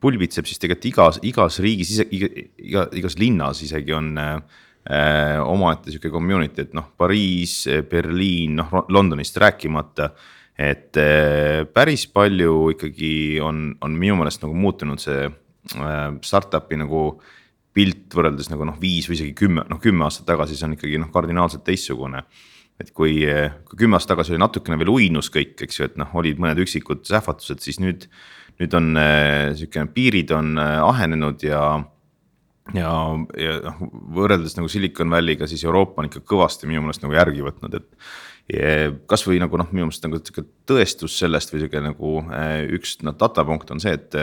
pulbitseb, 0.00 0.48
siis 0.48 0.60
tegelikult 0.60 0.88
igas, 0.90 1.20
igas 1.28 1.60
riigis, 1.62 1.92
iga, 2.08 2.28
iga, 2.60 2.84
igas 2.96 3.16
linnas 3.20 3.60
isegi 3.64 3.94
on 3.96 4.12
äh, 4.20 5.40
omaette 5.44 5.92
sihuke 5.92 6.12
community, 6.12 6.64
et 6.64 6.76
noh, 6.76 6.90
Pariis, 6.98 7.62
Berliin, 7.90 8.56
noh 8.62 8.86
Londonist 8.88 9.36
rääkimata. 9.40 10.10
et 10.60 10.96
äh, 11.00 11.64
päris 11.72 12.06
palju 12.06 12.70
ikkagi 12.74 13.40
on, 13.40 13.70
on 13.80 13.94
minu 13.96 14.18
meelest 14.18 14.42
nagu 14.42 14.52
muutunud 14.54 15.00
see 15.00 15.24
äh, 15.24 16.00
startup'i 16.20 16.76
nagu 16.76 17.20
pilt 17.72 18.12
võrreldes 18.12 18.50
nagu 18.50 18.66
noh, 18.68 18.76
viis 18.80 19.08
või 19.08 19.16
isegi 19.16 19.32
kümme, 19.36 19.64
noh 19.68 19.80
kümme 19.80 20.04
aastat 20.04 20.26
tagasi, 20.28 20.58
see 20.58 20.66
on 20.66 20.76
ikkagi 20.76 21.00
noh, 21.00 21.12
kardinaalselt 21.14 21.64
teistsugune 21.64 22.24
et 22.80 22.90
kui, 22.96 23.20
kui 23.68 23.80
kümme 23.82 23.98
aastat 23.98 24.14
tagasi 24.14 24.34
oli 24.34 24.42
natukene 24.42 24.78
veel 24.80 24.92
uinus 24.92 25.30
kõik, 25.32 25.56
eks 25.66 25.80
ju, 25.80 25.88
et 25.90 25.96
noh, 26.00 26.10
olid 26.20 26.40
mõned 26.40 26.60
üksikud 26.64 27.04
sähvatused, 27.08 27.62
siis 27.64 27.80
nüüd. 27.82 28.08
nüüd 28.60 28.74
on 28.76 28.90
äh, 29.00 29.54
sihuke 29.56 29.86
piirid 29.94 30.32
on 30.36 30.58
äh, 30.60 30.78
ahenenud 30.84 31.40
ja, 31.44 31.62
ja, 32.76 32.90
ja 33.40 33.54
noh, 33.64 33.78
võrreldes 34.16 34.56
nagu 34.58 34.68
Silicon 34.68 35.12
Valley'ga, 35.12 35.48
siis 35.48 35.64
Euroopa 35.64 36.02
on 36.02 36.10
ikka 36.10 36.20
kõvasti 36.28 36.68
minu 36.68 36.82
meelest 36.84 37.04
nagu 37.04 37.16
järgi 37.16 37.46
võtnud, 37.46 37.80
et. 37.80 37.88
kasvõi 39.06 39.38
nagu 39.38 39.60
noh, 39.60 39.68
minu 39.70 39.86
meelest 39.86 40.04
nagu 40.04 40.18
sihuke 40.18 40.42
tõestus 40.66 41.14
sellest 41.20 41.52
või 41.52 41.62
sihuke 41.62 41.84
nagu 41.84 42.16
üks 42.74 42.96
noh, 43.06 43.14
datapunkt 43.14 43.70
on 43.70 43.80
see, 43.80 43.92
et 43.94 44.16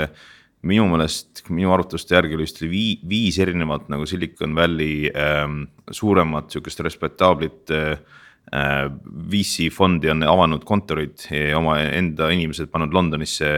minu 0.68 0.84
meelest, 0.92 1.46
minu 1.54 1.72
arvutuste 1.72 2.18
järgi 2.18 2.36
oli 2.36 2.44
vist 2.44 2.60
vii, 2.60 2.90
viis 3.08 3.38
erinevat 3.40 3.88
nagu 3.94 4.06
Silicon 4.10 4.58
Valley 4.58 5.08
ähm, 5.14 5.62
suuremat 5.96 6.52
sihukest 6.52 6.82
respektaablit 6.84 7.72
Äh, 7.72 7.98
VC 8.48 9.68
fondi 9.76 10.08
on 10.08 10.24
avanud 10.24 10.64
kontorid 10.64 11.26
omaenda 11.58 12.30
inimesed 12.32 12.70
pannud 12.72 12.94
Londonisse 12.96 13.50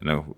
nagu 0.00 0.36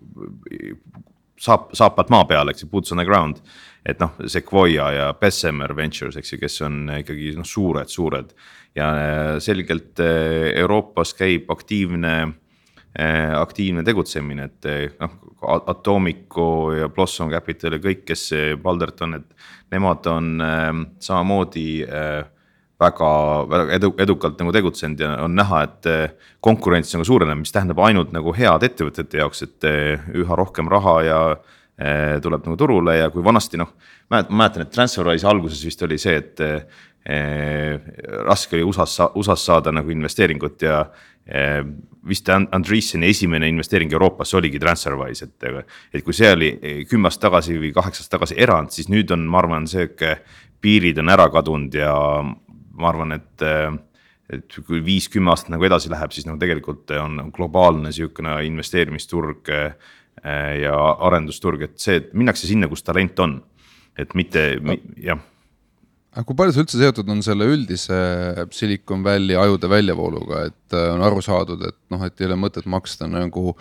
saap, 1.39 1.71
saapad 1.77 2.11
maa 2.13 2.25
peale, 2.27 2.53
eks 2.53 2.65
ju, 2.65 2.69
boots 2.71 2.91
on 2.91 3.01
the 3.01 3.05
ground. 3.07 3.41
et 3.87 4.01
noh, 4.03 4.17
Sequoia 4.27 4.89
ja 4.91 5.03
Bessemer 5.15 5.71
Ventures, 5.75 6.17
eks 6.19 6.33
ju, 6.33 6.39
kes 6.41 6.57
on 6.67 6.89
ikkagi 6.97 7.29
noh, 7.37 7.47
suured, 7.47 7.87
suured 7.87 8.33
ja 8.75 8.89
äh, 8.91 9.29
selgelt 9.39 10.01
äh, 10.03 10.51
Euroopas 10.59 11.15
käib 11.17 11.51
aktiivne 11.53 12.17
aktiivne 12.97 13.83
tegutsemine, 13.85 14.47
et 14.47 14.95
noh, 14.97 15.11
Atomico 15.69 16.71
ja 16.73 16.87
Blossom 16.89 17.29
Capital 17.29 17.75
ja 17.75 17.81
kõik, 17.83 17.99
kes 18.07 18.23
Baldert 18.63 19.03
on, 19.05 19.19
et 19.19 19.35
nemad 19.69 20.07
on 20.09 20.31
samamoodi 21.05 21.67
äh, 21.85 22.23
väga, 22.79 23.11
väga 23.49 23.77
edu, 23.77 23.91
edukalt 24.03 24.41
nagu 24.41 24.53
tegutsenud 24.53 25.01
ja 25.01 25.13
on 25.25 25.35
näha, 25.37 25.63
et 25.65 25.89
eh, 25.89 26.33
konkurents 26.43 26.93
nagu 26.93 27.05
suureneb, 27.07 27.41
mis 27.41 27.53
tähendab 27.53 27.81
ainult 27.85 28.13
nagu 28.15 28.33
head 28.37 28.65
ettevõtete 28.67 29.21
jaoks, 29.21 29.45
et 29.47 29.69
eh, 29.69 30.09
üha 30.21 30.37
rohkem 30.37 30.69
raha 30.71 30.97
ja 31.05 31.21
eh, 31.33 32.17
tuleb 32.23 32.45
nagu 32.45 32.59
turule 32.59 32.99
ja 32.99 33.09
kui 33.13 33.25
vanasti 33.25 33.59
noh. 33.61 33.73
ma 34.11 34.21
mäletan, 34.29 34.67
et 34.67 34.73
Transferwise 34.73 35.27
alguses 35.27 35.63
vist 35.65 35.81
oli 35.83 35.97
see, 36.01 36.21
et 36.21 36.45
raske 38.27 38.57
oli 38.57 38.65
USA-s, 38.67 39.13
USA-s 39.15 39.45
saada 39.47 39.71
nagu 39.71 39.87
investeeringut 39.93 40.63
ja 40.65 40.81
vist 42.07 42.27
Andreesseni 42.27 43.07
esimene 43.07 43.47
investeering 43.47 43.93
Euroopasse 43.95 44.35
oligi 44.35 44.59
Transferwise, 44.59 45.29
et. 45.29 45.69
et 45.93 46.03
kui 46.03 46.15
see 46.15 46.33
oli 46.35 46.49
kümme 46.89 47.07
aastat 47.07 47.29
tagasi 47.29 47.55
või 47.61 47.71
kaheksa 47.75 48.03
aastat 48.03 48.17
tagasi 48.17 48.35
erand, 48.43 48.75
siis 48.75 48.91
nüüd 48.91 49.13
on, 49.15 49.23
ma 49.23 49.39
arvan, 49.39 49.69
sihuke 49.71 50.17
piirid 50.59 50.99
on 50.99 51.13
ära 51.15 51.29
kadunud 51.31 51.79
ja 51.79 51.95
ma 52.77 52.91
arvan, 52.93 53.17
et 53.17 53.45
et 54.27 54.57
kui 54.67 54.81
viis-kümme 54.83 55.31
aastat 55.31 55.53
nagu 55.53 55.63
edasi 55.63 55.87
läheb, 55.87 56.11
siis 56.11 56.25
nagu 56.27 56.35
tegelikult 56.41 56.91
on 56.99 57.29
globaalne 57.35 57.93
sihukene 57.95 58.33
investeerimisturg 58.43 59.47
ja 59.53 60.73
arendusturg, 61.07 61.63
et 61.63 61.77
see, 61.79 62.01
et 62.01 62.09
minnakse 62.11 62.49
sinna, 62.49 62.67
kus 62.67 62.83
talent 62.83 63.21
on, 63.23 63.37
et 63.95 64.11
mitte 64.19 64.49
no., 64.59 64.75
jah 64.99 65.21
aga 66.17 66.25
kui 66.25 66.37
palju 66.39 66.53
see 66.55 66.63
üldse 66.63 66.79
seotud 66.81 67.09
on 67.13 67.19
selle 67.25 67.45
üldise 67.45 67.97
Silicon 68.55 69.03
Valley 69.05 69.37
ajude 69.37 69.69
väljavooluga, 69.69 70.47
et 70.49 70.73
äh, 70.75 70.89
on 70.95 71.03
aru 71.05 71.21
saadud, 71.21 71.61
et 71.67 71.77
noh, 71.93 72.01
et 72.07 72.21
ei 72.21 72.29
ole 72.29 72.39
mõtet 72.41 72.65
maksta 72.69 73.09
nagu 73.11 73.53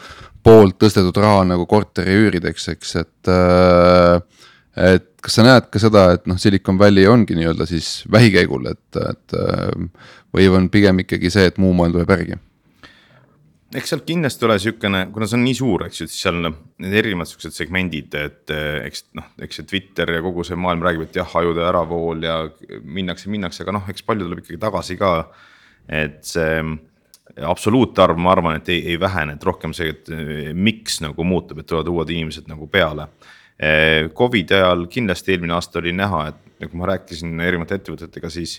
poolt 0.46 0.78
tõstetud 0.80 1.20
raha 1.20 1.44
nagu 1.50 1.66
korteri 1.68 2.16
üürideks, 2.16 2.70
eks, 2.72 2.94
et 3.02 3.32
äh, 3.32 4.16
et 4.76 5.06
kas 5.24 5.38
sa 5.38 5.44
näed 5.46 5.70
ka 5.72 5.80
seda, 5.82 6.08
et 6.16 6.26
noh, 6.30 6.38
Silicon 6.40 6.78
Valley 6.78 7.08
ongi 7.10 7.36
nii-öelda 7.38 7.66
siis 7.68 8.04
vähikäigul, 8.12 8.68
et, 8.70 8.98
et 9.00 9.38
või 10.34 10.50
on 10.52 10.68
pigem 10.72 11.00
ikkagi 11.04 11.32
see, 11.32 11.48
et 11.50 11.58
muu 11.62 11.72
maailm 11.76 11.96
tuleb 11.96 12.12
järgi? 12.16 12.42
eks 13.76 13.90
seal 13.92 14.02
kindlasti 14.06 14.46
ole 14.46 14.56
sihukene, 14.62 15.00
kuna 15.12 15.26
see 15.28 15.36
on 15.36 15.42
nii 15.44 15.56
suur, 15.58 15.84
eks 15.88 16.00
ju, 16.00 16.06
siis 16.08 16.22
seal 16.22 16.38
need 16.38 16.94
erinevad 16.96 17.28
siuksed 17.28 17.52
segmendid, 17.52 18.14
et 18.14 18.52
eks 18.86 19.08
noh, 19.18 19.26
eks 19.42 19.60
see 19.60 19.68
Twitter 19.68 20.12
ja 20.14 20.22
kogu 20.24 20.44
see 20.46 20.58
maailm 20.60 20.84
räägib, 20.86 21.08
et 21.08 21.18
jah, 21.18 21.34
ajude 21.40 21.64
äravool 21.66 22.22
ja 22.24 22.38
minnakse, 22.84 23.28
minnakse, 23.32 23.64
aga 23.64 23.74
noh, 23.76 23.88
eks 23.90 24.06
palju 24.06 24.28
tuleb 24.28 24.44
ikkagi 24.44 24.60
tagasi 24.62 24.96
ka. 25.00 25.12
et 25.86 26.22
see 26.26 26.62
absoluutarv, 27.46 28.18
ma 28.22 28.32
arvan, 28.32 28.56
et 28.60 28.68
ei, 28.72 28.80
ei 28.92 29.00
vähene, 29.00 29.34
et 29.36 29.44
rohkem 29.44 29.74
see, 29.76 29.90
et 29.92 30.54
miks 30.54 31.00
nagu 31.02 31.26
muutub, 31.26 31.60
et 31.60 31.68
tulevad 31.68 31.90
uued 31.90 32.14
inimesed 32.14 32.46
nagu 32.50 32.70
peale 32.70 33.10
Covidi 33.56 34.52
ajal 34.52 34.82
kindlasti 34.92 35.32
eelmine 35.32 35.54
aasta 35.56 35.78
oli 35.80 35.94
näha, 35.96 36.26
et 36.28 36.60
nagu 36.60 36.76
ma 36.76 36.90
rääkisin 36.90 37.40
erinevate 37.40 37.78
ettevõtetega, 37.78 38.28
siis 38.32 38.58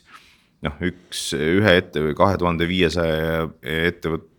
noh, 0.66 0.74
üks, 0.82 1.28
ühe 1.38 1.76
ette 1.78 2.02
kahe 2.18 2.40
tuhande 2.42 2.66
viiesaja 2.70 3.46
ettevõtte, 3.62 4.34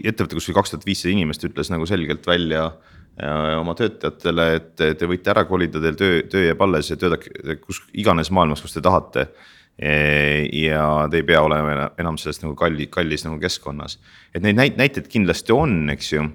ettevõte, 0.00 0.38
kus 0.38 0.48
oli 0.48 0.56
kaks 0.56 0.72
tuhat 0.72 0.86
viissada 0.88 1.12
inimest, 1.12 1.44
ütles 1.44 1.68
nagu 1.72 1.84
selgelt 1.88 2.24
välja 2.26 2.64
äh, 2.70 3.52
oma 3.58 3.74
töötajatele, 3.78 4.46
et 4.58 4.84
te 4.98 5.08
võite 5.10 5.34
ära 5.34 5.44
kolida, 5.48 5.82
teil 5.82 5.98
töö, 6.00 6.22
töö 6.32 6.46
jääb 6.46 6.64
alles 6.64 6.90
ja 6.90 6.96
töötage 7.00 7.58
kus 7.62 7.82
iganes 7.92 8.32
maailmas, 8.34 8.64
kus 8.64 8.76
te 8.76 8.84
tahate. 8.84 9.28
Eh, 9.74 10.46
ja 10.54 11.08
te 11.10 11.18
ei 11.18 11.24
pea 11.26 11.40
olema 11.42 11.88
enam 11.98 12.14
selles 12.14 12.38
nagu 12.44 12.52
kalli, 12.54 12.86
kallis 12.94 13.24
nagu 13.26 13.40
keskkonnas, 13.42 13.96
et 14.30 14.44
neid 14.46 14.78
näiteid 14.78 15.08
kindlasti 15.10 15.50
on, 15.50 15.88
eks 15.90 16.12
ju, 16.12 16.28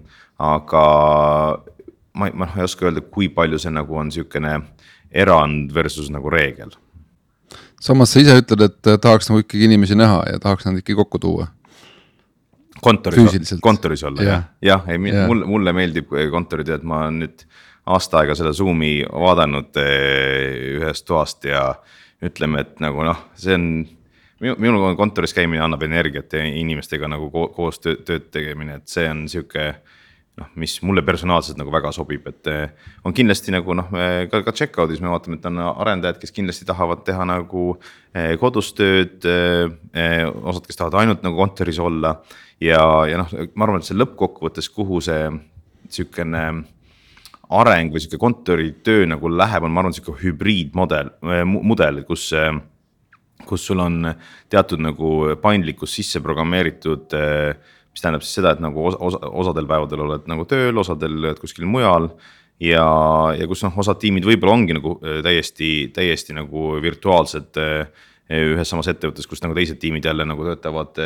aga 0.44 0.82
ma, 2.20 2.30
ma 2.34 2.50
ei 2.58 2.66
oska 2.68 2.90
öelda, 2.90 3.04
kui 3.16 3.30
palju 3.34 3.60
see 3.62 3.74
nagu 3.74 3.98
on 4.02 4.12
sihukene 4.14 4.58
erand 5.24 5.74
versus 5.76 6.12
nagu 6.14 6.30
reegel. 6.34 6.76
samas 7.82 8.14
sa 8.14 8.24
ise 8.24 8.36
ütled, 8.42 8.66
et 8.68 8.92
tahaks 9.02 9.32
nagu 9.32 9.46
ikkagi 9.46 9.70
inimesi 9.70 9.98
näha 9.98 10.26
ja 10.34 10.44
tahaks 10.44 10.68
nad 10.68 10.82
ikkagi 10.82 10.98
kokku 11.00 11.22
tuua 11.24 11.48
kontoris 12.82 13.56
kontoris 13.62 14.04
olla 14.04 14.24
jah 14.24 14.44
Jah., 14.62 14.84
jah, 14.86 14.90
ei 14.90 15.14
Jah. 15.14 15.28
mulle, 15.28 15.46
mulle 15.46 15.74
meeldib 15.74 16.14
kontoritöö, 16.32 16.80
et 16.80 16.84
ma 16.84 17.08
nüüd 17.12 17.46
aasta 17.90 18.22
aega 18.22 18.36
seda 18.38 18.54
Zoom'i 18.54 19.00
vaadanud 19.10 19.80
eh, 19.82 20.78
ühest 20.80 21.08
toast 21.08 21.46
ja 21.48 21.74
ütleme, 22.24 22.66
et 22.66 22.82
nagu 22.84 23.04
noh, 23.08 23.20
see 23.40 23.56
on 23.56 23.70
minu, 24.44 24.56
minul 24.60 24.96
kontoris 25.00 25.34
käimine 25.36 25.64
annab 25.64 25.84
energiat 25.88 26.34
ja 26.36 26.44
inimestega 26.44 27.10
nagu 27.12 27.30
ko 27.34 27.48
koos 27.56 27.80
töö, 27.84 27.98
tööd 28.06 28.30
tegemine, 28.34 28.80
et 28.80 28.92
see 28.92 29.08
on 29.10 29.26
sihuke 29.32 29.72
noh, 30.40 30.50
mis 30.60 30.78
mulle 30.86 31.04
personaalselt 31.06 31.60
nagu 31.60 31.72
väga 31.74 31.92
sobib, 31.96 32.26
et 32.32 32.50
eh, 32.52 32.90
on 33.06 33.16
kindlasti 33.16 33.54
nagu 33.54 33.76
noh, 33.78 33.92
ka, 34.32 34.42
ka 34.48 34.56
checkout'is 34.56 35.02
me 35.04 35.12
vaatame, 35.12 35.40
et 35.40 35.48
on 35.50 35.62
arendajad, 35.70 36.20
kes 36.22 36.34
kindlasti 36.36 36.68
tahavad 36.70 37.04
teha 37.08 37.28
nagu 37.28 37.66
eh, 38.14 38.36
kodus 38.42 38.72
tööd 38.78 39.28
eh,. 39.28 40.26
osad, 40.26 40.66
kes 40.68 40.80
tahavad 40.80 41.02
ainult 41.04 41.26
nagu 41.26 41.40
kontoris 41.40 41.80
olla 41.84 42.16
ja, 42.64 42.82
ja 43.10 43.22
noh, 43.22 43.38
ma 43.54 43.68
arvan, 43.68 43.84
et 43.84 43.90
see 43.90 44.00
lõppkokkuvõttes, 44.00 44.72
kuhu 44.74 45.04
see 45.04 45.30
sihukene 45.90 46.44
areng 47.60 47.94
või 47.94 48.02
sihuke 48.04 48.20
kontoritöö 48.22 49.08
nagu 49.10 49.32
läheb, 49.34 49.66
on, 49.66 49.74
ma 49.74 49.82
arvan, 49.84 49.96
sihuke 49.96 50.20
hübriidmudel, 50.22 51.16
mudel, 51.50 52.04
kus 52.08 52.30
kus 53.50 53.66
sul 53.66 53.82
on 53.82 54.04
teatud 54.52 54.82
nagu 54.84 55.36
paindlikkus 55.42 55.96
sisse 56.00 56.22
programmeeritud. 56.22 57.16
Mis 57.94 58.04
tähendab 58.04 58.26
siis 58.26 58.40
seda, 58.40 58.54
et 58.54 58.62
nagu 58.64 58.84
osa, 58.92 59.00
osa, 59.10 59.22
osadel 59.44 59.70
päevadel 59.70 60.06
oled 60.06 60.28
nagu 60.30 60.46
tööl, 60.50 60.78
osadel 60.78 61.18
oled 61.24 61.42
kuskil 61.42 61.68
mujal. 61.70 62.12
ja, 62.60 62.86
ja 63.40 63.48
kus 63.48 63.64
noh, 63.64 63.78
osad 63.80 64.02
tiimid 64.02 64.28
võib-olla 64.28 64.58
ongi 64.58 64.76
nagu 64.78 64.98
äh, 65.00 65.24
täiesti, 65.26 65.90
täiesti 65.96 66.36
nagu 66.38 66.76
virtuaalsed 66.84 67.60
äh, 67.60 68.08
ühes 68.30 68.70
samas 68.70 68.90
ettevõttes, 68.92 69.26
kus 69.26 69.42
nagu 69.42 69.56
teised 69.58 69.80
tiimid 69.82 70.06
jälle 70.06 70.26
nagu 70.28 70.44
töötavad, 70.46 71.00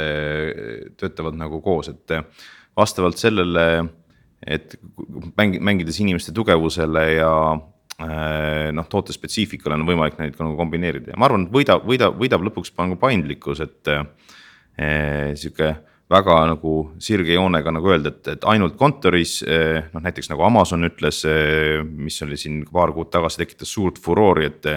töötavad 0.99 1.37
nagu 1.39 1.61
koos, 1.63 1.87
et 1.93 2.11
äh, 2.11 2.25
vastavalt 2.75 3.21
sellele, 3.21 3.67
et 4.43 4.75
mängi-, 5.37 5.61
mängides 5.63 6.01
inimeste 6.03 6.33
tugevusele 6.35 7.05
ja 7.13 7.31
äh, 7.53 8.73
noh, 8.75 8.89
toote 8.91 9.15
spetsiifikale 9.15 9.77
on 9.79 9.87
võimalik 9.87 10.19
neid 10.19 10.35
nagu 10.41 10.57
kombineerida 10.59 11.13
ja 11.13 11.19
ma 11.19 11.29
arvan, 11.29 11.47
et 11.47 11.55
võidab, 11.55 11.87
võidab, 11.87 12.19
võidab 12.19 12.43
lõpuks 12.49 12.73
nagu 12.81 12.99
paindlikkus, 12.99 13.63
et 13.63 13.93
äh, 13.93 14.03
sihuke 15.39 15.75
väga 16.13 16.35
nagu 16.53 16.73
sirge 17.03 17.35
joonega 17.35 17.73
nagu 17.73 17.93
öelda, 17.93 18.13
et, 18.13 18.35
et 18.37 18.45
ainult 18.53 18.77
kontoris 18.79 19.39
eh, 19.45 19.79
noh, 19.93 20.03
näiteks 20.03 20.29
nagu 20.31 20.45
Amazon 20.45 20.85
ütles, 20.87 21.23
mis 21.83 22.19
oli 22.25 22.37
siin 22.39 22.61
paar 22.71 22.93
kuud 22.95 23.11
tagasi 23.13 23.43
tekitas 23.43 23.73
suurt 23.73 24.01
furoori, 24.03 24.51
et. 24.51 24.69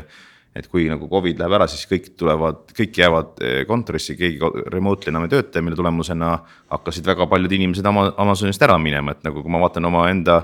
et 0.56 0.70
kui 0.72 0.86
nagu 0.88 1.04
Covid 1.04 1.36
läheb 1.36 1.52
ära, 1.52 1.66
siis 1.68 1.84
kõik 1.84 2.06
tulevad, 2.16 2.62
kõik 2.72 2.96
jäävad 2.96 3.42
eh, 3.44 3.58
kontorisse, 3.68 4.14
keegi 4.16 4.40
remotely 4.72 5.12
enam 5.12 5.26
ei 5.26 5.34
tööta 5.34 5.60
ja 5.60 5.66
mille 5.66 5.76
tulemusena 5.76 6.30
hakkasid 6.72 7.04
väga 7.10 7.26
paljud 7.28 7.52
inimesed 7.52 7.84
Ama- 7.84 8.14
Amazonist 8.24 8.64
ära 8.64 8.78
minema, 8.80 9.12
et 9.12 9.20
nagu 9.26 9.44
kui 9.44 9.52
ma 9.52 9.60
vaatan 9.60 9.90
omaenda 9.90 10.38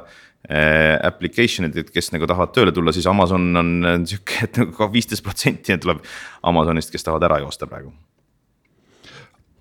eh, 0.44 0.98
application'id, 1.08 1.80
et 1.80 1.96
kes 1.96 2.12
nagu 2.12 2.28
tahavad 2.28 2.52
tööle 2.52 2.76
tulla, 2.76 2.92
siis 2.92 3.08
Amazon 3.08 3.48
on 3.56 3.74
eh, 3.80 4.00
sihuke, 4.12 4.42
et 4.50 4.60
nagu 4.60 4.92
viisteist 4.92 5.24
protsenti 5.24 5.80
tuleb 5.80 6.04
Amazonist, 6.52 6.92
kes 6.92 7.08
tahavad 7.08 7.30
ära 7.30 7.40
joosta 7.46 7.70
praegu 7.70 7.94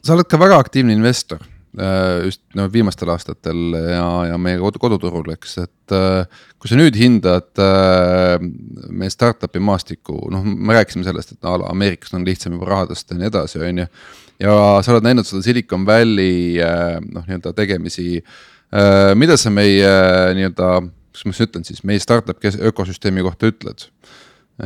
sa 0.06 0.16
oled 0.16 0.30
ka 0.30 0.40
väga 0.42 0.58
aktiivne 0.62 0.94
investor 0.96 1.42
äh, 1.80 2.26
just 2.26 2.42
no 2.58 2.68
viimastel 2.72 3.12
aastatel 3.14 3.76
ja, 3.76 4.06
ja 4.32 4.40
meie 4.42 4.60
kodu, 4.62 4.82
koduturul, 4.82 5.32
eks, 5.36 5.58
et 5.64 5.96
äh, 5.96 6.40
kui 6.62 6.72
sa 6.72 6.80
nüüd 6.80 6.98
hindad 7.00 7.62
äh, 7.62 8.38
meie 8.90 9.14
startup'i 9.14 9.62
maastikku, 9.64 10.18
noh, 10.34 10.46
me 10.46 10.78
rääkisime 10.78 11.06
sellest, 11.08 11.36
et 11.36 11.50
a 11.50 11.58
la 11.62 11.72
Ameerikast 11.74 12.18
on 12.18 12.26
lihtsam 12.28 12.58
juba 12.58 12.72
raha 12.72 12.90
tõsta 12.92 13.16
ja 13.16 13.22
nii 13.22 13.32
edasi, 13.32 13.62
on 13.68 13.84
ju. 13.84 13.90
ja 14.48 14.56
sa 14.82 14.96
oled 14.96 15.10
näinud 15.10 15.28
seda 15.28 15.44
Silicon 15.46 15.86
Valley 15.88 16.58
noh, 17.12 17.28
nii-öelda 17.28 17.56
tegemisi 17.58 18.24
mida 19.20 19.36
sa 19.36 19.52
meie 19.52 19.88
nii-öelda, 20.38 20.68
kuidas 21.12 21.26
ma 21.28 21.34
siis 21.36 21.48
ütlen 21.50 21.66
siis, 21.68 21.82
meie 21.88 22.00
startup 22.00 22.40
ökosüsteemi 22.72 23.24
kohta 23.26 23.52
ütled? 23.52 23.90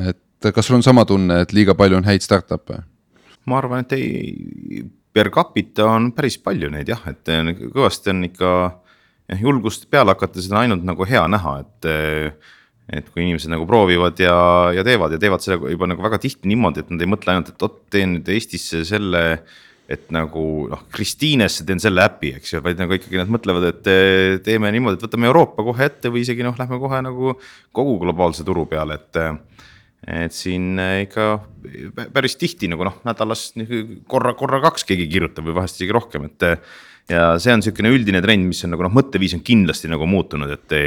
et 0.05 0.51
kas 0.53 0.67
sul 0.67 0.77
on 0.77 0.83
sama 0.85 1.05
tunne, 1.09 1.39
et 1.41 1.53
liiga 1.55 1.73
palju 1.77 1.97
on 1.97 2.05
häid 2.05 2.21
startup'e? 2.21 2.83
ma 3.49 3.57
arvan, 3.57 3.85
et 3.85 3.95
ei, 3.97 4.83
per 5.15 5.31
capita 5.33 5.87
on 5.93 6.11
päris 6.15 6.37
palju 6.43 6.69
neid 6.73 6.89
jah, 6.91 7.01
et 7.11 7.31
eh, 7.31 7.53
kõvasti 7.71 8.11
on 8.11 8.25
ikka 8.27 8.51
jah, 9.31 9.39
julgust 9.39 9.87
peale 9.91 10.15
hakata, 10.15 10.43
seda 10.43 10.59
on 10.59 10.63
ainult 10.65 10.85
nagu 10.87 11.07
hea 11.09 11.23
näha, 11.31 11.59
et. 11.65 11.89
et 12.85 13.07
kui 13.09 13.23
inimesed 13.23 13.49
nagu 13.49 13.63
proovivad 13.65 14.19
ja, 14.21 14.35
ja 14.75 14.83
teevad 14.85 15.15
ja 15.15 15.17
teevad 15.17 15.41
seda 15.41 15.55
juba 15.71 15.87
nagu 15.89 16.03
väga 16.05 16.19
tihti 16.21 16.45
niimoodi, 16.51 16.83
et 16.83 16.91
nad 16.93 17.01
ei 17.01 17.09
mõtle 17.09 17.31
ainult, 17.33 17.47
et 17.49 17.63
vot 17.65 17.79
teen 17.89 18.11
nüüd 18.13 18.29
Eestisse 18.29 18.83
selle 18.85 19.23
et 19.89 20.11
nagu 20.13 20.43
noh, 20.69 20.83
Kristiinesse 20.93 21.65
teen 21.65 21.81
selle 21.81 22.03
äpi, 22.05 22.35
eks 22.37 22.53
ju, 22.53 22.61
vaid 22.65 22.77
nagu 22.81 22.93
ikkagi 22.93 23.17
nad 23.17 23.31
mõtlevad, 23.33 23.65
et 23.71 23.89
eh, 23.89 24.37
teeme 24.45 24.69
niimoodi, 24.73 24.99
et 24.99 25.07
võtame 25.07 25.29
Euroopa 25.31 25.65
kohe 25.65 25.89
ette 25.89 26.13
või 26.13 26.21
isegi 26.21 26.45
noh, 26.45 26.53
lähme 26.61 26.77
kohe 26.81 27.01
nagu 27.05 27.33
kogu 27.73 27.97
globaalse 28.05 28.45
turu 28.45 28.67
peale, 28.69 28.99
et 29.01 29.21
et 30.05 30.35
siin 30.35 30.79
äh, 30.81 31.03
ikka 31.05 31.27
pä- 31.95 32.09
päris 32.13 32.37
tihti 32.37 32.69
nagu 32.71 32.85
noh, 32.87 32.99
nädalas 33.07 33.47
korra, 34.11 34.35
korra 34.37 34.61
kaks 34.67 34.85
keegi 34.87 35.07
kirjutab 35.11 35.47
või 35.47 35.57
vahest 35.61 35.79
isegi 35.79 35.95
rohkem, 35.95 36.29
et. 36.29 36.45
ja 37.09 37.35
see 37.41 37.53
on 37.53 37.61
niisugune 37.61 37.93
üldine 37.93 38.21
trend, 38.21 38.47
mis 38.49 38.63
on 38.65 38.75
nagu 38.75 38.85
noh, 38.85 38.93
mõtteviis 38.93 39.37
on 39.37 39.43
kindlasti 39.45 39.91
nagu 39.91 40.07
muutunud, 40.09 40.51
et. 40.51 40.77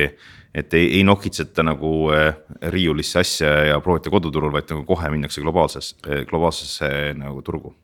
et 0.59 0.75
ei, 0.75 0.87
ei 0.99 1.03
nokitseta 1.05 1.63
nagu 1.67 1.91
äh, 2.15 2.31
riiulisse 2.73 3.21
asja 3.21 3.51
ja 3.73 3.83
proovita 3.85 4.11
koduturul, 4.11 4.55
vaid 4.55 4.71
nagu 4.73 4.87
kohe 4.89 5.11
minnakse 5.13 5.43
globaalsesse, 5.45 6.25
globaalsesse 6.31 6.89
nagu 7.19 7.43
turgu 7.47 7.75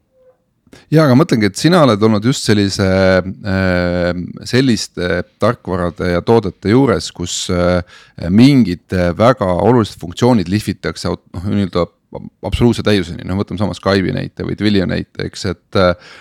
ja 0.94 1.04
aga 1.06 1.16
mõtlengi, 1.18 1.50
et 1.50 1.60
sina 1.60 1.82
oled 1.86 2.02
olnud 2.08 2.24
just 2.24 2.46
sellise 2.48 2.86
äh,, 2.86 4.10
selliste 4.48 5.22
tarkvarade 5.42 6.14
ja 6.14 6.22
toodete 6.24 6.74
juures, 6.74 7.10
kus 7.14 7.44
äh, 7.52 7.82
mingid 8.30 8.94
väga 9.18 9.48
olulised 9.66 10.00
funktsioonid 10.00 10.50
lihvitakse 10.52 11.12
noh, 11.12 11.48
nii-öelda 11.50 11.86
absoluutse 12.46 12.84
täiuseni, 12.86 13.24
noh, 13.26 13.38
võtame 13.40 13.60
sama 13.60 13.74
Skype'i 13.76 14.14
näite 14.14 14.46
või 14.46 14.56
Twilio 14.58 14.86
näite, 14.90 15.28
eks, 15.28 15.46
et 15.50 15.80
äh, 15.80 16.14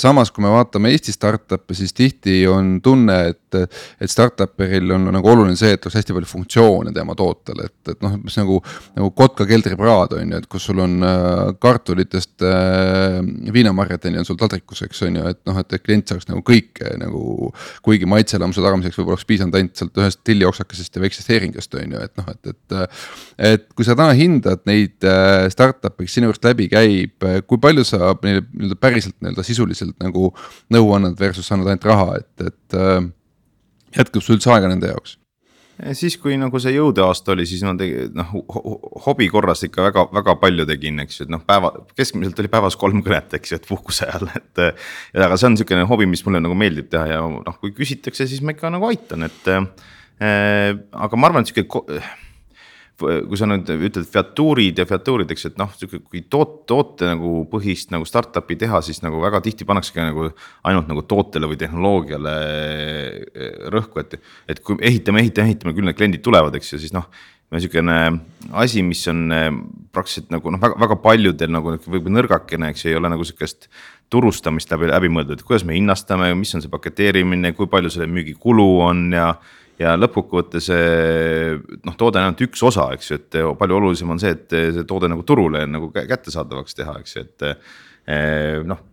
samas, 0.00 0.32
kui 0.34 0.42
me 0.44 0.50
vaatame 0.50 0.90
Eesti 0.94 1.12
startup'e, 1.14 1.74
siis 1.76 1.92
tihti 1.94 2.40
on 2.50 2.78
tunne, 2.82 3.16
et, 3.30 3.58
et 4.02 4.10
startup'il 4.10 4.90
on 4.94 5.08
nagu 5.14 5.30
oluline 5.30 5.56
see, 5.58 5.74
et 5.76 5.84
oleks 5.84 5.98
hästi 6.00 6.16
palju 6.16 6.30
funktsioone 6.30 6.92
tema 6.94 7.14
tootel, 7.18 7.64
et, 7.66 7.76
et 7.92 8.02
noh, 8.04 8.16
mis 8.22 8.36
nagu, 8.40 8.58
nagu 8.96 9.10
kotka 9.16 9.46
keldripraad 9.48 10.16
on 10.18 10.32
ju, 10.34 10.40
et 10.40 10.48
kus 10.50 10.66
sul 10.68 10.80
on 10.82 10.96
äh, 11.06 11.52
kartulitest 11.62 12.44
äh, 12.46 13.20
viinamarjadeni 13.54 14.20
on 14.20 14.28
sul 14.28 14.38
taldrikus, 14.40 14.84
eks 14.86 15.04
on 15.06 15.20
ju, 15.20 15.26
et 15.34 15.40
noh, 15.48 15.60
et 15.60 15.76
klient 15.84 16.10
saaks 16.10 16.28
nagu 16.30 16.42
kõike 16.46 16.96
nagu. 17.00 17.52
kuigi 17.84 18.06
maitseelamuse 18.08 18.62
tagamiseks 18.64 18.96
võib-olla 18.98 19.18
oleks 19.18 19.28
piisanud 19.28 19.56
ainult 19.58 19.78
sealt 19.78 19.98
ühest 20.00 20.20
tillioksakesest 20.26 20.96
ja 20.96 21.02
väiksest 21.02 21.30
heeringest 21.32 21.74
on 21.78 21.94
ju, 21.96 22.02
et 22.08 22.14
noh, 22.20 22.30
et, 22.32 22.52
et. 22.52 23.00
et 23.52 23.66
kui 23.74 23.86
sa 23.86 23.96
täna 23.98 24.14
hindad 24.16 24.64
neid 24.68 25.04
äh, 25.06 25.46
startup'e, 25.52 26.06
kes 26.06 26.18
sinu 26.18 26.30
juurest 26.30 26.46
läbi 26.46 26.68
käib, 26.72 27.28
kui 27.48 27.60
palju 27.60 27.84
sa 27.86 28.14
neile 28.24 28.44
nii-öelda 28.44 28.78
päriselt 28.80 29.16
nii-öelda 29.20 29.43
sisuliselt 29.46 29.98
nagu 30.02 30.30
nõu 30.74 30.94
annad 30.96 31.18
versus 31.20 31.50
annad 31.54 31.72
ainult 31.72 31.90
raha, 31.90 32.16
et, 32.22 32.48
et 32.52 32.78
äh, 32.80 33.04
jätkub 33.98 34.24
sul 34.24 34.38
üldse 34.38 34.52
aega 34.54 34.70
nende 34.72 34.90
jaoks? 34.94 35.18
siis, 35.98 36.14
kui 36.22 36.36
nagu 36.38 36.54
see 36.62 36.70
jõudeaasta 36.76 37.32
oli, 37.34 37.42
siis 37.50 37.64
ma 37.66 37.72
tegin 37.74 38.12
noh 38.14 38.28
ho- 38.30 38.44
ho- 38.54 39.00
hobi 39.08 39.26
korras 39.32 39.64
ikka 39.66 39.82
väga, 39.88 40.04
väga 40.14 40.36
palju 40.38 40.66
tegin, 40.70 41.00
eks 41.02 41.18
ju, 41.18 41.26
et 41.26 41.32
noh, 41.34 41.42
päeva 41.42 41.72
keskmiselt 41.98 42.38
oli 42.38 42.50
päevas 42.52 42.76
kolm 42.78 43.02
kõnet, 43.02 43.34
eks 43.34 43.50
ju, 43.50 43.58
et 43.58 43.66
puhkuse 43.66 44.06
ajal, 44.06 44.30
et. 44.38 44.62
ja 45.10 45.26
aga 45.26 45.34
see 45.34 45.48
on 45.48 45.56
niisugune 45.56 45.82
hobi, 45.90 46.06
mis 46.06 46.22
mulle 46.26 46.38
nagu 46.44 46.54
meeldib 46.58 46.86
teha 46.94 47.08
ja 47.16 47.24
noh, 47.26 47.58
kui 47.58 47.74
küsitakse, 47.74 48.28
siis 48.30 48.44
ma 48.46 48.54
ikka 48.54 48.70
nagu 48.70 48.86
aitan, 48.86 49.26
et 49.26 49.50
äh,. 49.50 49.66
aga 50.94 51.18
ma 51.18 51.32
arvan, 51.32 51.42
et 51.42 51.50
sihuke 51.50 51.98
kui 53.00 53.38
sa 53.38 53.46
nüüd 53.48 53.68
ütled 53.88 54.06
featuurid 54.06 54.78
ja 54.78 54.86
featuurid, 54.86 55.30
eks, 55.34 55.48
et 55.50 55.56
noh, 55.58 55.70
sihuke 55.74 55.98
kui 56.04 56.22
toot-, 56.30 56.60
toote 56.70 57.08
nagu 57.10 57.42
põhist 57.50 57.90
nagu 57.94 58.06
startup'i 58.06 58.56
teha, 58.60 58.78
siis 58.86 59.02
nagu 59.02 59.18
väga 59.22 59.40
tihti 59.44 59.66
pannaksegi 59.66 60.04
nagu 60.04 60.28
ainult 60.68 60.90
nagu 60.90 61.02
tootele 61.10 61.50
või 61.50 61.58
tehnoloogiale 61.60 62.34
eh, 63.34 63.56
rõhku, 63.74 64.02
et. 64.04 64.18
et 64.46 64.62
kui 64.62 64.78
ehitame, 64.78 65.24
ehitame, 65.24 65.50
ehitame, 65.50 65.74
küll 65.74 65.90
need 65.90 65.98
kliendid 65.98 66.22
tulevad, 66.24 66.54
eks 66.54 66.74
ju, 66.76 66.82
siis 66.84 66.94
noh. 66.94 67.08
niisugune 67.54 67.96
asi, 68.62 68.82
mis 68.86 69.02
on 69.10 69.26
eh, 69.34 69.50
praktiliselt 69.94 70.30
nagu 70.34 70.54
noh, 70.54 70.62
väga, 70.62 70.78
väga 70.86 71.00
paljudel 71.02 71.52
nagu 71.54 71.74
võib-olla 71.82 72.20
nõrgakene, 72.20 72.70
eks 72.70 72.86
ei 72.86 72.96
ole 72.98 73.10
nagu 73.10 73.26
sihukest 73.26 73.68
turustamist 74.14 74.70
läbi, 74.70 74.86
läbi 74.92 75.10
mõeldud, 75.10 75.42
kuidas 75.42 75.66
me 75.66 75.74
hinnastame, 75.74 76.30
mis 76.38 76.54
on 76.54 76.62
see 76.62 76.70
paketeerimine, 76.70 77.54
kui 77.58 77.66
palju 77.70 77.90
selle 77.90 78.06
müügikulu 78.10 78.70
on 78.86 79.08
ja 79.14 79.32
ja 79.80 79.94
lõppkokkuvõttes 79.98 80.68
see 80.70 81.54
noh, 81.84 81.96
toode 81.98 82.20
on 82.20 82.28
ainult 82.28 82.42
üks 82.46 82.62
osa, 82.66 82.88
eks 82.94 83.10
ju, 83.10 83.20
et 83.20 83.38
palju 83.58 83.78
olulisem 83.80 84.10
on 84.14 84.22
see, 84.22 84.34
et 84.36 84.58
see 84.78 84.86
toode 84.88 85.10
nagu 85.10 85.24
turule 85.26 85.64
nagu 85.70 85.90
kä- 85.94 86.06
kättesaadavaks 86.10 86.78
teha, 86.78 86.98
eks 87.02 87.16
ju, 87.16 87.24
et 87.24 87.46
eh, 87.50 88.60
noh 88.66 88.90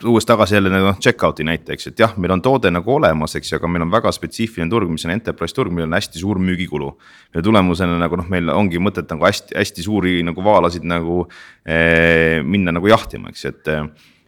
tuues 0.00 0.24
tagasi 0.24 0.54
jälle 0.56 0.70
noh, 0.72 0.96
check-out'i 0.96 1.44
näite, 1.44 1.74
eks 1.74 1.90
et 1.90 1.98
jah, 2.00 2.14
meil 2.16 2.32
on 2.32 2.40
toode 2.40 2.70
nagu 2.72 2.94
olemas, 2.94 3.34
eks 3.36 3.50
ju, 3.52 3.58
aga 3.58 3.68
meil 3.68 3.84
on 3.84 3.90
väga 3.92 4.12
spetsiifiline 4.16 4.72
turg, 4.72 4.88
mis 4.88 5.04
on 5.04 5.12
enterprise 5.12 5.56
turg, 5.56 5.72
millel 5.74 5.90
on 5.90 5.96
hästi 5.98 6.22
suur 6.22 6.40
müügikulu. 6.40 6.88
ja 7.34 7.42
tulemusena 7.44 7.98
nagu 8.00 8.16
noh, 8.16 8.28
meil 8.32 8.48
ongi 8.54 8.80
mõtet 8.80 9.10
nagu 9.12 9.28
hästi-hästi 9.28 9.84
suuri 9.84 10.14
nagu 10.24 10.44
vaalasid 10.44 10.88
nagu 10.88 11.26
eh, 11.66 12.40
minna 12.44 12.72
nagu 12.72 12.88
jahtima, 12.88 13.32
eks 13.32 13.44
et 13.50 13.74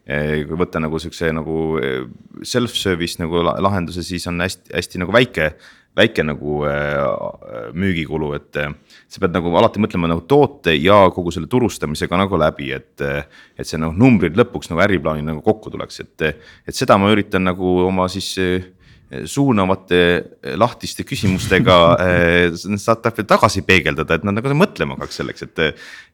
kui 0.03 0.59
võtta 0.59 0.81
nagu 0.83 0.99
siukse 0.99 1.29
nagu 1.31 1.57
self-service 2.43 3.21
nagu 3.23 3.39
lahenduse, 3.47 4.03
siis 4.03 4.27
on 4.27 4.43
hästi, 4.43 4.73
hästi 4.75 4.99
nagu 4.99 5.15
väike 5.15 5.53
väike 5.99 6.25
nagu 6.25 6.63
äh, 6.69 7.71
müügikulu, 7.77 8.33
et 8.39 8.59
äh, 8.61 8.73
sa 9.13 9.23
pead 9.23 9.35
nagu 9.37 9.53
alati 9.59 9.81
mõtlema 9.83 10.09
nagu 10.11 10.25
toote 10.29 10.75
ja 10.79 11.05
kogu 11.13 11.33
selle 11.35 11.51
turustamisega 11.53 12.21
nagu 12.25 12.41
läbi, 12.41 12.73
et. 12.73 13.01
et 13.03 13.69
see 13.69 13.81
noh, 13.81 13.93
numbrid 13.97 14.37
lõpuks 14.39 14.71
nagu 14.73 14.83
äriplaanil 14.85 15.27
nagu 15.27 15.43
kokku 15.45 15.73
tuleks, 15.73 16.01
et, 16.05 16.45
et 16.69 16.77
seda 16.77 16.97
ma 17.01 17.11
üritan 17.13 17.45
nagu 17.45 17.75
oma 17.85 18.09
siis 18.13 18.31
äh, 18.41 18.71
suunavate 19.29 19.99
lahtiste 20.57 21.05
küsimustega 21.05 21.75
startup'e 22.85 23.27
tagasi 23.29 23.61
peegeldada, 23.69 24.17
et 24.17 24.25
nad 24.25 24.39
nagu 24.39 24.55
mõtlema 24.57 24.97
hakkaks 24.97 25.21
selleks, 25.21 25.45
et. 25.45 25.61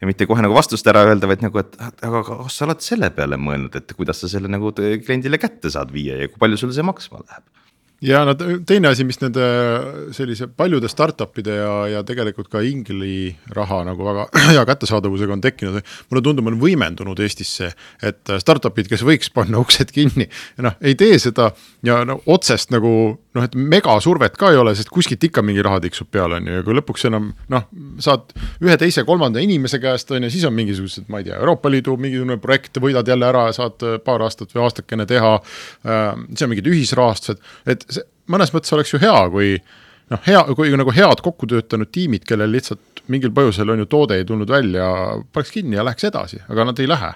ja 0.02 0.08
mitte 0.10 0.26
kohe 0.26 0.42
nagu 0.42 0.56
vastust 0.56 0.90
ära 0.90 1.04
öelda, 1.06 1.30
vaid 1.30 1.44
nagu, 1.46 1.62
et 1.62 1.78
aga 1.78 2.24
kas 2.26 2.58
sa 2.58 2.66
oled 2.66 2.82
selle 2.82 3.12
peale 3.14 3.38
mõelnud, 3.38 3.78
et 3.78 3.94
kuidas 3.94 4.18
sa 4.24 4.32
selle 4.32 4.50
nagu 4.50 4.74
kliendile 4.74 5.38
kätte 5.38 5.70
saad 5.70 5.94
viia 5.94 6.18
ja 6.18 6.32
kui 6.32 6.42
palju 6.42 6.58
sul 6.64 6.74
see 6.74 6.86
maksma 6.90 7.22
läheb 7.22 7.46
ja 8.02 8.20
no 8.26 8.34
teine 8.66 8.92
asi, 8.92 9.02
mis 9.06 9.18
nende 9.18 9.44
sellise 10.14 10.46
paljude 10.54 10.90
startup'ide 10.90 11.56
ja, 11.58 11.72
ja 11.96 12.02
tegelikult 12.06 12.50
ka 12.52 12.62
ingli 12.62 13.32
raha 13.54 13.80
nagu 13.88 14.06
väga 14.06 14.26
hea 14.52 14.64
kättesaadavusega 14.68 15.34
on 15.34 15.42
tekkinud. 15.42 15.80
mulle 16.10 16.22
tundub, 16.22 16.46
on 16.46 16.60
võimendunud 16.60 17.18
Eestis 17.24 17.56
see, 17.60 17.70
et 18.02 18.34
startup'id, 18.44 18.90
kes 18.90 19.02
võiks 19.06 19.32
panna 19.34 19.58
uksed 19.62 19.90
kinni, 19.94 20.28
noh 20.62 20.78
ei 20.78 20.94
tee 20.98 21.18
seda 21.18 21.50
ja 21.86 22.04
no 22.06 22.20
otsest 22.26 22.70
nagu 22.74 22.92
noh, 23.38 23.46
et 23.46 23.56
megasurvet 23.58 24.36
ka 24.38 24.52
ei 24.52 24.58
ole, 24.60 24.74
sest 24.78 24.90
kuskilt 24.92 25.24
ikka 25.28 25.42
mingi 25.46 25.62
raha 25.64 25.80
tiksub 25.84 26.10
peale, 26.14 26.38
on 26.38 26.48
ju, 26.48 26.58
ja 26.58 26.64
kui 26.66 26.76
lõpuks 26.78 27.06
enam 27.10 27.30
noh, 27.52 27.66
saad 28.02 28.32
ühe, 28.64 28.76
teise, 28.80 29.04
kolmanda 29.08 29.42
inimese 29.42 29.80
käest 29.82 30.10
on 30.14 30.26
ju, 30.26 30.32
siis 30.32 30.46
on 30.48 30.54
mingisugused, 30.56 31.08
ma 31.12 31.22
ei 31.22 31.28
tea, 31.28 31.38
Euroopa 31.38 31.70
Liidu 31.72 31.96
mingisugune 32.00 32.38
projekt, 32.42 32.80
võidad 32.82 33.08
jälle 33.08 33.28
ära, 33.28 33.48
saad 33.56 33.82
paar 34.04 34.24
aastat 34.26 34.54
või 34.54 34.64
aastakene 34.66 35.06
teha. 35.08 35.34
Siis 35.82 36.44
on 36.44 36.52
mingid 36.52 36.68
ühisrahastused, 36.70 37.42
et 37.68 37.84
mõnes 38.32 38.52
mõttes 38.54 38.74
oleks 38.76 38.94
ju 38.94 39.00
hea, 39.02 39.20
kui 39.32 39.54
noh, 40.12 40.20
hea, 40.26 40.42
kui 40.56 40.74
nagu 40.76 40.94
head 40.94 41.22
kokku 41.24 41.48
töötanud 41.50 41.90
tiimid, 41.92 42.26
kellel 42.28 42.52
lihtsalt 42.54 43.04
mingil 43.12 43.32
põhjusel 43.36 43.72
on 43.72 43.84
ju 43.84 43.88
toode 43.88 44.18
ei 44.18 44.28
tulnud 44.28 44.50
välja, 44.50 44.90
paneks 45.32 45.54
kinni 45.54 45.78
ja 45.78 45.86
läheks 45.86 46.08
edasi, 46.10 46.42
aga 46.48 46.68
nad 46.70 46.80
ei 46.82 46.90
lähe 46.90 47.14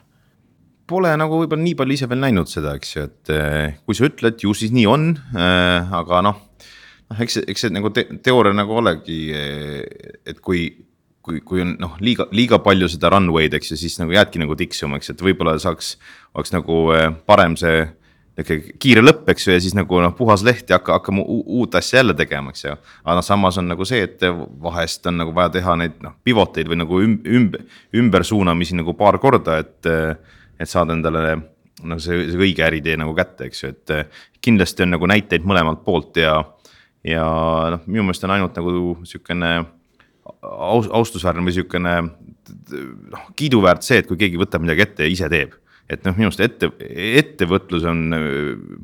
pole 0.93 1.13
nagu 1.19 1.41
võib-olla 1.41 1.63
nii 1.63 1.77
palju 1.79 1.97
ise 1.97 2.09
veel 2.11 2.23
näinud 2.23 2.51
seda, 2.51 2.77
eks 2.79 2.95
ju, 2.95 3.05
et 3.09 3.33
eh, 3.33 3.75
kui 3.87 3.97
sa 3.97 4.07
ütled, 4.09 4.41
ju 4.43 4.55
siis 4.57 4.73
nii 4.75 4.87
on 4.91 5.11
äh,, 5.15 5.93
aga 6.01 6.23
noh. 6.27 6.41
noh, 7.11 7.23
eks 7.25 7.43
eks 7.47 7.67
see 7.67 7.75
nagu 7.75 7.93
te 7.95 8.07
teooria 8.25 8.57
nagu 8.57 8.77
olegi, 8.83 9.21
eh, 9.37 10.19
et 10.29 10.43
kui, 10.45 10.67
kui, 11.25 11.41
kui 11.47 11.65
on 11.65 11.77
noh, 11.81 11.97
liiga, 12.03 12.27
liiga 12.35 12.61
palju 12.65 12.91
seda 12.93 13.13
runway'd, 13.15 13.55
eks 13.59 13.73
ju, 13.73 13.81
siis 13.85 13.99
nagu 14.03 14.15
jäädki 14.17 14.43
nagu 14.43 14.59
tiksuma, 14.59 15.01
eks, 15.01 15.15
et 15.15 15.25
võib-olla 15.25 15.57
saaks, 15.63 15.95
oleks 16.37 16.55
nagu 16.55 16.85
parem 17.29 17.57
see 17.61 17.87
nihuke 18.39 18.77
kiire 18.81 19.03
lõpp, 19.05 19.27
eks 19.33 19.47
ju, 19.47 19.53
ja 19.53 19.61
siis 19.61 19.75
nagu 19.77 19.99
noh, 20.01 20.13
puhas 20.17 20.45
leht 20.47 20.71
ja 20.71 20.79
hakka, 20.79 20.97
hakkame 20.99 21.25
uut 21.27 21.75
asja 21.77 22.01
jälle 22.01 22.15
tegema, 22.17 22.53
eks 22.53 22.65
ju. 22.65 22.77
aga 23.05 23.17
noh, 23.19 23.27
samas 23.27 23.59
on 23.61 23.69
nagu 23.69 23.85
see, 23.89 24.07
et 24.07 24.25
vahest 24.63 25.07
on 25.11 25.19
nagu 25.21 25.35
vaja 25.37 25.53
teha 25.59 25.77
neid 25.83 25.99
noh, 26.05 26.17
pivot 26.25 26.57
eid 26.61 26.71
või 26.73 26.81
nagu 26.81 27.03
ümber, 27.05 27.67
ümbersuunamisi 28.03 28.79
nagu 28.81 28.97
paar 28.99 29.21
korda, 29.23 29.61
et 29.65 29.93
et 30.63 30.71
saada 30.71 30.95
endale 30.97 31.37
noh, 31.37 32.01
see, 32.01 32.25
see 32.31 32.41
õige 32.41 32.65
äritee 32.65 32.97
nagu 33.01 33.13
kätte, 33.19 33.51
eks 33.51 33.63
ju, 33.65 33.73
et 33.75 34.17
kindlasti 34.45 34.87
on 34.87 34.95
nagu 34.97 35.09
näiteid 35.11 35.45
mõlemalt 35.49 35.85
poolt 35.85 36.21
ja. 36.23 36.39
ja 37.05 37.27
noh, 37.77 37.87
minu 37.87 38.07
meelest 38.07 38.25
on 38.25 38.37
ainult 38.37 38.57
nagu 38.57 38.97
sihukene 39.09 39.55
aus, 40.43 40.89
austusväärne 40.89 41.45
või 41.45 41.57
sihukene 41.59 41.97
noh, 42.03 43.27
kiiduväärt 43.37 43.85
see, 43.85 44.01
et 44.01 44.09
kui 44.09 44.21
keegi 44.21 44.41
võtab 44.41 44.65
midagi 44.65 44.87
ette 44.87 45.05
ja 45.05 45.13
ise 45.13 45.29
teeb 45.33 45.59
et 45.91 46.05
noh, 46.07 46.15
minu 46.19 46.31
arust 46.31 46.43
ette, 46.45 46.71
ettevõtlus 47.23 47.87
on, 47.89 48.05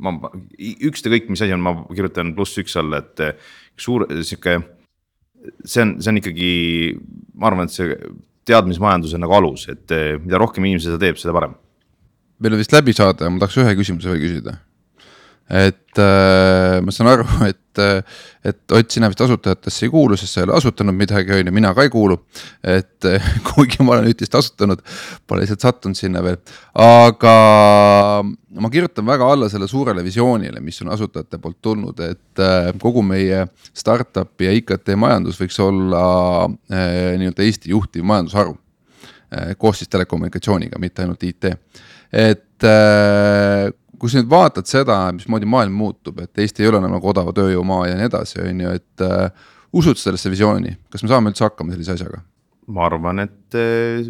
ma, 0.01 0.15
ükskõik 0.59 1.31
mis 1.33 1.45
asi 1.45 1.55
on, 1.55 1.63
ma 1.65 1.77
kirjutan 1.93 2.35
pluss 2.37 2.59
üks 2.61 2.77
alla, 2.81 3.03
et 3.05 3.39
suur 3.79 4.07
sihuke. 4.23 4.59
see 5.65 5.85
on, 5.85 5.95
see 6.03 6.13
on 6.13 6.21
ikkagi, 6.21 6.51
ma 7.39 7.53
arvan, 7.53 7.71
et 7.71 7.77
see 7.77 7.95
teadmismajanduse 8.49 9.21
nagu 9.21 9.35
alus, 9.37 9.69
et 9.71 9.97
mida 10.25 10.41
rohkem 10.41 10.65
inimesi 10.65 10.89
seda 10.89 11.01
teeb, 11.03 11.21
seda 11.21 11.37
parem 11.37 11.57
meil 12.39 12.55
on 12.55 12.63
vist 12.63 12.75
läbi 12.75 12.95
saade, 12.95 13.29
ma 13.29 13.43
tahaks 13.43 13.59
ühe 13.63 13.75
küsimuse 13.79 14.11
veel 14.13 14.23
küsida. 14.23 14.59
Et 15.49 15.99
äh, 15.99 16.79
ma 16.85 16.93
saan 16.93 17.09
aru, 17.13 17.25
et, 17.49 17.81
et 18.45 18.75
Ott, 18.75 18.91
sina 18.93 19.09
vist 19.09 19.21
asutajatesse 19.25 19.87
ei 19.87 19.93
kuulu, 19.93 20.17
sest 20.19 20.35
sa 20.35 20.43
ei 20.43 20.49
ole 20.49 20.57
asutanud 20.59 20.97
midagi, 20.97 21.33
on 21.33 21.49
ju, 21.49 21.55
mina 21.55 21.71
ka 21.77 21.87
ei 21.87 21.93
kuulu. 21.93 22.19
et 22.63 23.07
kuigi 23.49 23.85
ma 23.87 23.95
olen 23.97 24.11
üht-teist 24.11 24.37
asutanud, 24.37 24.83
pole 25.27 25.45
lihtsalt 25.45 25.65
sattunud 25.65 25.97
sinna 25.97 26.23
veel, 26.25 26.37
aga 26.85 27.35
ma 28.59 28.73
kirjutan 28.73 29.07
väga 29.09 29.33
alla 29.33 29.49
selle 29.49 29.69
suurele 29.71 30.05
visioonile, 30.05 30.61
mis 30.65 30.83
on 30.85 30.93
asutajate 30.93 31.41
poolt 31.41 31.61
tulnud, 31.65 32.01
et 32.05 32.45
äh, 32.45 32.71
kogu 32.83 33.05
meie 33.07 33.47
startup'i 33.73 34.51
ja 34.51 34.57
IKT 34.59 34.97
majandus 35.01 35.41
võiks 35.41 35.61
olla 35.65 36.03
äh, 36.45 37.15
nii-öelda 37.21 37.47
Eesti 37.47 37.73
juhtiv 37.73 38.05
majandusharu 38.05 38.57
äh, 39.33 39.55
koos 39.57 39.81
siis 39.81 39.93
telekommunikatsiooniga, 39.95 40.83
mitte 40.83 41.07
ainult 41.07 41.25
IT 41.25 41.55
et 42.13 42.65
äh, 42.65 43.71
kui 43.99 44.11
sa 44.11 44.21
nüüd 44.21 44.31
vaatad 44.31 44.69
seda, 44.71 45.01
mismoodi 45.15 45.49
maailm 45.51 45.75
muutub, 45.79 46.21
et 46.23 46.39
Eesti 46.39 46.65
ei 46.65 46.71
ole 46.71 46.81
enam 46.83 46.97
nagu 46.97 47.09
odava 47.11 47.35
tööjõumaa 47.37 47.89
ja 47.91 47.97
nii 47.99 48.09
edasi, 48.09 48.41
on 48.45 48.63
ju, 48.65 48.75
et 48.79 49.05
äh, 49.05 49.49
usud 49.79 50.01
sellesse 50.01 50.31
visiooni, 50.33 50.77
kas 50.93 51.05
me 51.05 51.11
saame 51.13 51.33
üldse 51.33 51.47
hakkama 51.49 51.75
sellise 51.75 51.97
asjaga? 51.99 52.23
ma 52.69 52.85
arvan, 52.85 53.23
et 53.25 53.57
äh, 53.57 54.09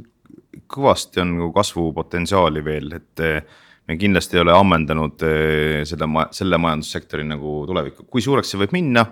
kõvasti 0.70 1.22
on 1.22 1.34
nagu 1.36 1.50
kasvupotentsiaali 1.54 2.62
veel, 2.66 2.90
et 2.98 3.22
äh, 3.22 3.58
me 3.88 3.96
kindlasti 4.00 4.36
ei 4.36 4.42
ole 4.42 4.54
ammendanud 4.56 5.24
äh, 5.26 5.82
seda, 5.88 6.08
selle 6.36 6.60
majandussektori 6.60 7.26
nagu 7.28 7.60
tulevikku, 7.68 8.08
kui 8.10 8.24
suureks 8.24 8.50
see 8.52 8.60
võib 8.64 8.74
minna. 8.76 9.06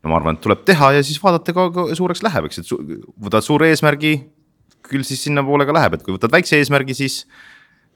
no 0.00 0.12
ma 0.12 0.20
arvan, 0.20 0.36
et 0.36 0.44
tuleb 0.44 0.66
teha 0.68 0.94
ja 0.96 1.00
siis 1.04 1.20
vaadata, 1.22 1.54
kui 1.54 1.96
suureks 1.96 2.22
läheb, 2.24 2.48
eks, 2.48 2.62
et 2.62 3.00
võtad 3.20 3.44
suure 3.44 3.72
eesmärgi. 3.72 4.18
küll 4.90 5.04
siis 5.06 5.22
sinnapoole 5.26 5.66
ka 5.68 5.74
läheb, 5.76 5.94
et 5.94 6.04
kui 6.04 6.14
võtad 6.16 6.32
väikse 6.32 6.56
eesmärgi, 6.58 6.94
siis 6.96 7.24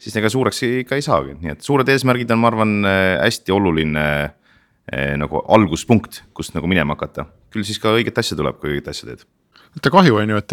siis 0.05 0.16
ega 0.20 0.30
suureks 0.32 0.62
ikka 0.66 0.98
ei 0.98 1.05
saagi, 1.05 1.38
nii 1.40 1.55
et 1.55 1.64
suured 1.64 1.88
eesmärgid 1.88 2.32
on, 2.34 2.42
ma 2.42 2.50
arvan, 2.52 2.74
äh, 2.88 3.14
hästi 3.22 3.55
oluline 3.55 4.05
äh, 4.24 5.14
nagu 5.20 5.44
alguspunkt, 5.57 6.22
kust 6.36 6.57
nagu 6.57 6.68
minema 6.70 6.98
hakata. 6.98 7.26
küll 7.55 7.66
siis 7.66 7.80
ka 7.80 7.94
õiget 7.94 8.18
asja 8.20 8.36
tuleb, 8.36 8.61
kui 8.61 8.74
õiget 8.74 8.92
asja 8.92 9.11
teed 9.11 9.24
et 9.74 9.88
kahju 9.90 10.20
on 10.20 10.30
ju, 10.30 10.38
et, 10.38 10.52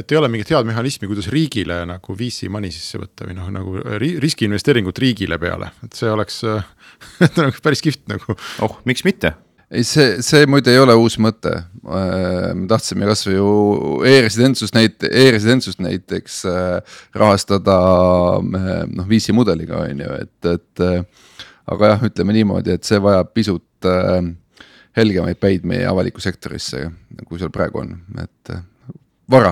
et 0.00 0.12
ei 0.12 0.18
ole 0.18 0.28
mingit 0.32 0.50
head 0.50 0.66
mehhanismi, 0.66 1.06
kuidas 1.06 1.28
riigile 1.30 1.84
nagu 1.86 2.16
VC 2.18 2.50
money 2.50 2.74
sisse 2.74 2.98
võtta 2.98 3.28
või 3.28 3.36
noh, 3.38 3.50
nagu 3.54 3.76
riskiinvesteeringut 4.02 4.98
riigile 5.02 5.38
peale, 5.38 5.70
et 5.86 5.94
see 5.94 6.10
oleks 6.10 6.42
nagu 7.40 7.62
päris 7.62 7.84
kihvt 7.84 8.08
nagu. 8.10 8.38
oh, 8.66 8.80
miks 8.88 9.06
mitte 9.06 9.36
ei, 9.70 9.84
see, 9.86 10.20
see 10.24 10.46
muide 10.50 10.72
ei 10.72 10.80
ole 10.80 10.94
uus 10.98 11.16
mõte. 11.22 11.52
Äh, 11.86 12.52
me 12.56 12.68
tahtsime 12.70 13.08
kasvõi 13.08 13.36
ju 13.36 13.50
e-residentsust 14.06 14.76
näit-, 14.76 15.06
e-residentsust 15.08 15.82
näiteks 15.82 16.40
äh, 16.50 16.98
rahastada 17.16 17.76
äh, 18.38 18.82
noh, 18.92 19.08
VC 19.10 19.34
mudeliga 19.36 19.82
on 19.86 20.04
ju, 20.06 20.18
et, 20.22 20.50
et. 20.54 20.86
aga 21.66 21.94
jah, 21.94 22.02
ütleme 22.06 22.36
niimoodi, 22.36 22.76
et 22.76 22.86
see 22.86 23.00
vajab 23.02 23.32
pisut 23.34 23.86
helgemaid 24.96 25.38
päid 25.42 25.64
meie 25.66 25.86
avalikku 25.90 26.22
sektorisse, 26.22 26.84
kui 27.26 27.40
seal 27.40 27.50
praegu 27.50 27.80
on, 27.82 27.90
et 28.22 28.52
vara. 29.34 29.50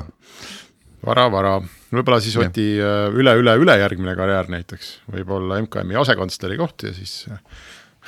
vara, 1.03 1.25
vara, 1.35 1.57
võib-olla 1.91 2.21
siis 2.23 2.39
Oti 2.39 2.69
üle-üle-ülejärgmine 2.79 4.15
karjäär 4.15 4.53
näiteks, 4.55 4.93
võib-olla 5.11 5.59
MKM-i 5.67 5.99
asekantsleri 6.05 6.61
koht 6.63 6.87
ja 6.87 6.95
siis 6.95 7.25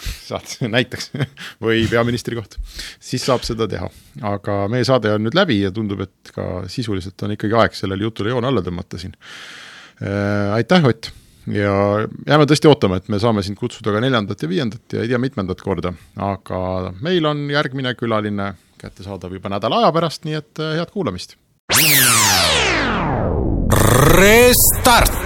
saad 0.28 0.56
näiteks 0.72 1.12
või 1.64 1.84
peaministri 1.90 2.38
koht, 2.38 2.58
siis 3.00 3.24
saab 3.26 3.44
seda 3.46 3.68
teha. 3.70 3.90
aga 4.26 4.62
meie 4.72 4.86
saade 4.88 5.14
on 5.16 5.26
nüüd 5.26 5.36
läbi 5.36 5.60
ja 5.62 5.72
tundub, 5.74 6.06
et 6.06 6.34
ka 6.34 6.64
sisuliselt 6.72 7.22
on 7.26 7.36
ikkagi 7.36 7.56
aeg 7.58 7.76
sellele 7.76 8.08
jutule 8.08 8.34
joon 8.34 8.48
alla 8.48 8.64
tõmmata 8.64 9.00
siin 9.00 9.16
äh,. 9.16 10.56
aitäh, 10.56 10.84
Ott 10.86 11.12
ja 11.46 11.72
jääme 12.26 12.46
tõesti 12.48 12.70
ootama, 12.70 13.00
et 13.00 13.08
me 13.12 13.20
saame 13.22 13.44
sind 13.46 13.58
kutsuda 13.58 13.94
ka 13.94 14.02
neljandat 14.02 14.42
ja 14.42 14.50
viiendat 14.50 14.96
ja 14.96 15.04
ei 15.04 15.10
tea 15.12 15.20
mitmendat 15.22 15.62
korda, 15.62 15.92
aga 16.18 16.92
meil 17.04 17.26
on 17.28 17.46
järgmine 17.52 17.94
külaline 17.98 18.52
kättesaadav 18.80 19.32
juba 19.32 19.52
nädala 19.52 19.84
aja 19.84 19.92
pärast, 19.94 20.26
nii 20.26 20.40
et 20.40 20.64
head 20.76 20.92
kuulamist. 20.92 21.38
Restart 24.16 25.25